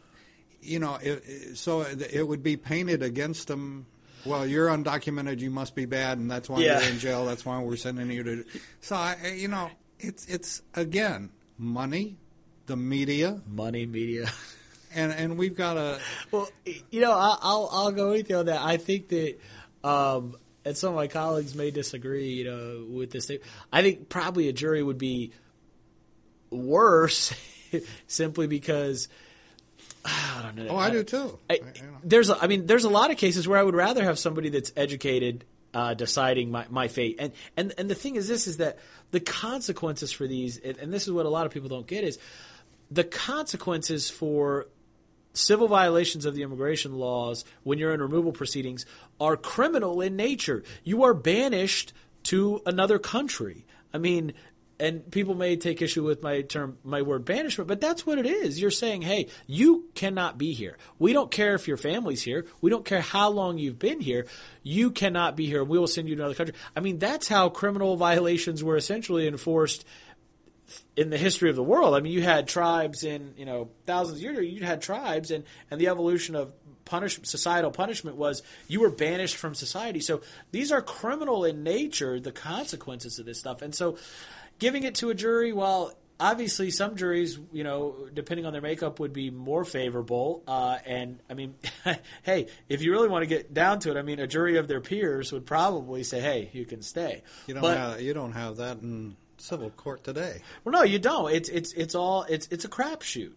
you 0.60 0.78
know, 0.78 0.98
it, 1.00 1.56
so 1.56 1.82
it 1.82 2.26
would 2.26 2.42
be 2.42 2.56
painted 2.56 3.02
against 3.02 3.48
them. 3.48 3.86
Well, 4.24 4.46
you're 4.46 4.68
undocumented. 4.68 5.40
You 5.40 5.50
must 5.50 5.74
be 5.74 5.86
bad, 5.86 6.18
and 6.18 6.30
that's 6.30 6.48
why 6.48 6.60
yeah. 6.60 6.80
you're 6.80 6.90
in 6.90 6.98
jail. 6.98 7.24
That's 7.24 7.44
why 7.44 7.60
we're 7.60 7.76
sending 7.76 8.10
you 8.10 8.22
to. 8.22 8.44
So 8.80 8.96
I, 8.96 9.34
you 9.36 9.48
know, 9.48 9.70
it's 9.98 10.26
it's 10.26 10.62
again 10.74 11.30
money, 11.56 12.16
the 12.66 12.76
media, 12.76 13.40
money, 13.46 13.86
media, 13.86 14.30
and 14.94 15.12
and 15.12 15.38
we've 15.38 15.56
got 15.56 15.76
a. 15.76 16.00
Well, 16.30 16.48
you 16.90 17.00
know, 17.00 17.12
I'll 17.12 17.68
I'll 17.72 17.92
go 17.92 18.10
with 18.10 18.28
you 18.30 18.36
on 18.36 18.46
that. 18.46 18.60
I 18.60 18.76
think 18.76 19.08
that. 19.08 19.38
Um, 19.84 20.36
and 20.64 20.76
some 20.76 20.90
of 20.90 20.96
my 20.96 21.06
colleagues 21.06 21.54
may 21.54 21.70
disagree, 21.70 22.30
you 22.30 22.44
know, 22.44 22.86
with 22.90 23.10
this. 23.10 23.30
I 23.72 23.80
think 23.80 24.10
probably 24.10 24.48
a 24.48 24.52
jury 24.52 24.82
would 24.82 24.98
be 24.98 25.32
worse 26.50 27.32
simply 28.06 28.46
because 28.46 29.08
I 30.38 30.42
don't 30.42 30.56
know. 30.56 30.68
Oh, 30.70 30.76
I, 30.76 30.86
I 30.86 30.90
do 30.90 31.04
too. 31.04 31.38
I, 31.50 31.60
there's, 32.02 32.30
a, 32.30 32.42
I 32.42 32.46
mean, 32.46 32.66
there's 32.66 32.84
a 32.84 32.90
lot 32.90 33.10
of 33.10 33.16
cases 33.16 33.46
where 33.46 33.58
I 33.58 33.62
would 33.62 33.74
rather 33.74 34.04
have 34.04 34.18
somebody 34.18 34.48
that's 34.48 34.72
educated 34.76 35.44
uh, 35.74 35.94
deciding 35.94 36.50
my, 36.50 36.66
my 36.70 36.88
fate. 36.88 37.16
And, 37.18 37.32
and 37.56 37.74
and 37.78 37.90
the 37.90 37.94
thing 37.94 38.16
is, 38.16 38.26
this 38.26 38.46
is 38.46 38.56
that 38.56 38.78
the 39.10 39.20
consequences 39.20 40.12
for 40.12 40.26
these, 40.26 40.58
and 40.58 40.92
this 40.92 41.06
is 41.06 41.12
what 41.12 41.26
a 41.26 41.28
lot 41.28 41.46
of 41.46 41.52
people 41.52 41.68
don't 41.68 41.86
get, 41.86 42.04
is 42.04 42.18
the 42.90 43.04
consequences 43.04 44.08
for 44.08 44.66
civil 45.34 45.68
violations 45.68 46.24
of 46.24 46.34
the 46.34 46.42
immigration 46.42 46.94
laws 46.94 47.44
when 47.62 47.78
you're 47.78 47.92
in 47.92 48.00
removal 48.00 48.32
proceedings 48.32 48.86
are 49.20 49.36
criminal 49.36 50.00
in 50.00 50.16
nature. 50.16 50.62
You 50.84 51.04
are 51.04 51.14
banished 51.14 51.92
to 52.24 52.60
another 52.66 52.98
country. 52.98 53.64
I 53.92 53.98
mean, 53.98 54.32
and 54.80 55.10
people 55.10 55.34
may 55.34 55.56
take 55.56 55.82
issue 55.82 56.04
with 56.04 56.22
my 56.22 56.42
term, 56.42 56.78
my 56.84 57.02
word 57.02 57.24
banishment, 57.24 57.66
but 57.66 57.80
that's 57.80 58.06
what 58.06 58.18
it 58.18 58.26
is. 58.26 58.60
You're 58.60 58.70
saying, 58.70 59.02
hey, 59.02 59.28
you 59.46 59.86
cannot 59.94 60.38
be 60.38 60.52
here. 60.52 60.76
We 60.98 61.12
don't 61.12 61.30
care 61.30 61.54
if 61.54 61.66
your 61.66 61.76
family's 61.76 62.22
here. 62.22 62.46
We 62.60 62.70
don't 62.70 62.84
care 62.84 63.00
how 63.00 63.30
long 63.30 63.58
you've 63.58 63.78
been 63.78 64.00
here. 64.00 64.26
You 64.62 64.90
cannot 64.90 65.36
be 65.36 65.46
here. 65.46 65.64
We 65.64 65.78
will 65.78 65.86
send 65.86 66.08
you 66.08 66.16
to 66.16 66.22
another 66.22 66.34
country. 66.34 66.54
I 66.76 66.80
mean, 66.80 66.98
that's 66.98 67.28
how 67.28 67.48
criminal 67.48 67.96
violations 67.96 68.62
were 68.62 68.76
essentially 68.76 69.26
enforced 69.26 69.84
in 70.96 71.10
the 71.10 71.18
history 71.18 71.50
of 71.50 71.56
the 71.56 71.62
world. 71.62 71.94
I 71.94 72.00
mean, 72.00 72.12
you 72.12 72.22
had 72.22 72.46
tribes 72.46 73.02
in, 73.02 73.34
you 73.36 73.46
know, 73.46 73.70
thousands 73.86 74.18
of 74.18 74.22
years 74.22 74.38
ago, 74.38 74.46
you 74.46 74.64
had 74.64 74.82
tribes 74.82 75.30
and, 75.30 75.44
and 75.70 75.80
the 75.80 75.88
evolution 75.88 76.34
of 76.34 76.52
societal 77.06 77.70
punishment 77.70 78.16
was 78.16 78.42
you 78.66 78.80
were 78.80 78.90
banished 78.90 79.36
from 79.36 79.54
society. 79.54 80.00
So 80.00 80.22
these 80.52 80.72
are 80.72 80.80
criminal 80.80 81.44
in 81.44 81.62
nature, 81.62 82.18
the 82.18 82.32
consequences 82.32 83.18
of 83.18 83.26
this 83.26 83.38
stuff. 83.38 83.62
And 83.62 83.74
so, 83.74 83.98
giving 84.58 84.84
it 84.84 84.96
to 84.96 85.10
a 85.10 85.14
jury, 85.14 85.52
well, 85.52 85.94
obviously 86.20 86.70
some 86.70 86.96
juries, 86.96 87.38
you 87.52 87.64
know, 87.64 88.08
depending 88.12 88.46
on 88.46 88.52
their 88.52 88.62
makeup, 88.62 89.00
would 89.00 89.12
be 89.12 89.30
more 89.30 89.64
favorable. 89.64 90.42
Uh, 90.46 90.78
and 90.84 91.20
I 91.28 91.34
mean, 91.34 91.54
hey, 92.22 92.48
if 92.68 92.82
you 92.82 92.92
really 92.92 93.08
want 93.08 93.22
to 93.22 93.26
get 93.26 93.54
down 93.54 93.80
to 93.80 93.90
it, 93.90 93.96
I 93.96 94.02
mean, 94.02 94.18
a 94.18 94.26
jury 94.26 94.56
of 94.56 94.68
their 94.68 94.80
peers 94.80 95.32
would 95.32 95.46
probably 95.46 96.02
say, 96.02 96.20
"Hey, 96.20 96.50
you 96.52 96.64
can 96.64 96.82
stay." 96.82 97.22
You 97.46 97.54
don't 97.54 97.62
but, 97.62 97.76
have 97.76 98.00
you 98.00 98.14
don't 98.14 98.32
have 98.32 98.56
that 98.56 98.78
in 98.78 99.16
civil 99.40 99.70
court 99.70 100.04
today. 100.04 100.42
Well, 100.64 100.72
no, 100.72 100.82
you 100.82 100.98
don't. 100.98 101.32
It's 101.32 101.48
it's 101.48 101.72
it's 101.72 101.94
all 101.94 102.24
it's 102.28 102.48
it's 102.48 102.64
a 102.64 102.68
crapshoot. 102.68 103.34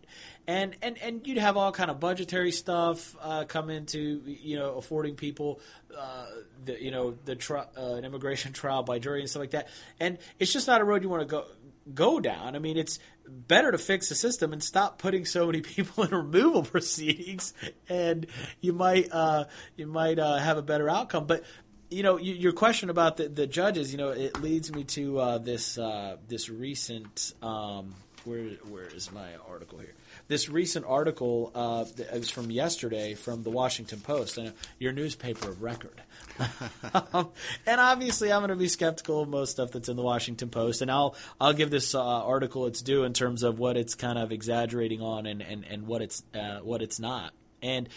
And, 0.47 0.76
and 0.82 0.97
and 0.97 1.26
you'd 1.26 1.38
have 1.38 1.55
all 1.55 1.72
kind 1.72 1.91
of 1.91 1.99
budgetary 1.99 2.51
stuff 2.51 3.15
uh, 3.22 3.45
come 3.45 3.69
into 3.69 4.22
you 4.26 4.57
know 4.57 4.76
affording 4.76 5.15
people 5.15 5.61
uh, 5.95 6.26
the 6.64 6.82
you 6.82 6.91
know 6.91 7.18
the 7.26 7.36
tri- 7.36 7.68
uh, 7.78 7.95
an 7.95 8.05
immigration 8.05 8.53
trial 8.53 8.84
by 8.84 8.99
jury 8.99 9.22
and 9.22 9.30
stuff 9.30 9.41
like 9.41 9.51
that. 9.51 9.68
And 9.99 10.18
it's 10.39 10.53
just 10.53 10.68
not 10.68 10.82
a 10.82 10.84
road 10.84 11.03
you 11.03 11.09
want 11.09 11.22
to 11.22 11.28
go 11.28 11.45
go 11.93 12.20
down. 12.20 12.55
I 12.55 12.59
mean, 12.59 12.78
it's 12.78 12.99
better 13.28 13.72
to 13.72 13.78
fix 13.78 14.09
the 14.09 14.16
system 14.16 14.53
and 14.53 14.64
stop 14.64 14.99
putting 14.99 15.26
so 15.26 15.45
many 15.45 15.62
people 15.62 16.03
in 16.03 16.12
removal 16.12 16.64
proceedings, 16.64 17.53
and 17.89 18.28
you 18.59 18.74
might 18.74 19.09
uh, 19.12 19.45
you 19.76 19.88
might 19.88 20.20
uh, 20.20 20.38
have 20.38 20.57
a 20.57 20.62
better 20.64 20.89
outcome. 20.89 21.26
But 21.26 21.43
you 21.89 22.03
know, 22.03 22.18
your 22.18 22.53
question 22.53 22.89
about 22.89 23.18
the, 23.18 23.28
the 23.28 23.45
judges, 23.45 23.91
you 23.91 23.97
know, 23.97 24.09
it 24.09 24.41
leads 24.41 24.74
me 24.74 24.86
to 24.86 25.20
uh, 25.20 25.38
this 25.39 25.78
uh, 25.78 26.18
this 26.28 26.49
recent. 26.49 27.34
Um, 27.41 27.93
where 28.24 28.43
where 28.70 28.86
is 28.86 29.12
my 29.12 29.36
article 29.47 29.80
here? 29.80 29.93
This 30.32 30.48
recent 30.48 30.86
article 30.88 31.52
uh, 31.54 31.84
it 31.98 32.14
was 32.14 32.30
from 32.30 32.52
yesterday 32.52 33.16
from 33.16 33.44
the 33.44 33.50
Washington 33.50 34.00
Post, 34.00 34.38
and 34.38 34.54
your 34.80 34.94
newspaper 34.94 35.50
of 35.50 35.62
record. 35.62 36.02
um, 36.94 37.32
and 37.68 37.82
obviously, 37.82 38.32
I'm 38.32 38.40
going 38.40 38.48
to 38.52 38.56
be 38.56 38.70
skeptical 38.70 39.24
of 39.24 39.28
most 39.28 39.52
stuff 39.52 39.72
that's 39.72 39.90
in 39.90 39.98
the 39.98 40.02
Washington 40.02 40.48
Post, 40.48 40.82
and 40.82 40.90
I'll 40.90 41.18
I'll 41.42 41.52
give 41.52 41.70
this 41.70 41.94
uh, 41.94 42.02
article 42.02 42.66
its 42.68 42.82
due 42.82 43.04
in 43.04 43.12
terms 43.12 43.44
of 43.44 43.60
what 43.60 43.76
it's 43.76 43.94
kind 43.94 44.18
of 44.18 44.32
exaggerating 44.32 45.02
on 45.02 45.26
and 45.26 45.42
and, 45.42 45.66
and 45.66 45.86
what 45.86 46.02
it's 46.02 46.24
uh, 46.34 46.60
what 46.60 46.82
it's 46.82 46.98
not. 46.98 47.34
And 47.62 47.90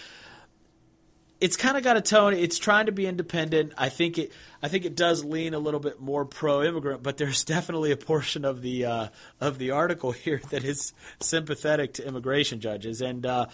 it's 1.41 1.57
kind 1.57 1.77
of 1.77 1.83
got 1.83 1.97
a 1.97 2.01
tone. 2.01 2.33
It's 2.33 2.59
trying 2.59 2.87
to 2.87 2.93
be 2.93 3.07
independent. 3.07 3.73
I 3.77 3.89
think 3.89 4.19
it. 4.19 4.33
I 4.63 4.69
think 4.69 4.85
it 4.85 4.97
does 4.97 5.25
lean 5.25 5.53
a 5.53 5.59
little 5.59 5.81
bit 5.81 6.01
more 6.01 6.25
pro-immigrant, 6.25 7.03
but 7.03 7.19
there's 7.19 7.45
definitely 7.45 7.91
a 7.91 7.97
portion 7.97 8.45
of 8.45 8.63
the 8.63 8.87
uh, 8.87 9.09
of 9.41 9.59
the 9.59 9.73
article 9.73 10.13
here 10.13 10.41
that 10.51 10.65
is 10.65 10.93
sympathetic 11.21 11.95
to 11.95 12.07
immigration 12.07 12.61
judges, 12.61 13.01
and 13.01 13.27
uh, 13.27 13.47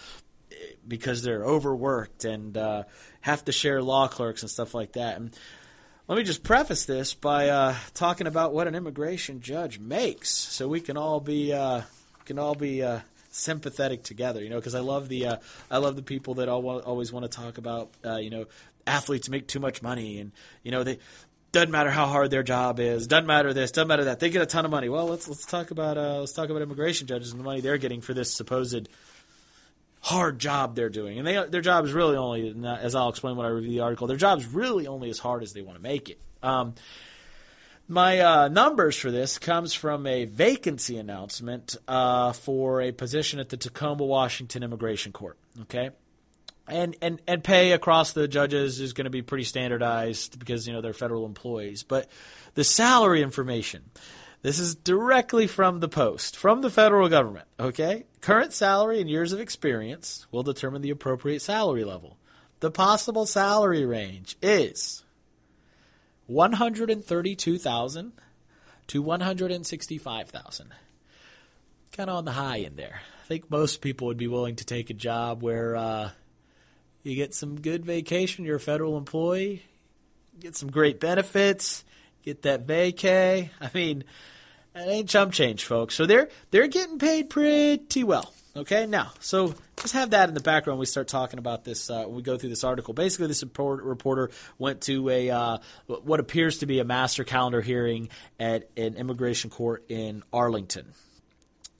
because 0.87 1.23
they're 1.23 1.45
overworked 1.45 2.25
and 2.25 2.57
uh, 2.57 2.83
have 3.21 3.43
to 3.45 3.51
share 3.51 3.81
law 3.81 4.07
clerks 4.07 4.41
and 4.41 4.49
stuff 4.49 4.73
like 4.73 4.93
that. 4.93 5.17
And 5.17 5.35
let 6.07 6.17
me 6.17 6.23
just 6.23 6.43
preface 6.43 6.85
this 6.85 7.13
by 7.13 7.49
uh, 7.49 7.75
talking 7.93 8.27
about 8.27 8.53
what 8.53 8.67
an 8.67 8.75
immigration 8.75 9.41
judge 9.41 9.79
makes, 9.79 10.29
so 10.29 10.67
we 10.67 10.81
can 10.81 10.97
all 10.97 11.19
be 11.19 11.53
uh, 11.53 11.81
can 12.25 12.37
all 12.39 12.55
be 12.55 12.83
uh, 12.83 12.99
sympathetic 13.31 14.03
together, 14.03 14.43
you 14.43 14.49
know, 14.49 14.57
because 14.57 14.75
I 14.75 14.81
love 14.81 15.09
the 15.09 15.27
uh, 15.27 15.37
I 15.69 15.77
love 15.77 15.95
the 15.95 16.03
people 16.03 16.35
that 16.35 16.49
always 16.49 17.11
want 17.11 17.29
to 17.29 17.29
talk 17.29 17.57
about, 17.57 17.89
uh, 18.05 18.17
you 18.17 18.29
know, 18.29 18.45
athletes 18.85 19.29
make 19.29 19.47
too 19.47 19.59
much 19.59 19.81
money, 19.81 20.19
and 20.19 20.31
you 20.63 20.71
know 20.71 20.83
they 20.83 20.99
doesn't 21.51 21.71
matter 21.71 21.89
how 21.89 22.05
hard 22.05 22.31
their 22.31 22.43
job 22.43 22.79
is, 22.79 23.07
doesn't 23.07 23.25
matter 23.25 23.53
this, 23.53 23.71
doesn't 23.71 23.87
matter 23.87 24.05
that, 24.05 24.19
they 24.19 24.29
get 24.29 24.41
a 24.41 24.45
ton 24.45 24.63
of 24.63 24.71
money. 24.71 24.89
Well, 24.89 25.07
let's 25.07 25.27
let's 25.27 25.45
talk 25.45 25.71
about 25.71 25.97
uh, 25.97 26.19
let's 26.19 26.33
talk 26.33 26.49
about 26.49 26.61
immigration 26.61 27.07
judges 27.07 27.31
and 27.31 27.39
the 27.39 27.43
money 27.43 27.61
they're 27.61 27.77
getting 27.77 28.01
for 28.01 28.13
this 28.13 28.31
supposed 28.31 28.87
hard 30.01 30.39
job 30.39 30.75
they're 30.75 30.89
doing, 30.89 31.17
and 31.17 31.27
they 31.27 31.43
their 31.49 31.61
job 31.61 31.85
is 31.85 31.93
really 31.93 32.15
only, 32.15 32.55
as 32.65 32.95
I'll 32.95 33.09
explain 33.09 33.35
when 33.37 33.45
I 33.45 33.49
review 33.49 33.71
the 33.71 33.79
article, 33.81 34.07
their 34.07 34.17
job 34.17 34.39
is 34.39 34.47
really 34.47 34.87
only 34.87 35.09
as 35.09 35.19
hard 35.19 35.43
as 35.43 35.53
they 35.53 35.61
want 35.61 35.77
to 35.77 35.83
make 35.83 36.09
it. 36.09 36.19
Um, 36.43 36.73
my 37.91 38.19
uh, 38.19 38.47
numbers 38.47 38.95
for 38.95 39.11
this 39.11 39.37
comes 39.37 39.73
from 39.73 40.07
a 40.07 40.23
vacancy 40.23 40.97
announcement 40.97 41.75
uh, 41.89 42.31
for 42.31 42.81
a 42.81 42.93
position 42.93 43.39
at 43.39 43.49
the 43.49 43.57
Tacoma, 43.57 44.05
Washington 44.05 44.63
Immigration 44.63 45.11
Court. 45.11 45.37
Okay, 45.63 45.89
and 46.67 46.95
and 47.01 47.21
and 47.27 47.43
pay 47.43 47.73
across 47.73 48.13
the 48.13 48.29
judges 48.29 48.79
is 48.79 48.93
going 48.93 49.05
to 49.05 49.11
be 49.11 49.21
pretty 49.21 49.43
standardized 49.43 50.39
because 50.39 50.65
you 50.65 50.73
know 50.73 50.79
they're 50.79 50.93
federal 50.93 51.25
employees. 51.25 51.83
But 51.83 52.09
the 52.53 52.63
salary 52.63 53.21
information, 53.21 53.83
this 54.41 54.57
is 54.57 54.73
directly 54.73 55.45
from 55.45 55.81
the 55.81 55.89
Post, 55.89 56.37
from 56.37 56.61
the 56.61 56.69
federal 56.69 57.09
government. 57.09 57.47
Okay, 57.59 58.05
current 58.21 58.53
salary 58.53 59.01
and 59.01 59.09
years 59.09 59.33
of 59.33 59.41
experience 59.41 60.25
will 60.31 60.43
determine 60.43 60.81
the 60.81 60.91
appropriate 60.91 61.41
salary 61.41 61.83
level. 61.83 62.17
The 62.61 62.71
possible 62.71 63.25
salary 63.25 63.85
range 63.85 64.37
is 64.41 65.03
132,000 66.27 68.13
to 68.87 69.01
165,000. 69.01 70.73
Kind 71.91 72.09
of 72.09 72.15
on 72.15 72.25
the 72.25 72.31
high 72.31 72.59
end 72.59 72.77
there. 72.77 73.01
I 73.23 73.27
think 73.27 73.49
most 73.49 73.81
people 73.81 74.07
would 74.07 74.17
be 74.17 74.27
willing 74.27 74.55
to 74.57 74.65
take 74.65 74.89
a 74.89 74.93
job 74.93 75.41
where 75.41 75.75
uh, 75.75 76.09
you 77.03 77.15
get 77.15 77.33
some 77.33 77.59
good 77.59 77.85
vacation, 77.85 78.45
you're 78.45 78.57
a 78.57 78.59
federal 78.59 78.97
employee, 78.97 79.63
get 80.39 80.55
some 80.55 80.71
great 80.71 80.99
benefits, 80.99 81.83
get 82.23 82.43
that 82.43 82.65
vacay. 82.67 83.49
I 83.61 83.69
mean, 83.73 84.03
it 84.75 84.87
ain't 84.87 85.09
chump 85.09 85.33
change, 85.33 85.65
folks. 85.65 85.95
So 85.95 86.05
they're 86.05 86.29
they're 86.51 86.67
getting 86.67 86.99
paid 86.99 87.29
pretty 87.29 88.03
well. 88.03 88.33
Okay, 88.53 88.85
now, 88.85 89.13
so 89.21 89.55
just 89.77 89.93
have 89.93 90.09
that 90.09 90.27
in 90.27 90.35
the 90.35 90.41
background. 90.41 90.77
We 90.77 90.85
start 90.85 91.07
talking 91.07 91.39
about 91.39 91.63
this. 91.63 91.89
Uh, 91.89 92.03
we 92.09 92.21
go 92.21 92.37
through 92.37 92.49
this 92.49 92.65
article. 92.65 92.93
Basically, 92.93 93.27
this 93.27 93.41
report, 93.43 93.81
reporter 93.81 94.29
went 94.57 94.81
to 94.81 95.07
a 95.07 95.29
uh, 95.29 95.57
what 95.87 96.19
appears 96.19 96.57
to 96.57 96.65
be 96.65 96.79
a 96.79 96.83
master 96.83 97.23
calendar 97.23 97.61
hearing 97.61 98.09
at 98.41 98.69
an 98.75 98.95
immigration 98.95 99.49
court 99.51 99.85
in 99.87 100.21
Arlington, 100.33 100.91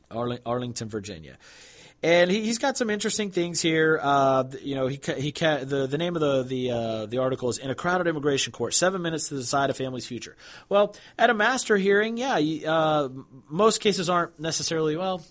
Arling, 0.09 0.39
Arlington, 0.45 0.87
Virginia. 0.87 1.37
And 2.03 2.31
he, 2.31 2.47
has 2.47 2.57
got 2.57 2.77
some 2.77 2.89
interesting 2.89 3.31
things 3.31 3.61
here. 3.61 3.99
Uh, 4.01 4.45
you 4.61 4.75
know, 4.75 4.87
he 4.87 4.97
he 5.17 5.31
the 5.31 5.87
the 5.91 5.97
name 5.97 6.15
of 6.15 6.21
the 6.21 6.43
the 6.43 6.71
uh, 6.71 7.05
the 7.05 7.17
article 7.17 7.49
is 7.49 7.57
"In 7.57 7.69
a 7.69 7.75
Crowded 7.75 8.07
Immigration 8.07 8.53
Court: 8.53 8.73
Seven 8.73 9.01
Minutes 9.01 9.27
to 9.27 9.35
Decide 9.35 9.71
a 9.71 9.73
Family's 9.73 10.07
Future." 10.07 10.37
Well, 10.69 10.95
at 11.19 11.29
a 11.29 11.33
master 11.33 11.75
hearing, 11.75 12.15
yeah, 12.15 12.37
uh, 12.65 13.09
most 13.49 13.81
cases 13.81 14.09
aren't 14.09 14.39
necessarily 14.39 14.95
well 14.95 15.21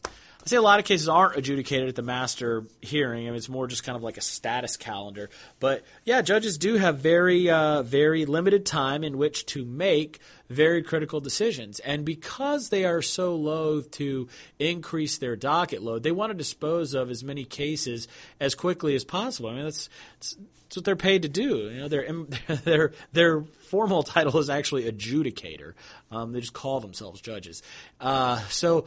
I 0.42 0.46
say 0.46 0.56
a 0.56 0.62
lot 0.62 0.78
of 0.78 0.86
cases 0.86 1.06
aren't 1.06 1.36
adjudicated 1.36 1.90
at 1.90 1.96
the 1.96 2.02
master 2.02 2.64
hearing. 2.80 3.26
I 3.26 3.30
mean, 3.30 3.36
it's 3.36 3.50
more 3.50 3.66
just 3.66 3.84
kind 3.84 3.94
of 3.94 4.02
like 4.02 4.16
a 4.16 4.22
status 4.22 4.78
calendar. 4.78 5.28
But 5.58 5.84
yeah, 6.04 6.22
judges 6.22 6.56
do 6.56 6.76
have 6.76 6.98
very, 6.98 7.50
uh, 7.50 7.82
very 7.82 8.24
limited 8.24 8.64
time 8.64 9.04
in 9.04 9.18
which 9.18 9.44
to 9.46 9.66
make 9.66 10.18
very 10.48 10.82
critical 10.82 11.20
decisions. 11.20 11.78
And 11.80 12.06
because 12.06 12.70
they 12.70 12.86
are 12.86 13.02
so 13.02 13.36
loath 13.36 13.90
to 13.92 14.28
increase 14.58 15.18
their 15.18 15.36
docket 15.36 15.82
load, 15.82 16.02
they 16.04 16.10
want 16.10 16.30
to 16.30 16.34
dispose 16.34 16.94
of 16.94 17.10
as 17.10 17.22
many 17.22 17.44
cases 17.44 18.08
as 18.40 18.54
quickly 18.54 18.94
as 18.94 19.04
possible. 19.04 19.50
I 19.50 19.56
mean, 19.56 19.64
that's, 19.64 19.90
that's, 20.18 20.36
what 20.74 20.84
they're 20.84 20.96
paid 20.96 21.22
to 21.22 21.28
do. 21.28 21.68
You 21.68 21.80
know, 21.80 21.88
their 21.88 22.12
their 22.64 22.92
their 23.12 23.42
formal 23.42 24.04
title 24.04 24.38
is 24.38 24.48
actually 24.48 24.90
adjudicator. 24.90 25.74
Um, 26.12 26.32
they 26.32 26.40
just 26.40 26.52
call 26.52 26.78
themselves 26.78 27.20
judges. 27.20 27.62
Uh, 28.00 28.38
so 28.48 28.86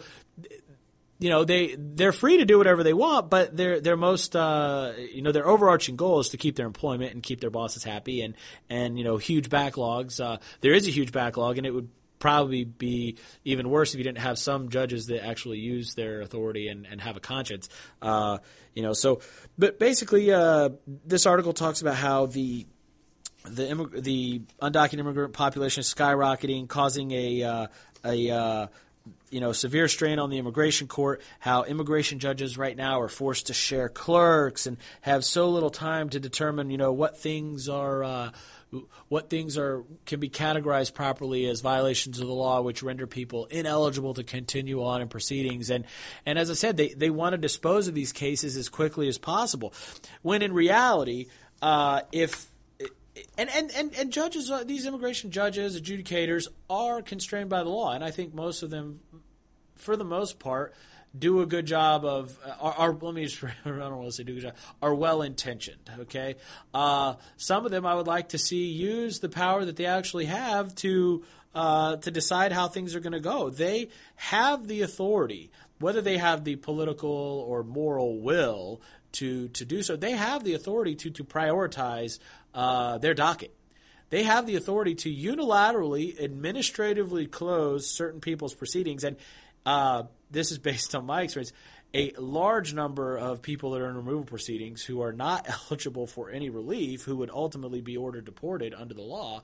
you 1.19 1.29
know 1.29 1.43
they 1.43 1.75
they're 1.77 2.11
free 2.11 2.37
to 2.37 2.45
do 2.45 2.57
whatever 2.57 2.83
they 2.83 2.93
want, 2.93 3.29
but 3.29 3.55
their 3.55 3.79
their 3.79 3.97
most 3.97 4.35
uh, 4.35 4.93
you 4.97 5.21
know 5.21 5.31
their 5.31 5.47
overarching 5.47 5.95
goal 5.95 6.19
is 6.19 6.29
to 6.29 6.37
keep 6.37 6.55
their 6.55 6.67
employment 6.67 7.13
and 7.13 7.23
keep 7.23 7.39
their 7.39 7.49
bosses 7.49 7.83
happy 7.83 8.21
and 8.21 8.35
and 8.69 8.97
you 8.97 9.03
know 9.03 9.17
huge 9.17 9.49
backlogs. 9.49 10.23
Uh, 10.23 10.37
there 10.61 10.73
is 10.73 10.87
a 10.87 10.91
huge 10.91 11.11
backlog, 11.11 11.57
and 11.57 11.67
it 11.67 11.71
would 11.71 11.89
probably 12.19 12.63
be 12.63 13.17
even 13.43 13.69
worse 13.69 13.93
if 13.93 13.97
you 13.97 14.03
didn't 14.05 14.19
have 14.19 14.39
some 14.39 14.69
judges 14.69 15.07
that 15.07 15.25
actually 15.25 15.59
use 15.59 15.93
their 15.95 16.21
authority 16.21 16.69
and, 16.69 16.85
and 16.85 17.01
have 17.01 17.17
a 17.17 17.19
conscience. 17.19 17.67
Uh, 18.01 18.37
you 18.73 18.81
know, 18.81 18.93
so 18.93 19.19
but 19.57 19.77
basically, 19.77 20.31
uh, 20.31 20.69
this 21.05 21.25
article 21.25 21.53
talks 21.53 21.81
about 21.81 21.95
how 21.95 22.25
the 22.25 22.65
the 23.45 23.63
immig- 23.63 24.03
the 24.03 24.41
undocumented 24.61 24.99
immigrant 24.99 25.33
population 25.33 25.81
is 25.81 25.93
skyrocketing, 25.93 26.67
causing 26.67 27.11
a 27.11 27.43
uh, 27.43 27.67
a 28.05 28.29
uh, 28.29 28.67
you 29.29 29.39
know 29.39 29.51
severe 29.51 29.87
strain 29.87 30.19
on 30.19 30.29
the 30.29 30.37
immigration 30.37 30.87
court 30.87 31.21
how 31.39 31.63
immigration 31.63 32.19
judges 32.19 32.57
right 32.57 32.77
now 32.77 33.01
are 33.01 33.09
forced 33.09 33.47
to 33.47 33.53
share 33.53 33.89
clerks 33.89 34.65
and 34.67 34.77
have 35.01 35.25
so 35.25 35.49
little 35.49 35.69
time 35.69 36.09
to 36.09 36.19
determine 36.19 36.69
you 36.69 36.77
know 36.77 36.93
what 36.93 37.17
things 37.17 37.67
are 37.67 38.03
uh, 38.03 38.31
what 39.07 39.29
things 39.29 39.57
are 39.57 39.83
can 40.05 40.19
be 40.19 40.29
categorized 40.29 40.93
properly 40.93 41.45
as 41.45 41.61
violations 41.61 42.19
of 42.19 42.27
the 42.27 42.33
law 42.33 42.61
which 42.61 42.83
render 42.83 43.07
people 43.07 43.45
ineligible 43.45 44.13
to 44.13 44.23
continue 44.23 44.83
on 44.83 45.01
in 45.01 45.07
proceedings. 45.07 45.69
And 45.69 45.85
and 46.25 46.39
as 46.39 46.49
I 46.49 46.53
said 46.53 46.77
they 46.77 46.89
they 46.89 47.09
want 47.09 47.33
to 47.33 47.37
dispose 47.37 47.87
of 47.87 47.93
these 47.93 48.11
cases 48.11 48.57
as 48.57 48.69
quickly 48.69 49.07
as 49.07 49.17
possible. 49.17 49.73
When 50.21 50.41
in 50.41 50.53
reality 50.53 51.27
uh, 51.61 52.01
if 52.11 52.47
and, 53.37 53.49
and, 53.49 53.71
and, 53.75 53.93
and 53.95 54.11
judges, 54.11 54.49
uh, 54.49 54.63
these 54.63 54.85
immigration 54.85 55.31
judges, 55.31 55.79
adjudicators, 55.79 56.47
are 56.69 57.01
constrained 57.01 57.49
by 57.49 57.63
the 57.63 57.69
law, 57.69 57.93
and 57.93 58.03
I 58.03 58.11
think 58.11 58.33
most 58.33 58.63
of 58.63 58.69
them, 58.69 59.01
for 59.75 59.95
the 59.95 60.03
most 60.03 60.39
part, 60.39 60.73
do 61.17 61.41
a 61.41 61.45
good 61.45 61.65
job 61.65 62.05
of 62.05 62.37
uh, 62.45 62.55
are, 62.59 62.73
are, 62.73 62.97
let 62.99 63.13
me 63.13 63.25
just 63.25 63.43
I 63.65 63.69
don't 63.69 63.97
want 63.97 64.07
to 64.07 64.11
say 64.11 64.23
do 64.23 64.31
a 64.33 64.35
good 64.35 64.43
job 64.43 64.55
are 64.81 64.95
well 64.95 65.21
intentioned. 65.21 65.89
Okay, 65.99 66.35
uh, 66.73 67.15
some 67.37 67.65
of 67.65 67.71
them 67.71 67.85
I 67.85 67.95
would 67.95 68.07
like 68.07 68.29
to 68.29 68.37
see 68.37 68.65
use 68.65 69.19
the 69.19 69.29
power 69.29 69.63
that 69.63 69.75
they 69.75 69.85
actually 69.85 70.25
have 70.25 70.73
to 70.75 71.23
uh, 71.53 71.97
to 71.97 72.11
decide 72.11 72.51
how 72.51 72.67
things 72.67 72.95
are 72.95 72.99
going 72.99 73.13
to 73.13 73.19
go. 73.19 73.49
They 73.49 73.89
have 74.15 74.67
the 74.67 74.81
authority, 74.81 75.51
whether 75.79 76.01
they 76.01 76.17
have 76.17 76.43
the 76.43 76.55
political 76.55 77.45
or 77.47 77.63
moral 77.63 78.19
will 78.19 78.81
to 79.13 79.47
to 79.49 79.65
do 79.65 79.81
so. 79.83 79.95
They 79.95 80.11
have 80.11 80.43
the 80.43 80.53
authority 80.53 80.95
to 80.95 81.09
to 81.11 81.23
prioritize 81.23 82.19
uh, 82.53 82.97
their 82.97 83.13
docket. 83.13 83.55
They 84.09 84.23
have 84.23 84.45
the 84.45 84.57
authority 84.57 84.93
to 84.95 85.09
unilaterally, 85.11 86.21
administratively 86.21 87.25
close 87.25 87.89
certain 87.89 88.21
people's 88.21 88.53
proceedings, 88.53 89.03
and 89.03 89.17
uh, 89.65 90.03
this 90.29 90.51
is 90.51 90.59
based 90.59 90.93
on 90.93 91.05
my 91.05 91.23
experience. 91.23 91.51
A 91.95 92.11
large 92.17 92.73
number 92.73 93.17
of 93.17 93.41
people 93.41 93.71
that 93.71 93.81
are 93.81 93.89
in 93.89 93.95
removal 93.95 94.23
proceedings 94.23 94.83
who 94.83 95.01
are 95.01 95.13
not 95.13 95.47
eligible 95.71 96.07
for 96.07 96.29
any 96.29 96.49
relief, 96.49 97.03
who 97.03 97.17
would 97.17 97.29
ultimately 97.29 97.81
be 97.81 97.97
ordered 97.97 98.25
deported 98.25 98.73
under 98.73 98.93
the 98.93 99.01
law, 99.01 99.43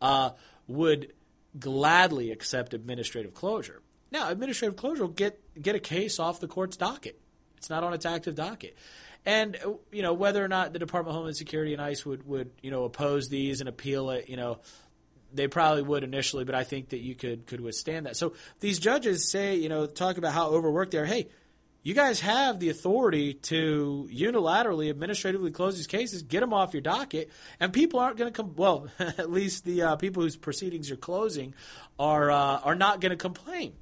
uh, 0.00 0.30
would 0.66 1.12
gladly 1.58 2.30
accept 2.30 2.74
administrative 2.74 3.34
closure. 3.34 3.82
Now, 4.10 4.30
administrative 4.30 4.76
closure 4.76 5.02
will 5.02 5.12
get 5.12 5.40
get 5.60 5.74
a 5.74 5.80
case 5.80 6.18
off 6.18 6.40
the 6.40 6.48
court's 6.48 6.76
docket. 6.76 7.20
It's 7.56 7.68
not 7.68 7.84
on 7.84 7.92
its 7.92 8.06
active 8.06 8.34
docket. 8.34 8.76
And 9.26 9.56
you 9.92 10.02
know 10.02 10.14
whether 10.14 10.42
or 10.42 10.48
not 10.48 10.72
the 10.72 10.78
Department 10.78 11.10
of 11.10 11.14
Homeland 11.16 11.36
Security 11.36 11.72
and 11.72 11.82
ICE 11.82 12.04
would 12.06 12.26
would 12.26 12.50
you 12.62 12.70
know 12.70 12.84
oppose 12.84 13.28
these 13.28 13.60
and 13.60 13.68
appeal 13.68 14.10
it, 14.10 14.28
you 14.28 14.36
know, 14.36 14.58
they 15.32 15.48
probably 15.48 15.82
would 15.82 16.04
initially, 16.04 16.44
but 16.44 16.54
I 16.54 16.64
think 16.64 16.90
that 16.90 17.00
you 17.00 17.14
could 17.14 17.46
could 17.46 17.60
withstand 17.60 18.06
that. 18.06 18.16
So 18.16 18.34
these 18.60 18.78
judges 18.78 19.30
say, 19.30 19.56
you 19.56 19.68
know, 19.68 19.86
talk 19.86 20.18
about 20.18 20.32
how 20.32 20.48
overworked 20.48 20.92
they 20.92 20.98
are. 20.98 21.04
Hey, 21.04 21.28
you 21.82 21.94
guys 21.94 22.20
have 22.20 22.58
the 22.58 22.70
authority 22.70 23.34
to 23.34 24.08
unilaterally, 24.12 24.90
administratively 24.90 25.50
close 25.50 25.76
these 25.76 25.86
cases, 25.86 26.22
get 26.22 26.40
them 26.40 26.52
off 26.52 26.74
your 26.74 26.80
docket, 26.80 27.30
and 27.60 27.72
people 27.72 28.00
aren't 28.00 28.16
going 28.16 28.32
to 28.32 28.36
come. 28.36 28.54
Well, 28.56 28.88
at 28.98 29.30
least 29.30 29.64
the 29.64 29.82
uh, 29.82 29.96
people 29.96 30.22
whose 30.22 30.36
proceedings 30.36 30.88
you're 30.88 30.98
closing 30.98 31.54
are 31.98 32.30
uh, 32.30 32.60
are 32.60 32.74
not 32.74 33.00
going 33.00 33.10
to 33.10 33.16
complain. 33.16 33.74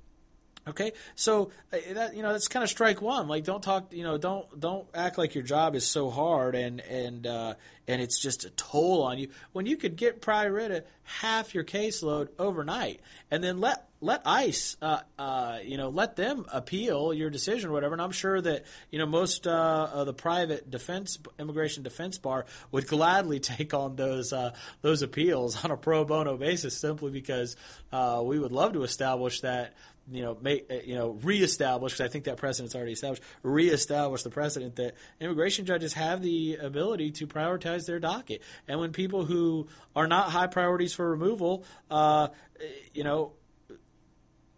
Okay, 0.69 0.95
so 1.15 1.53
uh, 1.73 1.77
that 1.93 2.17
you 2.17 2.23
know 2.23 2.33
that's 2.33 2.49
kind 2.49 2.65
of 2.65 2.69
strike 2.69 3.01
one. 3.01 3.29
Like, 3.29 3.45
don't 3.45 3.63
talk. 3.63 3.93
You 3.93 4.03
know, 4.03 4.19
don't 4.19 4.59
don't 4.59 4.89
act 4.93 5.17
like 5.17 5.37
your 5.37 5.45
job 5.45 5.77
is 5.77 5.87
so 5.87 6.11
hard 6.11 6.57
and 6.57 6.81
and 6.81 7.25
uh, 7.25 7.55
and 7.87 8.03
it's 8.03 8.21
just 8.21 8.45
a 8.45 8.51
toll 8.51 9.05
on 9.05 9.17
you 9.19 9.29
when 9.53 9.67
you 9.67 9.77
could 9.77 9.95
get 9.95 10.27
of 10.27 10.85
half 11.05 11.55
your 11.55 11.63
caseload 11.63 12.31
overnight, 12.37 13.01
and 13.31 13.45
then 13.45 13.61
let 13.61 13.89
let 14.01 14.23
ICE, 14.27 14.77
uh, 14.83 15.01
uh, 15.19 15.59
you 15.65 15.77
know, 15.77 15.89
let 15.89 16.17
them 16.17 16.45
appeal 16.53 17.15
your 17.15 17.31
decision 17.31 17.71
or 17.71 17.73
whatever. 17.73 17.95
And 17.95 18.03
I'm 18.03 18.11
sure 18.11 18.41
that 18.41 18.65
you 18.91 18.99
know 18.99 19.07
most 19.07 19.47
uh, 19.47 19.89
of 19.93 20.07
the 20.07 20.15
private 20.15 20.71
defense 20.71 21.19
immigration 21.39 21.83
defense 21.83 22.19
bar 22.19 22.45
would 22.73 22.87
gladly 22.89 23.41
take 23.41 23.73
on 23.73 23.97
those 23.97 24.33
uh, 24.33 24.53
those 24.83 25.03
appeals 25.03 25.65
on 25.65 25.71
a 25.71 25.77
pro 25.77 26.05
bono 26.05 26.37
basis, 26.37 26.77
simply 26.77 27.11
because 27.11 27.57
uh, 27.93 28.21
we 28.25 28.39
would 28.39 28.53
love 28.53 28.73
to 28.73 28.83
establish 28.83 29.41
that 29.41 29.75
you 30.11 30.23
know, 30.23 30.37
make, 30.41 30.67
uh, 30.71 30.75
you 30.85 30.95
know, 30.95 31.19
reestablish, 31.23 31.93
because 31.93 32.05
I 32.05 32.09
think 32.09 32.25
that 32.25 32.37
precedent's 32.37 32.75
already 32.75 32.93
established, 32.93 33.23
reestablish 33.43 34.23
the 34.23 34.31
precedent 34.31 34.77
that 34.77 34.95
immigration 35.21 35.67
judges 35.67 35.95
have 35.95 36.23
the 36.23 36.57
ability 36.57 37.11
to 37.13 37.27
prioritize 37.27 37.87
their 37.87 37.99
docket. 37.99 38.43
And 38.69 38.81
when 38.81 38.93
people 38.93 39.25
who 39.25 39.69
are 39.95 40.07
not 40.07 40.31
high 40.31 40.47
priorities 40.47 40.93
for 40.93 41.11
removal, 41.11 41.65
uh, 41.91 42.29
you 42.95 43.05
know, 43.05 43.33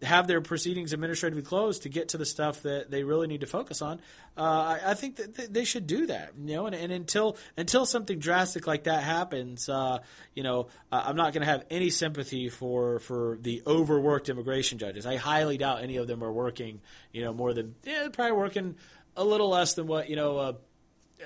have 0.03 0.27
their 0.27 0.41
proceedings 0.41 0.93
administratively 0.93 1.43
closed 1.43 1.83
to 1.83 1.89
get 1.89 2.11
to 2.11 2.19
the 2.19 2.25
stuff 2.25 2.63
that 2.63 2.91
they 2.91 3.03
really 3.03 3.27
need 3.27 3.41
to 3.41 3.47
focus 3.47 3.83
on. 3.83 4.01
Uh, 4.37 4.41
I, 4.41 4.81
I, 4.91 4.95
think 4.95 5.17
that 5.17 5.53
they 5.53 5.65
should 5.65 5.87
do 5.87 6.07
that, 6.07 6.33
you 6.39 6.55
know. 6.55 6.67
And, 6.67 6.75
and 6.75 6.93
until 6.93 7.37
until 7.57 7.85
something 7.85 8.21
drastic 8.21 8.67
like 8.67 8.85
that 8.85 9.03
happens, 9.03 9.69
uh, 9.69 9.99
you 10.35 10.45
know, 10.45 10.69
I'm 10.93 11.17
not 11.17 11.33
going 11.33 11.41
to 11.45 11.51
have 11.51 11.65
any 11.71 11.91
sympathy 11.91 12.49
for 12.49 13.01
for 13.01 13.39
the 13.41 13.63
overworked 13.67 14.29
immigration 14.29 14.79
judges. 14.79 15.05
I 15.05 15.17
highly 15.17 15.59
doubt 15.59 15.83
any 15.83 15.97
of 15.97 16.07
them 16.07 16.23
are 16.23 16.33
working, 16.33 16.81
you 17.13 17.23
know, 17.23 17.33
more 17.33 17.53
than 17.53 17.75
yeah, 17.85 18.09
probably 18.13 18.37
working 18.37 18.77
a 19.17 19.25
little 19.25 19.49
less 19.49 19.75
than 19.75 19.89
what 19.89 20.09
you 20.09 20.17
know. 20.17 20.59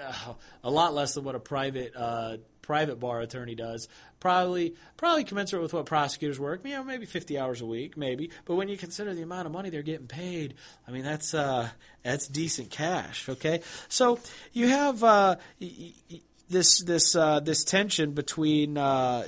Uh, 0.01 0.34
a 0.64 0.70
lot 0.70 0.95
less 0.95 1.14
than 1.14 1.24
what 1.24 1.34
a 1.34 1.40
private 1.40 1.95
uh, 1.97 2.36
private 2.62 2.99
bar 2.99 3.20
attorney 3.20 3.55
does. 3.55 3.88
Probably 4.20 4.74
probably 4.97 5.24
commensurate 5.24 5.62
with 5.62 5.72
what 5.74 5.84
prosecutors 5.84 6.38
work. 6.38 6.61
You 6.64 6.76
know, 6.76 6.84
maybe 6.84 7.07
50 7.07 7.38
hours 7.38 7.61
a 7.61 7.66
week, 7.66 7.97
maybe. 7.97 8.30
But 8.45 8.55
when 8.55 8.68
you 8.68 8.76
consider 8.76 9.14
the 9.14 9.22
amount 9.22 9.47
of 9.47 9.53
money 9.53 9.68
they're 9.68 9.82
getting 9.82 10.07
paid, 10.07 10.55
I 10.86 10.93
mean 10.93 11.03
that's 11.03 11.34
uh, 11.34 11.68
that's 12.03 12.28
decent 12.28 12.70
cash. 12.70 13.28
Okay, 13.28 13.61
so 13.88 14.18
you 14.53 14.68
have 14.68 15.03
uh, 15.05 15.36
this 16.53 16.82
this 16.82 17.16
uh, 17.16 17.40
this 17.40 17.64
tension 17.64 18.12
between 18.12 18.78
uh, 18.78 19.24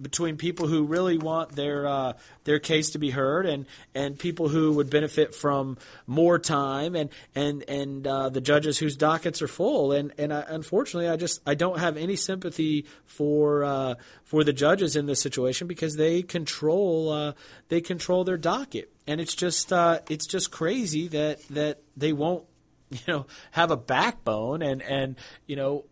between 0.00 0.36
people 0.36 0.66
who 0.66 0.84
really 0.84 1.18
want 1.18 1.52
their 1.52 1.86
uh, 1.86 2.12
their 2.44 2.58
case 2.58 2.90
to 2.90 2.98
be 2.98 3.10
heard 3.10 3.46
and 3.46 3.66
and 3.94 4.18
people 4.18 4.48
who 4.48 4.72
would 4.72 4.90
benefit 4.90 5.34
from 5.34 5.78
more 6.06 6.38
time 6.38 6.94
and 6.94 7.10
and 7.34 7.62
and 7.68 8.06
uh, 8.06 8.28
the 8.28 8.40
judges 8.40 8.78
whose 8.78 8.96
dockets 8.96 9.42
are 9.42 9.48
full. 9.48 9.92
And 9.92 10.12
and 10.18 10.32
I, 10.32 10.44
unfortunately 10.48 11.08
I 11.08 11.16
just 11.16 11.40
I 11.46 11.54
don't 11.54 11.78
have 11.78 11.96
any 11.96 12.16
sympathy 12.16 12.86
for 13.06 13.64
uh, 13.64 13.94
for 14.24 14.44
the 14.44 14.52
judges 14.52 14.96
in 14.96 15.06
this 15.06 15.20
situation 15.20 15.66
because 15.66 15.96
they 15.96 16.22
control 16.22 17.10
uh, 17.10 17.32
they 17.68 17.80
control 17.80 18.24
their 18.24 18.38
docket. 18.38 18.90
And 19.06 19.20
it's 19.20 19.34
just 19.34 19.72
uh, 19.72 20.00
it's 20.08 20.26
just 20.26 20.50
crazy 20.50 21.08
that 21.08 21.46
that 21.48 21.82
they 21.96 22.12
won't 22.12 22.44
you 22.90 23.00
know 23.06 23.26
have 23.52 23.70
a 23.70 23.76
backbone 23.76 24.62
and 24.62 24.82
and 24.82 25.16
you 25.46 25.56
know 25.56 25.84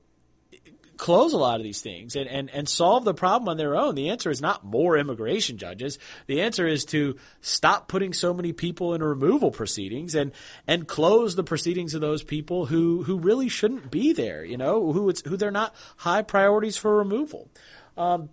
close 1.03 1.33
a 1.33 1.37
lot 1.37 1.59
of 1.59 1.65
these 1.65 1.81
things 1.81 2.15
and, 2.15 2.29
and, 2.29 2.49
and 2.51 2.69
solve 2.69 3.05
the 3.05 3.13
problem 3.13 3.49
on 3.49 3.57
their 3.57 3.75
own. 3.75 3.97
The 3.97 4.11
answer 4.11 4.31
is 4.31 4.41
not 4.41 4.65
more 4.65 4.97
immigration 4.97 5.59
judges. 5.59 5.99
The 6.29 6.43
answer 6.43 6.65
is 6.65 6.85
to 6.87 7.17
stop 7.41 7.89
putting 7.89 8.13
so 8.13 8.33
many 8.33 8.53
people 8.53 8.95
in 8.95 9.03
removal 9.03 9.51
proceedings 9.51 10.15
and, 10.15 10.31
and 10.65 10.87
close 10.87 11.35
the 11.35 11.43
proceedings 11.43 11.95
of 11.95 12.03
those 12.03 12.23
people 12.23 12.67
who, 12.67 13.03
who 13.03 13.19
really 13.19 13.49
shouldn't 13.49 13.91
be 13.91 14.13
there, 14.13 14.45
you 14.45 14.57
know, 14.57 14.93
who 14.93 15.09
it's, 15.09 15.23
who 15.27 15.37
they're 15.37 15.51
not 15.51 15.75
high 15.97 16.23
priorities 16.23 16.77
for 16.77 16.99
removal. 16.99 17.51
Um, 17.97 18.29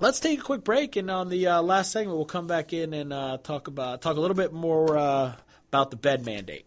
let's 0.00 0.18
take 0.18 0.40
a 0.40 0.42
quick 0.42 0.64
break, 0.64 0.96
and 0.96 1.12
on 1.12 1.28
the 1.28 1.46
uh, 1.46 1.62
last 1.62 1.92
segment, 1.92 2.16
we'll 2.16 2.26
come 2.26 2.48
back 2.48 2.72
in 2.72 2.92
and 2.92 3.12
uh, 3.12 3.38
talk 3.40 3.68
about 3.68 4.02
talk 4.02 4.16
a 4.16 4.20
little 4.20 4.36
bit 4.36 4.52
more 4.52 4.98
uh, 4.98 5.32
about 5.68 5.92
the 5.92 5.96
bed 5.96 6.26
mandate. 6.26 6.66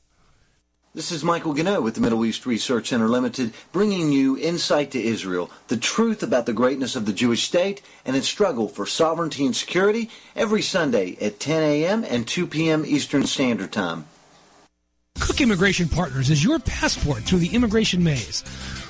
This 0.93 1.13
is 1.13 1.23
Michael 1.23 1.53
Gannett 1.53 1.83
with 1.83 1.95
the 1.95 2.01
Middle 2.01 2.25
East 2.25 2.45
Research 2.45 2.89
Center 2.89 3.07
Limited, 3.07 3.53
bringing 3.71 4.11
you 4.11 4.37
Insight 4.37 4.91
to 4.91 5.01
Israel, 5.01 5.49
the 5.69 5.77
truth 5.77 6.21
about 6.21 6.45
the 6.45 6.51
greatness 6.51 6.97
of 6.97 7.05
the 7.05 7.13
Jewish 7.13 7.43
state 7.43 7.81
and 8.03 8.13
its 8.13 8.27
struggle 8.27 8.67
for 8.67 8.85
sovereignty 8.85 9.45
and 9.45 9.55
security, 9.55 10.09
every 10.35 10.61
Sunday 10.61 11.15
at 11.21 11.39
10 11.39 11.63
a.m. 11.63 12.03
and 12.03 12.27
2 12.27 12.45
p.m. 12.45 12.83
Eastern 12.85 13.25
Standard 13.25 13.71
Time. 13.71 14.03
Kuck 15.17 15.39
Immigration 15.39 15.87
Partners 15.87 16.29
is 16.29 16.43
your 16.43 16.59
passport 16.59 17.23
through 17.23 17.39
the 17.39 17.55
immigration 17.55 18.03
maze. 18.03 18.43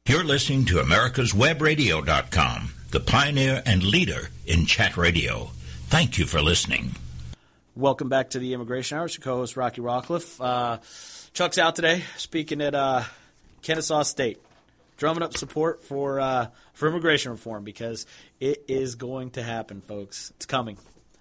You're 0.08 0.24
listening 0.24 0.66
to 0.66 0.80
America's 0.80 1.34
America'sWebRadio.com, 1.34 2.70
the 2.92 3.00
pioneer 3.00 3.64
and 3.66 3.82
leader 3.84 4.30
in 4.46 4.68
chat 4.68 4.98
radio. 4.98 5.50
Thank 5.88 6.20
you 6.20 6.26
for 6.26 6.42
listening. 6.42 6.92
Welcome 7.76 8.08
back 8.08 8.30
to 8.30 8.40
the 8.40 8.54
Immigration 8.54 8.98
Hour. 8.98 9.08
It's 9.08 9.18
your 9.18 9.24
co-host 9.24 9.58
Rocky 9.58 9.82
Rockcliffe. 9.82 10.40
Uh, 10.40 10.78
Chuck's 11.34 11.58
out 11.58 11.76
today, 11.76 12.04
speaking 12.18 12.62
at 12.62 12.76
uh, 12.76 13.04
Kennesaw 13.66 14.04
State, 14.04 14.38
drumming 14.96 15.24
up 15.24 15.36
support 15.36 15.84
for 15.84 16.20
uh, 16.20 16.50
for 16.74 16.88
immigration 16.88 17.32
reform 17.32 17.64
because 17.64 18.06
it 18.40 18.66
is 18.68 18.94
going 18.94 19.32
to 19.32 19.42
happen, 19.42 19.82
folks. 19.82 20.32
It's 20.36 20.46
coming. 20.46 20.78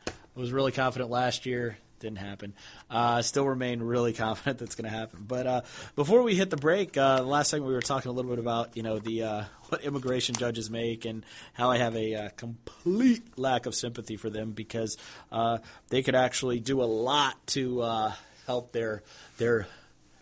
I 0.06 0.12
was 0.34 0.52
really 0.52 0.70
confident 0.70 1.10
last 1.10 1.46
year. 1.46 1.78
Didn't 2.00 2.18
happen. 2.18 2.52
Uh, 2.90 3.22
still 3.22 3.46
remain 3.48 3.80
really 3.80 4.12
confident 4.24 4.58
that's 4.58 4.74
going 4.74 4.84
to 4.84 4.94
happen. 4.94 5.24
But 5.26 5.46
uh, 5.46 5.60
before 5.96 6.22
we 6.22 6.34
hit 6.34 6.50
the 6.50 6.58
break, 6.58 6.98
uh, 6.98 7.22
last 7.22 7.48
segment 7.48 7.68
we 7.68 7.74
were 7.74 7.80
talking 7.80 8.10
a 8.10 8.12
little 8.12 8.30
bit 8.30 8.38
about 8.38 8.76
you 8.76 8.82
know 8.82 8.98
the 8.98 9.22
uh, 9.22 9.44
what 9.70 9.82
immigration 9.82 10.34
judges 10.34 10.68
make 10.68 11.06
and 11.06 11.24
how 11.54 11.70
I 11.70 11.78
have 11.78 11.96
a 11.96 12.14
uh, 12.14 12.28
complete 12.36 13.38
lack 13.38 13.64
of 13.64 13.74
sympathy 13.74 14.18
for 14.18 14.28
them 14.28 14.50
because 14.50 14.98
uh, 15.32 15.58
they 15.88 16.02
could 16.02 16.14
actually 16.14 16.60
do 16.60 16.82
a 16.82 16.84
lot 16.84 17.38
to 17.46 18.12
help 18.46 18.72
their 18.72 19.02
their 19.38 19.66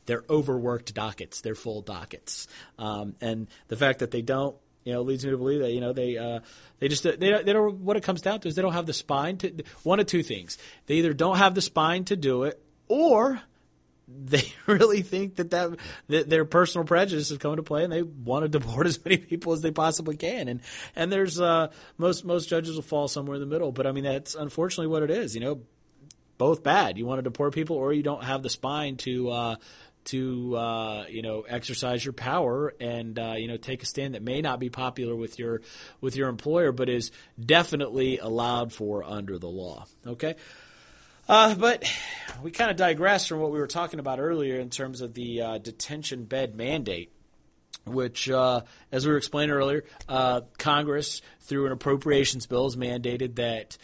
their 0.06 0.24
overworked 0.28 0.94
dockets, 0.94 1.40
their 1.40 1.54
full 1.54 1.80
dockets, 1.80 2.48
um, 2.78 3.14
and 3.20 3.48
the 3.68 3.76
fact 3.76 4.00
that 4.00 4.10
they 4.10 4.22
don't, 4.22 4.56
you 4.84 4.92
know, 4.92 5.02
leads 5.02 5.24
me 5.24 5.30
to 5.30 5.36
believe 5.36 5.60
that 5.60 5.72
you 5.72 5.80
know 5.80 5.92
they 5.92 6.16
uh, 6.16 6.40
they 6.78 6.88
just 6.88 7.02
they 7.04 7.16
don't, 7.16 7.46
they 7.46 7.52
don't. 7.52 7.80
What 7.80 7.96
it 7.96 8.02
comes 8.02 8.22
down 8.22 8.40
to 8.40 8.48
is 8.48 8.54
they 8.54 8.62
don't 8.62 8.72
have 8.72 8.86
the 8.86 8.92
spine 8.92 9.38
to 9.38 9.62
one 9.82 10.00
of 10.00 10.06
two 10.06 10.22
things. 10.22 10.58
They 10.86 10.96
either 10.96 11.14
don't 11.14 11.38
have 11.38 11.54
the 11.54 11.62
spine 11.62 12.04
to 12.06 12.16
do 12.16 12.44
it, 12.44 12.60
or 12.88 13.40
they 14.08 14.52
really 14.66 15.02
think 15.02 15.36
that, 15.36 15.50
that 15.50 15.76
that 16.08 16.28
their 16.28 16.44
personal 16.44 16.86
prejudice 16.86 17.30
is 17.30 17.38
coming 17.38 17.56
to 17.56 17.62
play, 17.62 17.84
and 17.84 17.92
they 17.92 18.02
want 18.02 18.44
to 18.44 18.48
deport 18.48 18.86
as 18.88 19.02
many 19.04 19.18
people 19.18 19.52
as 19.52 19.60
they 19.60 19.70
possibly 19.70 20.16
can. 20.16 20.48
And 20.48 20.60
and 20.96 21.12
there's 21.12 21.40
uh, 21.40 21.68
most 21.98 22.24
most 22.24 22.48
judges 22.48 22.74
will 22.74 22.82
fall 22.82 23.08
somewhere 23.08 23.36
in 23.36 23.40
the 23.40 23.46
middle, 23.46 23.72
but 23.72 23.86
I 23.86 23.92
mean 23.92 24.04
that's 24.04 24.34
unfortunately 24.34 24.88
what 24.88 25.02
it 25.02 25.10
is. 25.10 25.34
You 25.34 25.40
know, 25.40 25.60
both 26.38 26.62
bad. 26.62 26.98
You 26.98 27.06
want 27.06 27.18
to 27.18 27.22
deport 27.22 27.54
people, 27.54 27.76
or 27.76 27.92
you 27.92 28.02
don't 28.02 28.24
have 28.24 28.42
the 28.42 28.50
spine 28.50 28.96
to. 28.98 29.30
Uh, 29.30 29.56
to 30.04 30.56
uh, 30.56 31.06
you 31.08 31.22
know 31.22 31.42
exercise 31.42 32.04
your 32.04 32.12
power 32.12 32.74
and 32.80 33.18
uh, 33.18 33.34
you 33.36 33.48
know 33.48 33.56
take 33.56 33.82
a 33.82 33.86
stand 33.86 34.14
that 34.14 34.22
may 34.22 34.40
not 34.40 34.60
be 34.60 34.70
popular 34.70 35.14
with 35.14 35.38
your 35.38 35.62
with 36.00 36.16
your 36.16 36.28
employer, 36.28 36.72
but 36.72 36.88
is 36.88 37.10
definitely 37.38 38.18
allowed 38.18 38.72
for 38.72 39.04
under 39.04 39.38
the 39.38 39.48
law. 39.48 39.86
Okay. 40.06 40.36
Uh, 41.28 41.54
but 41.54 41.84
we 42.42 42.50
kind 42.50 42.70
of 42.70 42.76
digress 42.76 43.26
from 43.26 43.40
what 43.40 43.52
we 43.52 43.58
were 43.58 43.68
talking 43.68 44.00
about 44.00 44.18
earlier 44.18 44.58
in 44.58 44.70
terms 44.70 45.00
of 45.00 45.14
the 45.14 45.40
uh, 45.40 45.58
detention 45.58 46.24
bed 46.24 46.56
mandate, 46.56 47.12
which, 47.86 48.28
uh, 48.28 48.62
as 48.90 49.06
we 49.06 49.12
were 49.12 49.18
explaining 49.18 49.54
earlier, 49.54 49.84
uh, 50.08 50.40
Congress, 50.58 51.22
through 51.40 51.66
an 51.66 51.72
appropriations 51.72 52.46
bill, 52.46 52.64
has 52.64 52.76
mandated 52.76 53.36
that 53.36 53.78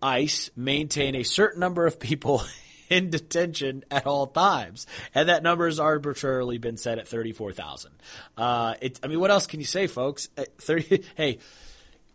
ICE 0.00 0.50
maintain 0.56 1.14
a 1.14 1.22
certain 1.22 1.60
number 1.60 1.86
of 1.86 2.00
people 2.00 2.42
in 2.90 3.08
detention 3.08 3.84
at 3.90 4.06
all 4.06 4.26
times, 4.26 4.86
and 5.14 5.28
that 5.28 5.42
number 5.42 5.66
has 5.66 5.80
arbitrarily 5.80 6.58
been 6.58 6.76
set 6.76 6.98
at 6.98 7.08
thirty-four 7.08 7.52
thousand. 7.52 7.92
Uh, 8.36 8.74
I 9.02 9.06
mean, 9.06 9.20
what 9.20 9.30
else 9.30 9.46
can 9.46 9.60
you 9.60 9.66
say, 9.66 9.86
folks? 9.86 10.28
At 10.36 10.58
Thirty. 10.58 11.04
Hey, 11.16 11.38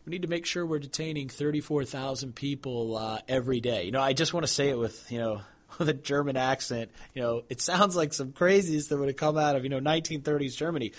we 0.05 0.11
need 0.11 0.21
to 0.23 0.27
make 0.27 0.45
sure 0.45 0.65
we're 0.65 0.79
detaining 0.79 1.29
thirty-four 1.29 1.85
thousand 1.85 2.35
people 2.35 2.97
uh, 2.97 3.19
every 3.27 3.61
day. 3.61 3.85
You 3.85 3.91
know, 3.91 4.01
I 4.01 4.13
just 4.13 4.33
want 4.33 4.45
to 4.45 4.51
say 4.51 4.69
it 4.69 4.77
with 4.77 5.11
you 5.11 5.17
know. 5.17 5.41
With 5.77 5.89
a 5.89 5.93
German 5.93 6.37
accent, 6.37 6.89
you 7.13 7.21
know, 7.21 7.43
it 7.49 7.59
sounds 7.59 7.97
like 7.97 8.13
some 8.13 8.31
crazies 8.31 8.87
that 8.87 8.97
would 8.97 9.09
have 9.09 9.17
come 9.17 9.37
out 9.37 9.57
of 9.57 9.65
you 9.65 9.69
know 9.69 9.81
1930s 9.81 10.55
Germany. 10.55 10.93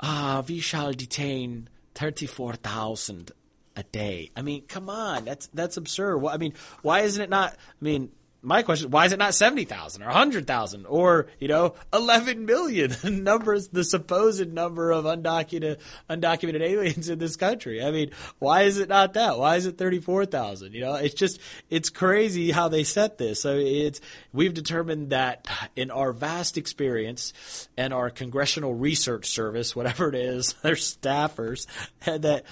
Ah, 0.00 0.42
we 0.48 0.58
shall 0.58 0.92
detain 0.92 1.68
thirty-four 1.94 2.54
thousand 2.54 3.30
a 3.76 3.84
day. 3.84 4.30
I 4.36 4.42
mean, 4.42 4.62
come 4.66 4.90
on, 4.90 5.24
that's 5.24 5.46
that's 5.54 5.76
absurd. 5.76 6.18
Well, 6.18 6.34
I 6.34 6.38
mean, 6.38 6.54
why 6.82 7.00
isn't 7.00 7.22
it 7.22 7.30
not? 7.30 7.52
I 7.52 7.84
mean, 7.84 8.10
my 8.42 8.62
question 8.62 8.86
is 8.86 8.92
why 8.92 9.04
is 9.04 9.12
it 9.12 9.18
not 9.18 9.34
70,000 9.34 10.02
or 10.02 10.06
100,000 10.06 10.86
or, 10.86 11.26
you 11.38 11.48
know, 11.48 11.74
11 11.92 12.46
million 12.46 12.94
numbers, 13.24 13.68
the 13.68 13.84
supposed 13.84 14.52
number 14.52 14.90
of 14.90 15.04
undocumented, 15.04 15.78
undocumented 16.08 16.62
aliens 16.62 17.08
in 17.08 17.18
this 17.18 17.36
country? 17.36 17.82
I 17.82 17.90
mean, 17.90 18.12
why 18.38 18.62
is 18.62 18.78
it 18.78 18.88
not 18.88 19.14
that? 19.14 19.38
Why 19.38 19.56
is 19.56 19.66
it 19.66 19.76
34,000? 19.76 20.72
You 20.72 20.80
know, 20.80 20.94
it's 20.94 21.14
just, 21.14 21.38
it's 21.68 21.90
crazy 21.90 22.50
how 22.50 22.68
they 22.68 22.84
set 22.84 23.18
this. 23.18 23.42
So 23.42 23.56
it's, 23.58 24.00
we've 24.32 24.54
determined 24.54 25.10
that 25.10 25.46
in 25.76 25.90
our 25.90 26.12
vast 26.12 26.56
experience 26.56 27.68
and 27.76 27.92
our 27.92 28.08
congressional 28.08 28.74
research 28.74 29.26
service, 29.26 29.76
whatever 29.76 30.08
it 30.08 30.14
is, 30.14 30.52
their 30.62 30.76
staffers, 30.76 31.66
that 32.06 32.44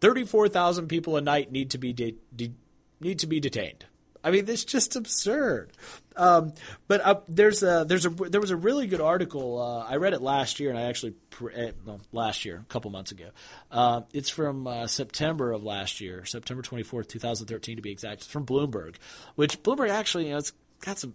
34,000 0.00 0.86
people 0.86 1.16
a 1.16 1.20
night 1.20 1.50
need 1.50 1.70
to 1.70 1.78
be, 1.78 1.92
de- 1.92 2.16
de- 2.34 2.54
need 3.00 3.18
to 3.18 3.26
be 3.26 3.40
detained. 3.40 3.86
I 4.24 4.30
mean, 4.30 4.48
it's 4.48 4.64
just 4.64 4.96
absurd. 4.96 5.70
Um, 6.16 6.54
but 6.88 7.02
uh, 7.02 7.20
there's 7.28 7.62
a 7.62 7.84
there's 7.86 8.06
a 8.06 8.08
there 8.08 8.40
was 8.40 8.50
a 8.50 8.56
really 8.56 8.86
good 8.86 9.02
article. 9.02 9.60
Uh, 9.60 9.84
I 9.84 9.96
read 9.96 10.14
it 10.14 10.22
last 10.22 10.60
year, 10.60 10.70
and 10.70 10.78
I 10.78 10.82
actually 10.82 11.14
well, 11.40 12.00
last 12.10 12.46
year, 12.46 12.56
a 12.56 12.72
couple 12.72 12.90
months 12.90 13.12
ago. 13.12 13.28
Uh, 13.70 14.02
it's 14.14 14.30
from 14.30 14.66
uh, 14.66 14.86
September 14.86 15.52
of 15.52 15.62
last 15.62 16.00
year, 16.00 16.24
September 16.24 16.62
24th, 16.62 17.08
2013, 17.08 17.76
to 17.76 17.82
be 17.82 17.90
exact. 17.90 18.22
It's 18.22 18.26
from 18.26 18.46
Bloomberg, 18.46 18.94
which 19.34 19.62
Bloomberg 19.62 19.90
actually, 19.90 20.26
you 20.26 20.32
know, 20.32 20.38
it's 20.38 20.52
got 20.80 20.98
some 20.98 21.14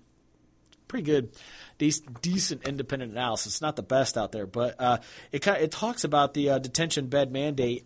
pretty 0.88 1.06
good, 1.06 1.32
decent, 1.80 2.22
decent 2.22 2.68
independent 2.68 3.14
analysis. 3.14 3.54
It's 3.54 3.62
not 3.62 3.76
the 3.76 3.84
best 3.84 4.18
out 4.18 4.32
there, 4.32 4.46
but 4.46 4.76
uh, 4.80 4.98
it 5.32 5.40
kind 5.40 5.64
it 5.64 5.72
talks 5.72 6.04
about 6.04 6.36
the 6.36 6.52
uh, 6.52 6.60
detention 6.60 7.08
bed 7.08 7.32
mandate 7.32 7.86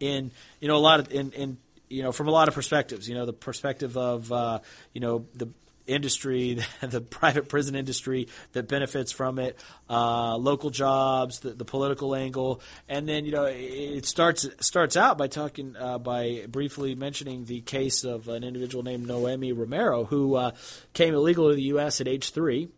in 0.00 0.32
you 0.60 0.68
know 0.68 0.76
a 0.76 0.78
lot 0.78 1.00
of 1.00 1.12
in 1.12 1.32
in 1.32 1.58
you 1.90 2.02
know, 2.02 2.12
from 2.12 2.28
a 2.28 2.30
lot 2.30 2.48
of 2.48 2.54
perspectives. 2.54 3.08
You 3.08 3.16
know, 3.16 3.26
the 3.26 3.32
perspective 3.32 3.96
of 3.96 4.32
uh, 4.32 4.60
you 4.94 5.00
know 5.00 5.26
the 5.34 5.50
industry, 5.86 6.60
the 6.80 7.00
private 7.00 7.48
prison 7.48 7.74
industry 7.74 8.28
that 8.52 8.68
benefits 8.68 9.12
from 9.12 9.38
it, 9.38 9.58
uh, 9.88 10.36
local 10.36 10.70
jobs, 10.70 11.40
the, 11.40 11.50
the, 11.50 11.64
political 11.64 12.14
angle, 12.14 12.60
and 12.88 13.08
then 13.08 13.24
you 13.24 13.32
know 13.32 13.44
it 13.44 14.06
starts 14.06 14.48
starts 14.60 14.96
out 14.96 15.18
by 15.18 15.26
talking 15.26 15.76
uh, 15.76 15.98
by 15.98 16.46
briefly 16.48 16.94
mentioning 16.94 17.44
the 17.44 17.60
case 17.60 18.04
of 18.04 18.28
an 18.28 18.44
individual 18.44 18.82
named 18.82 19.06
Noemi 19.06 19.52
Romero 19.52 20.04
who 20.04 20.36
uh, 20.36 20.52
came 20.92 21.14
illegal 21.14 21.48
to 21.48 21.54
the 21.54 21.64
U.S. 21.64 22.00
at 22.00 22.08
age 22.08 22.32
three. 22.32 22.68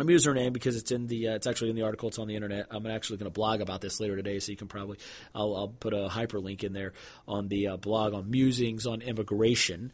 I'm 0.00 0.10
using 0.10 0.34
her 0.34 0.40
name 0.40 0.52
because 0.52 0.76
it's 0.76 0.90
in 0.90 1.06
the 1.06 1.28
uh, 1.28 1.34
it's 1.34 1.46
actually 1.46 1.70
in 1.70 1.76
the 1.76 1.82
article. 1.82 2.08
It's 2.08 2.18
on 2.18 2.28
the 2.28 2.36
internet. 2.36 2.66
I'm 2.70 2.86
actually 2.86 3.18
going 3.18 3.30
to 3.30 3.34
blog 3.34 3.60
about 3.60 3.80
this 3.80 4.00
later 4.00 4.16
today, 4.16 4.38
so 4.38 4.52
you 4.52 4.56
can 4.56 4.68
probably 4.68 4.98
I'll, 5.34 5.56
I'll 5.56 5.68
put 5.68 5.94
a 5.94 6.08
hyperlink 6.08 6.64
in 6.64 6.72
there 6.72 6.92
on 7.26 7.48
the 7.48 7.68
uh, 7.68 7.76
blog 7.76 8.14
on 8.14 8.30
musings 8.30 8.86
on 8.86 9.02
immigration. 9.02 9.92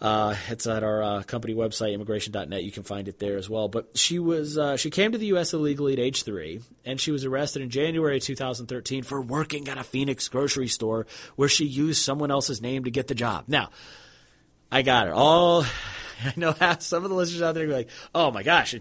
Uh, 0.00 0.36
it's 0.48 0.66
at 0.66 0.82
our 0.82 1.02
uh, 1.02 1.22
company 1.22 1.54
website, 1.54 1.94
immigration.net. 1.94 2.62
You 2.62 2.72
can 2.72 2.82
find 2.82 3.08
it 3.08 3.18
there 3.18 3.38
as 3.38 3.48
well. 3.48 3.68
But 3.68 3.96
she 3.96 4.18
was 4.18 4.58
uh, 4.58 4.76
she 4.76 4.90
came 4.90 5.12
to 5.12 5.18
the 5.18 5.26
U.S. 5.26 5.54
illegally 5.54 5.92
at 5.94 5.98
age 5.98 6.24
three, 6.24 6.60
and 6.84 7.00
she 7.00 7.10
was 7.10 7.24
arrested 7.24 7.62
in 7.62 7.70
January 7.70 8.20
2013 8.20 9.02
for 9.02 9.20
working 9.20 9.68
at 9.68 9.78
a 9.78 9.84
Phoenix 9.84 10.28
grocery 10.28 10.68
store 10.68 11.06
where 11.36 11.48
she 11.48 11.64
used 11.64 12.02
someone 12.02 12.30
else's 12.30 12.60
name 12.60 12.84
to 12.84 12.90
get 12.90 13.08
the 13.08 13.14
job. 13.14 13.44
Now, 13.48 13.70
I 14.70 14.82
got 14.82 15.06
her. 15.06 15.14
All 15.14 15.64
I 16.24 16.32
know 16.36 16.54
some 16.80 17.04
of 17.04 17.10
the 17.10 17.16
listeners 17.16 17.42
out 17.42 17.54
there 17.54 17.68
are 17.68 17.72
like, 17.72 17.88
"Oh 18.14 18.30
my 18.30 18.42
gosh, 18.42 18.74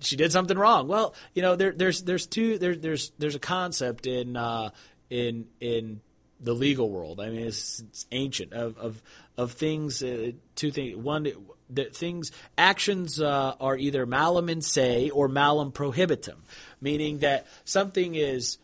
she 0.00 0.16
did 0.16 0.32
something 0.32 0.58
wrong. 0.58 0.88
Well, 0.88 1.14
you 1.34 1.42
know, 1.42 1.56
there, 1.56 1.72
there's 1.72 2.02
there's 2.02 2.26
two 2.26 2.58
there, 2.58 2.74
there's 2.74 3.12
there's 3.18 3.34
a 3.34 3.40
concept 3.40 4.06
in 4.06 4.36
uh, 4.36 4.70
in 5.08 5.46
in 5.60 6.00
the 6.40 6.54
legal 6.54 6.90
world. 6.90 7.20
I 7.20 7.28
mean, 7.28 7.42
it's, 7.42 7.80
it's 7.80 8.06
ancient 8.10 8.52
of 8.52 8.78
of 8.78 9.02
of 9.36 9.52
things. 9.52 10.02
Uh, 10.02 10.32
two 10.54 10.70
things. 10.70 10.96
One 10.96 11.26
that 11.70 11.94
things 11.94 12.32
actions 12.58 13.20
uh, 13.20 13.54
are 13.60 13.76
either 13.76 14.06
malum 14.06 14.48
in 14.48 14.62
se 14.62 15.10
or 15.10 15.28
malum 15.28 15.72
prohibitum, 15.72 16.42
meaning 16.80 17.18
that 17.18 17.46
something 17.64 18.14
is 18.14 18.58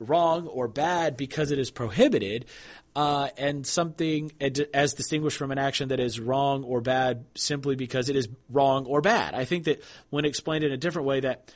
wrong 0.00 0.46
or 0.46 0.68
bad 0.68 1.16
because 1.16 1.50
it 1.50 1.58
is 1.58 1.70
prohibited, 1.70 2.46
uh, 2.98 3.28
and 3.36 3.64
something 3.64 4.32
as 4.74 4.94
distinguished 4.94 5.38
from 5.38 5.52
an 5.52 5.58
action 5.58 5.90
that 5.90 6.00
is 6.00 6.18
wrong 6.18 6.64
or 6.64 6.80
bad 6.80 7.24
simply 7.36 7.76
because 7.76 8.08
it 8.08 8.16
is 8.16 8.28
wrong 8.50 8.86
or 8.86 9.00
bad. 9.00 9.34
I 9.34 9.44
think 9.44 9.66
that 9.66 9.84
when 10.10 10.24
explained 10.24 10.64
in 10.64 10.72
a 10.72 10.76
different 10.76 11.06
way, 11.06 11.20
that 11.20 11.54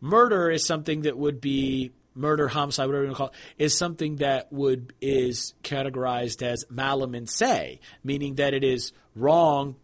murder 0.00 0.48
is 0.48 0.64
something 0.64 1.02
that 1.02 1.18
would 1.18 1.40
be 1.40 1.90
murder, 2.14 2.46
homicide, 2.46 2.86
whatever 2.86 3.06
you 3.06 3.08
want 3.08 3.16
to 3.16 3.18
call 3.18 3.26
it, 3.26 3.64
is 3.64 3.76
something 3.76 4.16
that 4.18 4.52
would 4.52 4.92
is 5.00 5.54
categorized 5.64 6.42
as 6.42 6.64
malum 6.70 7.16
in 7.16 7.26
se, 7.26 7.80
meaning 8.04 8.36
that 8.36 8.54
it 8.54 8.62
is 8.62 8.92
wrong 9.16 9.74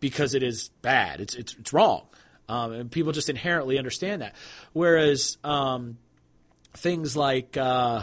because 0.00 0.34
it 0.34 0.42
is 0.42 0.70
bad. 0.82 1.20
It's 1.20 1.36
it's, 1.36 1.54
it's 1.54 1.72
wrong, 1.72 2.02
um, 2.48 2.72
and 2.72 2.90
people 2.90 3.12
just 3.12 3.30
inherently 3.30 3.78
understand 3.78 4.22
that. 4.22 4.34
Whereas 4.72 5.38
um, 5.44 5.98
things 6.74 7.16
like 7.16 7.56
uh, 7.56 8.02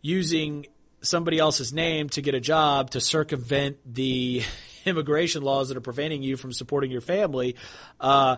using 0.00 0.64
somebody 1.02 1.38
else's 1.38 1.72
name 1.72 2.08
to 2.10 2.22
get 2.22 2.34
a 2.34 2.40
job 2.40 2.90
to 2.90 3.00
circumvent 3.00 3.78
the 3.86 4.42
immigration 4.84 5.42
laws 5.42 5.68
that 5.68 5.76
are 5.76 5.82
preventing 5.82 6.22
you 6.22 6.36
from 6.36 6.52
supporting 6.52 6.90
your 6.90 7.00
family, 7.00 7.56
uh, 8.00 8.36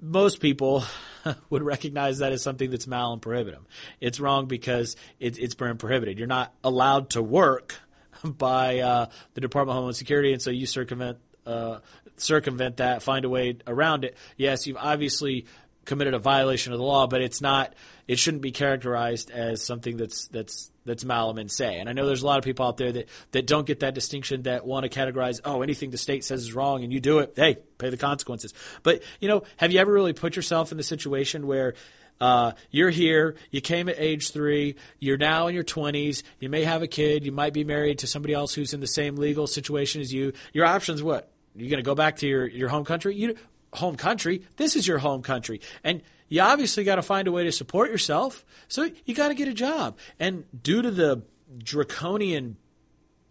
most 0.00 0.40
people 0.40 0.84
would 1.50 1.62
recognize 1.62 2.18
that 2.18 2.32
as 2.32 2.42
something 2.42 2.70
that's 2.70 2.86
malum 2.86 3.20
prohibitum. 3.20 3.66
It's 4.00 4.20
wrong 4.20 4.46
because 4.46 4.96
it, 5.18 5.38
it's 5.38 5.54
prohibited. 5.54 6.18
You're 6.18 6.28
not 6.28 6.52
allowed 6.62 7.10
to 7.10 7.22
work 7.22 7.76
by 8.24 8.78
uh, 8.78 9.06
the 9.34 9.40
Department 9.40 9.74
of 9.74 9.76
Homeland 9.76 9.96
Security, 9.96 10.32
and 10.32 10.42
so 10.42 10.50
you 10.50 10.66
circumvent 10.66 11.18
uh, 11.46 11.78
circumvent 12.16 12.76
that, 12.76 13.02
find 13.02 13.24
a 13.24 13.28
way 13.28 13.56
around 13.66 14.04
it. 14.04 14.16
Yes, 14.36 14.66
you've 14.66 14.76
obviously 14.76 15.46
committed 15.88 16.14
a 16.14 16.18
violation 16.18 16.72
of 16.72 16.78
the 16.78 16.84
law, 16.84 17.08
but 17.08 17.20
it's 17.20 17.40
not. 17.40 17.74
It 18.06 18.18
shouldn't 18.18 18.42
be 18.42 18.52
characterized 18.52 19.30
as 19.30 19.64
something 19.64 19.96
that's 19.96 20.28
that's 20.28 20.70
that's 20.84 21.04
malum 21.04 21.38
in 21.38 21.48
se. 21.48 21.80
And 21.80 21.88
I 21.88 21.92
know 21.92 22.06
there's 22.06 22.22
a 22.22 22.26
lot 22.26 22.38
of 22.38 22.44
people 22.44 22.66
out 22.66 22.76
there 22.76 22.92
that 22.92 23.08
that 23.32 23.46
don't 23.46 23.66
get 23.66 23.80
that 23.80 23.94
distinction 23.94 24.42
that 24.42 24.64
want 24.64 24.90
to 24.90 24.98
categorize. 24.98 25.40
Oh, 25.44 25.62
anything 25.62 25.90
the 25.90 25.98
state 25.98 26.24
says 26.24 26.42
is 26.42 26.54
wrong, 26.54 26.84
and 26.84 26.92
you 26.92 27.00
do 27.00 27.18
it. 27.18 27.32
Hey, 27.34 27.58
pay 27.78 27.90
the 27.90 27.96
consequences. 27.96 28.54
But 28.84 29.02
you 29.20 29.26
know, 29.26 29.42
have 29.56 29.72
you 29.72 29.80
ever 29.80 29.92
really 29.92 30.12
put 30.12 30.36
yourself 30.36 30.70
in 30.70 30.76
the 30.76 30.84
situation 30.84 31.46
where 31.46 31.74
uh, 32.20 32.52
you're 32.70 32.90
here, 32.90 33.36
you 33.50 33.60
came 33.60 33.88
at 33.88 33.98
age 33.98 34.30
three, 34.30 34.76
you're 34.98 35.18
now 35.18 35.46
in 35.46 35.54
your 35.54 35.64
20s, 35.64 36.22
you 36.40 36.48
may 36.48 36.64
have 36.64 36.82
a 36.82 36.88
kid, 36.88 37.24
you 37.24 37.32
might 37.32 37.52
be 37.52 37.62
married 37.62 38.00
to 38.00 38.06
somebody 38.08 38.34
else 38.34 38.54
who's 38.54 38.74
in 38.74 38.80
the 38.80 38.88
same 38.88 39.16
legal 39.16 39.46
situation 39.46 40.00
as 40.00 40.12
you. 40.12 40.32
Your 40.52 40.66
options 40.66 41.00
what? 41.00 41.30
You're 41.54 41.70
going 41.70 41.78
to 41.78 41.88
go 41.88 41.94
back 41.94 42.16
to 42.18 42.26
your, 42.26 42.46
your 42.46 42.68
home 42.68 42.84
country? 42.84 43.14
You, 43.14 43.36
home 43.74 43.96
country. 43.96 44.42
This 44.56 44.76
is 44.76 44.86
your 44.86 44.98
home 44.98 45.22
country. 45.22 45.60
And 45.84 46.02
you 46.28 46.42
obviously 46.42 46.84
got 46.84 46.96
to 46.96 47.02
find 47.02 47.26
a 47.28 47.32
way 47.32 47.44
to 47.44 47.52
support 47.52 47.90
yourself. 47.90 48.44
So 48.68 48.88
you 49.04 49.14
got 49.14 49.28
to 49.28 49.34
get 49.34 49.48
a 49.48 49.54
job. 49.54 49.98
And 50.18 50.44
due 50.62 50.82
to 50.82 50.90
the 50.90 51.22
draconian 51.56 52.56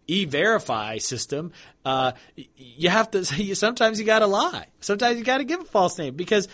e-verify 0.08 0.98
system, 0.98 1.52
uh, 1.86 2.14
you 2.56 2.90
have 2.90 3.12
to. 3.12 3.26
Sometimes 3.56 4.00
you 4.00 4.06
got 4.06 4.20
to 4.20 4.28
lie. 4.28 4.68
Sometimes 4.80 5.18
you 5.18 5.24
got 5.24 5.40
to 5.40 5.44
give 5.44 5.62
a 5.62 5.66
false 5.66 5.98
name 5.98 6.16
because 6.16 6.48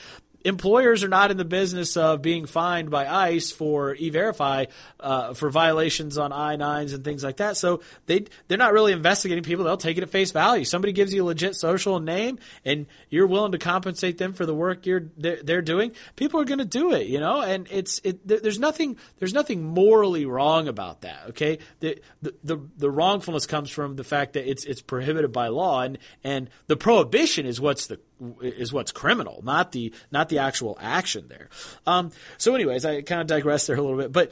employers 0.43 1.03
are 1.03 1.09
not 1.09 1.31
in 1.31 1.37
the 1.37 1.45
business 1.45 1.95
of 1.97 2.21
being 2.21 2.45
fined 2.45 2.89
by 2.89 3.07
ICE 3.07 3.51
for 3.51 3.95
e-verify 3.95 4.65
uh, 4.99 5.33
for 5.33 5.49
violations 5.49 6.17
on 6.17 6.31
I-9s 6.31 6.93
and 6.93 7.03
things 7.03 7.23
like 7.23 7.37
that. 7.37 7.57
So 7.57 7.81
they 8.05 8.25
they're 8.47 8.57
not 8.57 8.73
really 8.73 8.93
investigating 8.93 9.43
people. 9.43 9.65
They'll 9.65 9.77
take 9.77 9.97
it 9.97 10.03
at 10.03 10.09
face 10.09 10.31
value. 10.31 10.65
Somebody 10.65 10.93
gives 10.93 11.13
you 11.13 11.23
a 11.23 11.25
legit 11.25 11.55
social 11.55 11.99
name, 11.99 12.39
and 12.65 12.85
you're 13.09 13.27
willing 13.27 13.53
to 13.53 13.57
compensate 13.57 14.17
them 14.17 14.33
for 14.33 14.45
the 14.45 14.53
work 14.53 14.85
you're 14.85 15.05
they're, 15.17 15.41
they're 15.41 15.61
doing. 15.61 15.93
People 16.15 16.39
are 16.39 16.45
going 16.45 16.59
to 16.59 16.65
do 16.65 16.93
it, 16.93 17.07
you 17.07 17.19
know. 17.19 17.41
And 17.41 17.67
it's 17.71 17.99
it. 18.03 18.27
There's 18.27 18.59
nothing 18.59 18.97
there's 19.19 19.33
nothing 19.33 19.63
morally 19.63 20.25
wrong 20.25 20.67
about 20.67 21.01
that. 21.01 21.23
Okay, 21.29 21.59
the 21.79 22.01
the 22.21 22.33
the, 22.43 22.57
the 22.77 22.91
wrongfulness 22.91 23.45
comes 23.45 23.69
from 23.69 23.95
the 23.95 24.03
fact 24.03 24.33
that 24.33 24.49
it's 24.49 24.65
it's 24.65 24.81
prohibited 24.81 25.31
by 25.31 25.47
law, 25.47 25.81
and 25.81 25.97
and 26.23 26.49
the 26.67 26.77
prohibition 26.77 27.45
is 27.45 27.61
what's 27.61 27.87
the 27.87 27.99
is 28.41 28.71
what's 28.71 28.91
criminal, 28.91 29.41
not 29.43 29.71
the 29.71 29.93
not 30.11 30.29
the 30.29 30.39
actual 30.39 30.77
action 30.81 31.27
there. 31.27 31.49
Um, 31.85 32.11
so, 32.37 32.55
anyways, 32.55 32.85
I 32.85 33.01
kind 33.01 33.21
of 33.21 33.27
digressed 33.27 33.67
there 33.67 33.75
a 33.75 33.81
little 33.81 33.97
bit, 33.97 34.11
but 34.11 34.31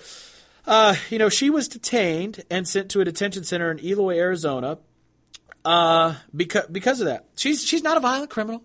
uh, 0.66 0.96
you 1.10 1.18
know, 1.18 1.30
she 1.30 1.50
was 1.50 1.68
detained 1.68 2.44
and 2.50 2.68
sent 2.68 2.92
to 2.92 3.02
a 3.02 3.06
detention 3.06 3.44
center 3.44 3.72
in 3.72 3.84
Eloy, 3.84 4.18
Arizona, 4.18 4.78
uh, 5.66 6.16
because 6.36 6.68
because 6.68 7.02
of 7.02 7.08
that. 7.08 7.26
She's 7.36 7.64
she's 7.64 7.84
not 7.84 7.98
a 7.98 8.00
violent 8.00 8.30
criminal. 8.30 8.64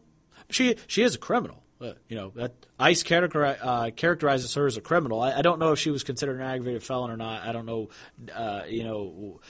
She 0.50 0.76
she 0.86 1.02
is 1.02 1.14
a 1.14 1.18
criminal. 1.18 1.62
Uh, 1.78 1.92
you 2.08 2.16
know 2.16 2.32
that 2.36 2.54
ICE 2.80 3.04
uh, 3.12 3.90
characterizes 3.94 4.54
her 4.54 4.66
as 4.66 4.78
a 4.78 4.80
criminal. 4.80 5.20
I, 5.20 5.34
I, 5.34 5.42
don't 5.42 5.58
know 5.58 5.72
if 5.72 5.78
she 5.78 5.90
was 5.90 6.04
considered 6.04 6.36
an 6.36 6.42
aggravated 6.42 6.82
felon 6.82 7.10
or 7.10 7.18
not. 7.18 7.46
I 7.46 7.52
don't 7.52 7.66
know. 7.66 7.90
Uh, 8.34 8.62
you 8.66 8.82
know 8.82 9.40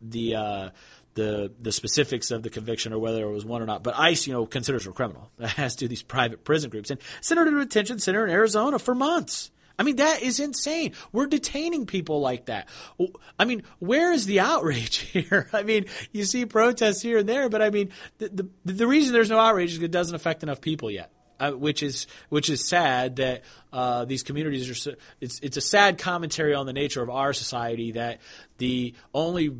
the 0.00 0.36
uh, 0.36 0.70
the 1.14 1.52
the 1.60 1.72
specifics 1.72 2.30
of 2.30 2.42
the 2.42 2.50
conviction 2.50 2.92
or 2.92 2.98
whether 2.98 3.22
it 3.22 3.32
was 3.32 3.44
one 3.44 3.62
or 3.62 3.66
not. 3.66 3.82
But 3.82 3.98
ICE, 3.98 4.26
you 4.26 4.32
know, 4.32 4.46
considers 4.46 4.84
her 4.84 4.92
criminal, 4.92 5.30
as 5.56 5.76
do 5.76 5.88
these 5.88 6.02
private 6.02 6.44
prison 6.44 6.70
groups, 6.70 6.90
and 6.90 7.00
sent 7.20 7.38
her 7.38 7.44
to 7.44 7.56
a 7.56 7.64
detention 7.64 7.98
center 7.98 8.24
in 8.24 8.32
Arizona 8.32 8.78
for 8.78 8.94
months. 8.94 9.50
I 9.78 9.82
mean, 9.82 9.96
that 9.96 10.22
is 10.22 10.40
insane. 10.40 10.92
We're 11.10 11.26
detaining 11.26 11.86
people 11.86 12.20
like 12.20 12.46
that. 12.46 12.68
I 13.38 13.46
mean, 13.46 13.62
where 13.78 14.12
is 14.12 14.26
the 14.26 14.40
outrage 14.40 14.96
here? 14.98 15.48
I 15.54 15.62
mean, 15.62 15.86
you 16.12 16.24
see 16.24 16.44
protests 16.44 17.00
here 17.00 17.16
and 17.18 17.28
there, 17.28 17.48
but 17.48 17.62
I 17.62 17.70
mean, 17.70 17.90
the 18.18 18.28
the, 18.64 18.72
the 18.72 18.86
reason 18.86 19.14
there's 19.14 19.30
no 19.30 19.38
outrage 19.38 19.72
is 19.72 19.82
it 19.82 19.90
doesn't 19.90 20.14
affect 20.14 20.42
enough 20.42 20.60
people 20.60 20.90
yet. 20.90 21.10
Uh, 21.40 21.52
which 21.52 21.82
is 21.82 22.06
which 22.28 22.50
is 22.50 22.68
sad 22.68 23.16
that 23.16 23.42
uh, 23.72 24.04
these 24.04 24.22
communities 24.22 24.68
are. 24.68 24.74
So, 24.74 24.92
it's 25.22 25.40
it's 25.40 25.56
a 25.56 25.62
sad 25.62 25.96
commentary 25.96 26.52
on 26.52 26.66
the 26.66 26.74
nature 26.74 27.00
of 27.00 27.08
our 27.08 27.32
society 27.32 27.92
that 27.92 28.20
the 28.58 28.92
only 29.14 29.50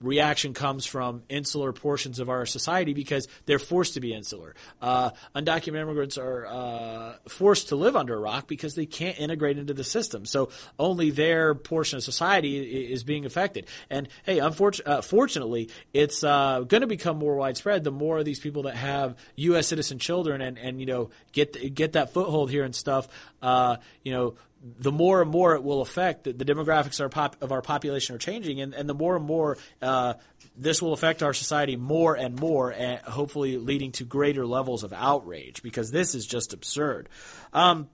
reaction 0.00 0.52
comes 0.52 0.86
from 0.86 1.22
insular 1.28 1.72
portions 1.72 2.18
of 2.18 2.28
our 2.28 2.46
society 2.46 2.92
because 2.92 3.28
they're 3.46 3.58
forced 3.58 3.94
to 3.94 4.00
be 4.00 4.12
insular. 4.12 4.54
Uh, 4.80 5.10
undocumented 5.34 5.82
immigrants 5.82 6.18
are 6.18 6.46
uh, 6.46 7.14
forced 7.28 7.68
to 7.68 7.76
live 7.76 7.96
under 7.96 8.14
a 8.14 8.18
rock 8.18 8.46
because 8.46 8.74
they 8.74 8.86
can't 8.86 9.18
integrate 9.18 9.58
into 9.58 9.74
the 9.74 9.84
system. 9.84 10.26
So 10.26 10.50
only 10.78 11.10
their 11.10 11.54
portion 11.54 11.96
of 11.96 12.04
society 12.04 12.92
is 12.92 13.04
being 13.04 13.24
affected. 13.24 13.66
And 13.90 14.08
hey, 14.24 14.38
unfortunately, 14.38 15.68
uh, 15.68 15.72
it's 15.92 16.22
uh, 16.24 16.60
going 16.60 16.82
to 16.82 16.86
become 16.86 17.18
more 17.18 17.36
widespread 17.36 17.84
the 17.84 17.90
more 17.90 18.18
of 18.18 18.24
these 18.24 18.40
people 18.40 18.64
that 18.64 18.76
have 18.76 19.16
U.S. 19.36 19.68
citizen 19.68 19.98
children 19.98 20.40
and, 20.40 20.58
and 20.58 20.80
you 20.80 20.86
know 20.86 21.10
get 21.32 21.74
get 21.74 21.92
that 21.92 22.12
foothold 22.12 22.50
here 22.50 22.64
and 22.64 22.74
stuff. 22.74 23.08
Uh, 23.42 23.76
you 24.02 24.12
know 24.12 24.34
the 24.78 24.92
more 24.92 25.22
and 25.22 25.30
more 25.30 25.54
it 25.54 25.62
will 25.62 25.80
affect 25.80 26.24
the, 26.24 26.32
the 26.32 26.44
demographics 26.44 26.98
of 26.98 27.04
our, 27.04 27.08
pop, 27.08 27.36
of 27.40 27.52
our, 27.52 27.62
population 27.62 28.14
are 28.14 28.18
changing, 28.18 28.60
and, 28.60 28.74
and 28.74 28.88
the 28.88 28.94
more 28.94 29.16
and 29.16 29.24
more 29.24 29.58
uh, 29.80 30.14
this 30.56 30.80
will 30.80 30.92
affect 30.92 31.22
our 31.22 31.34
society 31.34 31.76
more 31.76 32.16
and 32.16 32.38
more, 32.38 32.72
and 32.72 33.00
hopefully 33.00 33.58
leading 33.58 33.92
to 33.92 34.04
greater 34.04 34.46
levels 34.46 34.82
of 34.84 34.92
outrage 34.92 35.62
because 35.62 35.90
this 35.90 36.14
is 36.14 36.26
just 36.26 36.52
absurd. 36.52 37.08
Um, 37.52 37.88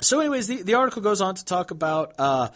so, 0.00 0.20
anyways, 0.20 0.46
the, 0.46 0.62
the 0.62 0.74
article 0.74 1.02
goes 1.02 1.20
on 1.20 1.34
to 1.34 1.44
talk 1.44 1.70
about 1.70 2.14
uh, 2.18 2.48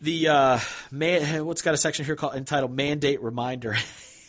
the 0.00 0.28
uh, 0.28 0.58
man, 0.90 1.44
what's 1.46 1.62
got 1.62 1.74
a 1.74 1.78
section 1.78 2.04
here 2.04 2.16
called 2.16 2.34
entitled 2.34 2.74
"Mandate 2.74 3.22
Reminder." 3.22 3.76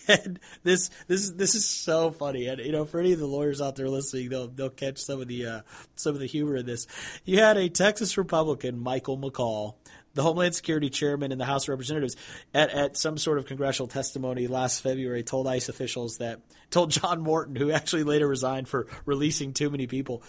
and 0.08 0.40
this 0.64 0.90
this 1.08 1.22
is 1.22 1.36
this 1.36 1.56
is 1.56 1.68
so 1.68 2.12
funny. 2.12 2.48
And 2.48 2.60
you 2.60 2.72
know, 2.72 2.86
for 2.86 3.00
any 3.00 3.14
of 3.14 3.20
the 3.20 3.28
lawyers 3.28 3.62
out 3.62 3.76
there 3.76 3.90
listening, 3.90 4.30
they'll 4.30 4.48
they'll 4.48 4.70
catch 4.70 5.00
some 5.00 5.22
of 5.22 5.28
the 5.28 5.46
uh, 5.46 5.62
some 5.96 6.14
of 6.14 6.20
the 6.20 6.26
humor 6.26 6.58
in 6.58 6.66
this. 6.66 6.88
You 7.24 7.40
had 7.40 7.58
a 7.58 7.70
Texas 7.70 8.18
Republican, 8.18 8.80
Michael 8.80 9.18
McCaul, 9.18 9.76
the 10.14 10.24
Homeland 10.24 10.56
Security 10.56 10.90
Chairman 10.90 11.32
in 11.32 11.38
the 11.38 11.46
House 11.46 11.66
of 11.66 11.70
Representatives, 11.70 12.16
at, 12.54 12.70
at 12.70 12.98
some 12.98 13.18
sort 13.18 13.38
of 13.38 13.46
congressional 13.46 13.88
testimony 13.88 14.48
last 14.48 14.82
February, 14.82 15.24
told 15.24 15.48
ICE 15.48 15.68
officials 15.70 16.18
that 16.18 16.40
told 16.72 16.92
John 16.92 17.22
Morton, 17.22 17.56
who 17.56 17.72
actually 17.72 18.04
later 18.04 18.28
resigned 18.28 18.68
for 18.68 18.88
releasing 19.06 19.54
too 19.54 19.70
many 19.70 19.88
people, 19.88 20.24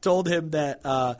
told 0.00 0.28
him 0.28 0.50
that. 0.50 0.80
Uh, 0.84 1.14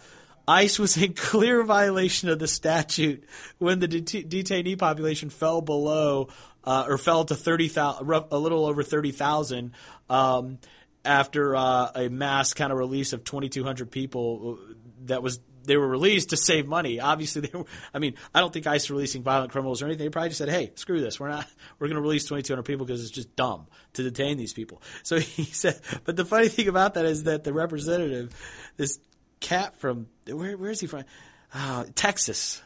ICE 0.49 0.79
was 0.79 0.97
in 0.97 1.13
clear 1.13 1.63
violation 1.63 2.31
of 2.31 2.39
the 2.39 2.49
statute 2.49 3.23
when 3.59 3.81
the 3.81 3.87
det- 3.87 4.29
detainee 4.29 4.79
population 4.79 5.29
fell 5.29 5.61
below 5.61 6.29
uh, 6.65 6.87
or 6.89 6.97
fell 6.97 7.25
to 7.25 7.35
30,000, 7.35 8.09
a 8.31 8.39
little 8.39 8.65
over 8.65 8.83
30,000 8.83 9.73
um, 10.09 10.59
after 11.05 11.55
uh, 11.55 11.91
a 11.95 12.09
mass 12.09 12.55
kind 12.55 12.73
of 12.73 12.79
release 12.79 13.13
of 13.13 13.25
2,200 13.25 13.91
people 13.91 14.59
that 15.05 15.23
was 15.23 15.39
they 15.69 15.77
were 15.77 15.87
released 15.87 16.31
to 16.31 16.37
save 16.37 16.67
money. 16.67 16.99
Obviously, 16.99 17.43
they 17.47 17.57
were, 17.57 17.67
I 17.95 17.99
mean, 17.99 18.15
I 18.35 18.41
don't 18.41 18.53
think 18.53 18.67
ICE 18.67 18.83
is 18.83 18.91
releasing 18.91 19.23
violent 19.23 19.53
criminals 19.53 19.83
or 19.83 19.85
anything. 19.85 20.07
They 20.07 20.11
probably 20.11 20.31
just 20.31 20.39
said, 20.39 20.49
"Hey, 20.49 20.73
screw 20.75 21.01
this. 21.01 21.21
We're 21.21 21.29
not. 21.29 21.47
We're 21.79 21.89
going 21.89 21.97
to 21.97 22.03
release 22.03 22.25
2,200 22.25 22.63
people 22.63 22.87
because 22.87 23.03
it's 23.03 23.11
just 23.11 23.37
dumb 23.37 23.67
to 23.93 24.03
detain 24.03 24.39
these 24.39 24.53
people." 24.53 24.83
So 25.03 25.19
he 25.21 25.45
said. 25.45 25.81
But 26.05 26.17
the 26.17 26.25
funny 26.25 26.49
thing 26.49 26.69
about 26.69 26.95
that 26.95 27.05
is 27.05 27.25
that 27.25 27.45
the 27.45 27.53
representative, 27.53 28.35
this 28.77 28.99
cat 29.41 29.77
from 29.77 30.09
where 30.27 30.57
where 30.57 30.71
is 30.71 30.81
he 30.81 30.87
from? 30.87 31.05
Uh, 31.53 31.85
Texas. 31.95 32.63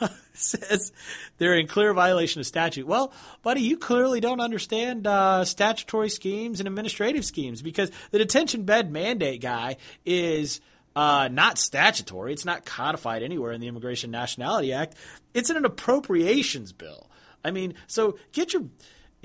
says 0.34 0.92
they're 1.38 1.54
in 1.54 1.66
clear 1.66 1.92
violation 1.92 2.40
of 2.40 2.46
statute. 2.46 2.86
Well, 2.86 3.12
buddy, 3.42 3.60
you 3.60 3.76
clearly 3.76 4.20
don't 4.20 4.40
understand 4.40 5.06
uh, 5.06 5.44
statutory 5.44 6.08
schemes 6.08 6.60
and 6.60 6.66
administrative 6.66 7.24
schemes 7.24 7.62
because 7.62 7.90
the 8.10 8.18
detention 8.18 8.64
bed 8.64 8.90
mandate 8.90 9.40
guy 9.40 9.76
is 10.04 10.60
uh, 10.96 11.28
not 11.30 11.58
statutory. 11.58 12.32
It's 12.32 12.44
not 12.44 12.64
codified 12.64 13.22
anywhere 13.22 13.52
in 13.52 13.60
the 13.60 13.68
Immigration 13.68 14.10
Nationality 14.10 14.72
Act. 14.72 14.96
It's 15.32 15.50
in 15.50 15.56
an 15.56 15.64
appropriations 15.64 16.72
bill. 16.72 17.10
I 17.44 17.50
mean, 17.50 17.74
so 17.86 18.18
get 18.32 18.52
your 18.52 18.64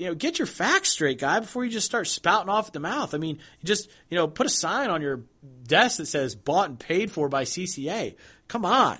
you 0.00 0.06
know, 0.06 0.14
get 0.14 0.38
your 0.38 0.46
facts 0.46 0.88
straight, 0.88 1.18
guy, 1.18 1.40
before 1.40 1.62
you 1.62 1.70
just 1.70 1.84
start 1.84 2.06
spouting 2.06 2.48
off 2.48 2.68
at 2.68 2.72
the 2.72 2.80
mouth. 2.80 3.12
I 3.12 3.18
mean, 3.18 3.38
just, 3.62 3.90
you 4.08 4.16
know, 4.16 4.26
put 4.26 4.46
a 4.46 4.50
sign 4.50 4.88
on 4.88 5.02
your 5.02 5.24
desk 5.64 5.98
that 5.98 6.06
says 6.06 6.34
bought 6.34 6.70
and 6.70 6.80
paid 6.80 7.12
for 7.12 7.28
by 7.28 7.44
CCA. 7.44 8.16
Come 8.48 8.64
on. 8.64 8.98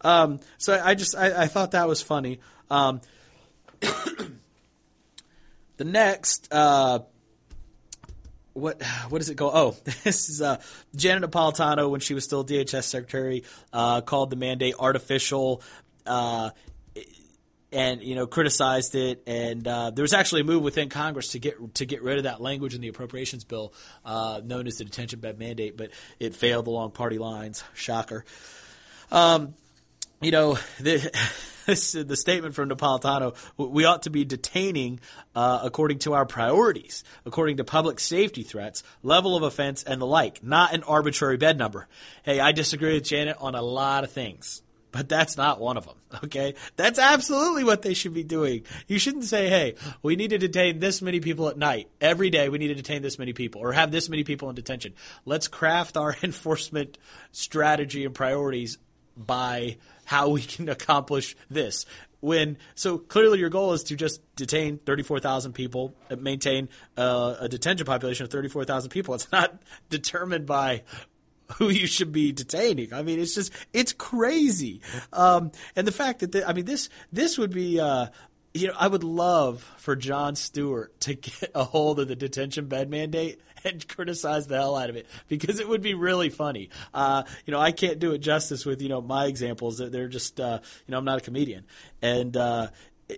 Um, 0.00 0.40
so 0.58 0.82
I 0.84 0.96
just, 0.96 1.16
I, 1.16 1.44
I, 1.44 1.46
thought 1.46 1.70
that 1.70 1.86
was 1.86 2.02
funny. 2.02 2.40
Um, 2.68 3.02
the 3.80 4.32
next, 5.84 6.52
uh, 6.52 6.98
what 8.52 8.82
what 9.10 9.18
does 9.18 9.30
it 9.30 9.36
go? 9.36 9.48
Oh, 9.48 9.76
this 10.02 10.28
is 10.28 10.42
uh, 10.42 10.60
Janet 10.96 11.30
Napolitano 11.30 11.88
when 11.88 12.00
she 12.00 12.14
was 12.14 12.24
still 12.24 12.44
DHS 12.44 12.82
secretary 12.82 13.44
uh, 13.72 14.00
called 14.00 14.30
the 14.30 14.36
mandate 14.36 14.74
artificial. 14.76 15.62
Uh, 16.04 16.50
and 17.72 18.02
you 18.02 18.14
know 18.14 18.26
criticized 18.26 18.94
it, 18.94 19.22
and 19.26 19.66
uh, 19.66 19.90
there 19.90 20.02
was 20.02 20.12
actually 20.12 20.42
a 20.42 20.44
move 20.44 20.62
within 20.62 20.88
Congress 20.88 21.28
to 21.28 21.38
get 21.38 21.74
to 21.76 21.86
get 21.86 22.02
rid 22.02 22.18
of 22.18 22.24
that 22.24 22.40
language 22.40 22.74
in 22.74 22.80
the 22.80 22.88
appropriations 22.88 23.44
bill, 23.44 23.72
uh, 24.04 24.40
known 24.44 24.66
as 24.66 24.76
the 24.76 24.84
detention 24.84 25.20
bed 25.20 25.38
mandate, 25.38 25.76
but 25.76 25.90
it 26.18 26.34
failed 26.34 26.66
along 26.66 26.92
party 26.92 27.18
lines. 27.18 27.64
Shocker. 27.74 28.24
Um, 29.10 29.54
you 30.20 30.30
know 30.30 30.58
the. 30.80 31.10
the 31.64 32.16
statement 32.16 32.56
from 32.56 32.68
Napolitano, 32.68 33.36
we 33.56 33.84
ought 33.84 34.02
to 34.02 34.10
be 34.10 34.24
detaining 34.24 34.98
uh, 35.36 35.60
according 35.62 36.00
to 36.00 36.12
our 36.12 36.26
priorities, 36.26 37.04
according 37.24 37.58
to 37.58 37.64
public 37.64 38.00
safety 38.00 38.42
threats, 38.42 38.82
level 39.04 39.36
of 39.36 39.44
offense, 39.44 39.84
and 39.84 40.00
the 40.00 40.06
like, 40.06 40.42
not 40.42 40.74
an 40.74 40.82
arbitrary 40.82 41.36
bed 41.36 41.56
number. 41.56 41.86
Hey, 42.24 42.40
I 42.40 42.50
disagree 42.50 42.94
with 42.94 43.04
Janet 43.04 43.36
on 43.38 43.54
a 43.54 43.62
lot 43.62 44.02
of 44.02 44.10
things 44.10 44.60
but 44.92 45.08
that's 45.08 45.36
not 45.36 45.58
one 45.60 45.76
of 45.76 45.86
them. 45.86 45.96
Okay. 46.24 46.54
That's 46.76 46.98
absolutely 46.98 47.64
what 47.64 47.82
they 47.82 47.94
should 47.94 48.12
be 48.12 48.22
doing. 48.22 48.64
You 48.86 48.98
shouldn't 48.98 49.24
say, 49.24 49.48
Hey, 49.48 49.74
we 50.02 50.14
need 50.14 50.30
to 50.30 50.38
detain 50.38 50.78
this 50.78 51.00
many 51.02 51.20
people 51.20 51.48
at 51.48 51.56
night. 51.56 51.88
Every 52.00 52.30
day 52.30 52.50
we 52.50 52.58
need 52.58 52.68
to 52.68 52.74
detain 52.74 53.02
this 53.02 53.18
many 53.18 53.32
people 53.32 53.62
or 53.62 53.72
have 53.72 53.90
this 53.90 54.08
many 54.08 54.22
people 54.22 54.50
in 54.50 54.54
detention. 54.54 54.94
Let's 55.24 55.48
craft 55.48 55.96
our 55.96 56.14
enforcement 56.22 56.98
strategy 57.32 58.04
and 58.04 58.14
priorities 58.14 58.78
by 59.16 59.78
how 60.04 60.28
we 60.28 60.42
can 60.42 60.68
accomplish 60.68 61.34
this. 61.50 61.86
When 62.20 62.58
so 62.74 62.98
clearly 62.98 63.40
your 63.40 63.50
goal 63.50 63.72
is 63.72 63.82
to 63.84 63.96
just 63.96 64.20
detain 64.36 64.78
34,000 64.78 65.54
people, 65.54 65.94
maintain 66.16 66.68
uh, 66.96 67.34
a 67.40 67.48
detention 67.48 67.84
population 67.84 68.24
of 68.24 68.30
34,000 68.30 68.90
people. 68.90 69.14
It's 69.14 69.32
not 69.32 69.60
determined 69.90 70.46
by 70.46 70.82
who 71.58 71.68
you 71.68 71.86
should 71.86 72.12
be 72.12 72.32
detaining. 72.32 72.92
I 72.92 73.02
mean, 73.02 73.20
it's 73.20 73.34
just 73.34 73.52
it's 73.72 73.92
crazy. 73.92 74.80
Um, 75.12 75.52
and 75.76 75.86
the 75.86 75.92
fact 75.92 76.20
that 76.20 76.32
the, 76.32 76.48
I 76.48 76.52
mean 76.52 76.64
this 76.64 76.88
this 77.12 77.38
would 77.38 77.52
be. 77.52 77.80
Uh, 77.80 78.06
you 78.54 78.68
know, 78.68 78.74
I 78.78 78.86
would 78.86 79.02
love 79.02 79.62
for 79.78 79.96
Jon 79.96 80.36
Stewart 80.36 81.00
to 81.00 81.14
get 81.14 81.52
a 81.54 81.64
hold 81.64 81.98
of 82.00 82.08
the 82.08 82.16
detention 82.16 82.66
bed 82.66 82.90
mandate 82.90 83.40
and 83.64 83.86
criticize 83.96 84.46
the 84.46 84.56
hell 84.56 84.76
out 84.76 84.90
of 84.90 84.96
it 84.96 85.06
because 85.28 85.60
it 85.60 85.68
would 85.68 85.82
be 85.82 85.94
really 85.94 86.28
funny. 86.28 86.70
Uh, 86.92 87.22
you 87.46 87.52
know, 87.52 87.60
I 87.60 87.72
can't 87.72 87.98
do 87.98 88.12
it 88.12 88.18
justice 88.18 88.66
with 88.66 88.82
you 88.82 88.88
know 88.88 89.00
my 89.00 89.26
examples. 89.26 89.78
That 89.78 89.92
they're 89.92 90.08
just 90.08 90.40
uh, 90.40 90.60
you 90.86 90.92
know 90.92 90.98
I'm 90.98 91.04
not 91.04 91.18
a 91.18 91.22
comedian, 91.22 91.64
and 92.00 92.36
uh, 92.36 92.68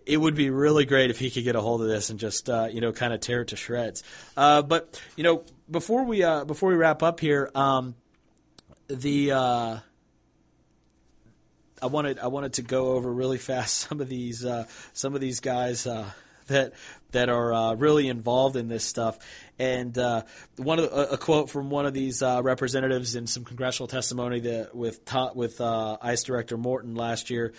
it 0.06 0.18
would 0.18 0.34
be 0.34 0.50
really 0.50 0.84
great 0.84 1.10
if 1.10 1.18
he 1.18 1.30
could 1.30 1.44
get 1.44 1.56
a 1.56 1.60
hold 1.60 1.82
of 1.82 1.88
this 1.88 2.10
and 2.10 2.18
just 2.18 2.48
uh, 2.48 2.68
you 2.70 2.80
know 2.80 2.92
kind 2.92 3.12
of 3.12 3.20
tear 3.20 3.42
it 3.42 3.48
to 3.48 3.56
shreds. 3.56 4.02
Uh, 4.36 4.62
but 4.62 5.00
you 5.16 5.24
know 5.24 5.44
before 5.70 6.04
we 6.04 6.22
uh, 6.22 6.44
before 6.44 6.68
we 6.68 6.76
wrap 6.76 7.02
up 7.02 7.20
here. 7.20 7.50
Um, 7.54 7.94
the 8.88 9.32
uh, 9.32 9.78
I 11.84 11.86
wanted 11.86 12.18
I 12.18 12.28
wanted 12.28 12.54
to 12.54 12.62
go 12.62 12.92
over 12.92 13.12
really 13.12 13.38
fast 13.38 13.76
some 13.88 14.00
of 14.00 14.08
these 14.08 14.44
uh, 14.44 14.66
some 14.92 15.14
of 15.14 15.20
these 15.20 15.40
guys 15.40 15.86
uh, 15.86 16.08
that 16.46 16.72
that 17.12 17.28
are 17.28 17.52
uh, 17.52 17.74
really 17.74 18.08
involved 18.08 18.56
in 18.56 18.68
this 18.68 18.84
stuff. 18.84 19.18
And 19.58 19.96
uh, 19.96 20.22
one 20.56 20.78
of 20.78 20.90
a 21.12 21.16
quote 21.16 21.48
from 21.48 21.70
one 21.70 21.86
of 21.86 21.94
these 21.94 22.22
uh, 22.22 22.40
representatives 22.42 23.14
in 23.14 23.26
some 23.26 23.44
congressional 23.44 23.86
testimony 23.86 24.40
that 24.40 24.74
with 24.74 25.00
with 25.34 25.60
ICE 25.60 26.22
Director 26.24 26.56
Morton 26.56 26.94
last 26.94 27.30
year, 27.30 27.52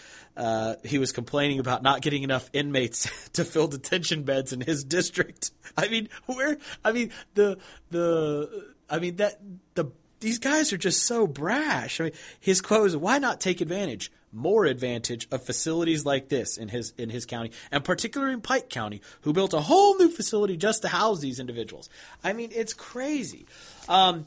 he 0.84 0.98
was 0.98 1.12
complaining 1.12 1.60
about 1.60 1.84
not 1.84 2.02
getting 2.02 2.24
enough 2.24 2.50
inmates 2.52 3.30
to 3.34 3.46
fill 3.46 3.68
detention 3.68 4.24
beds 4.24 4.54
in 4.54 4.62
his 4.62 4.84
district. 4.96 5.52
I 5.78 5.88
mean, 5.88 6.10
where? 6.26 6.58
I 6.84 6.92
mean 6.92 7.12
the 7.36 7.60
the 7.92 8.74
I 8.90 9.00
mean 9.00 9.18
that 9.18 9.40
the 9.76 9.92
these 10.20 10.40
guys 10.40 10.74
are 10.74 10.78
just 10.78 11.04
so 11.04 11.28
brash. 11.28 12.00
I 12.00 12.06
mean, 12.06 12.14
his 12.40 12.62
quote 12.62 12.88
is, 12.88 12.98
"Why 12.98 13.20
not 13.20 13.42
take 13.42 13.62
advantage, 13.62 14.12
more 14.32 14.66
advantage 14.66 15.28
of 15.32 15.46
facilities 15.46 16.06
like 16.06 16.30
this 16.30 16.58
in 16.58 16.70
his 16.70 16.94
in 16.98 17.10
his 17.10 17.26
county, 17.26 17.52
and 17.72 17.84
particularly 17.84 18.34
in 18.34 18.42
Pike 18.42 18.70
County, 18.70 19.02
who 19.22 19.34
built 19.34 19.54
a 19.54 19.62
whole 19.62 19.98
new 19.98 20.10
facility 20.10 20.58
just 20.58 20.82
to 20.84 20.88
house 20.88 21.20
these 21.20 21.40
individuals." 21.40 21.90
I 22.24 22.34
mean, 22.34 22.52
it's 22.54 22.74
crazy. 22.74 23.46
Um, 23.90 24.26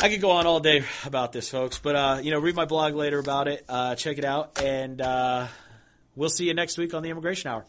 I 0.00 0.08
could 0.08 0.20
go 0.20 0.30
on 0.30 0.46
all 0.46 0.60
day 0.60 0.84
about 1.04 1.32
this, 1.32 1.50
folks, 1.50 1.78
but 1.78 1.94
uh, 1.94 2.20
you 2.22 2.30
know, 2.30 2.38
read 2.38 2.54
my 2.54 2.64
blog 2.64 2.94
later 2.94 3.18
about 3.18 3.48
it. 3.48 3.64
Uh, 3.68 3.94
check 3.94 4.18
it 4.18 4.24
out, 4.24 4.60
and 4.62 5.00
uh, 5.00 5.46
we'll 6.14 6.30
see 6.30 6.46
you 6.46 6.54
next 6.54 6.78
week 6.78 6.94
on 6.94 7.02
the 7.02 7.10
Immigration 7.10 7.50
Hour. 7.50 7.66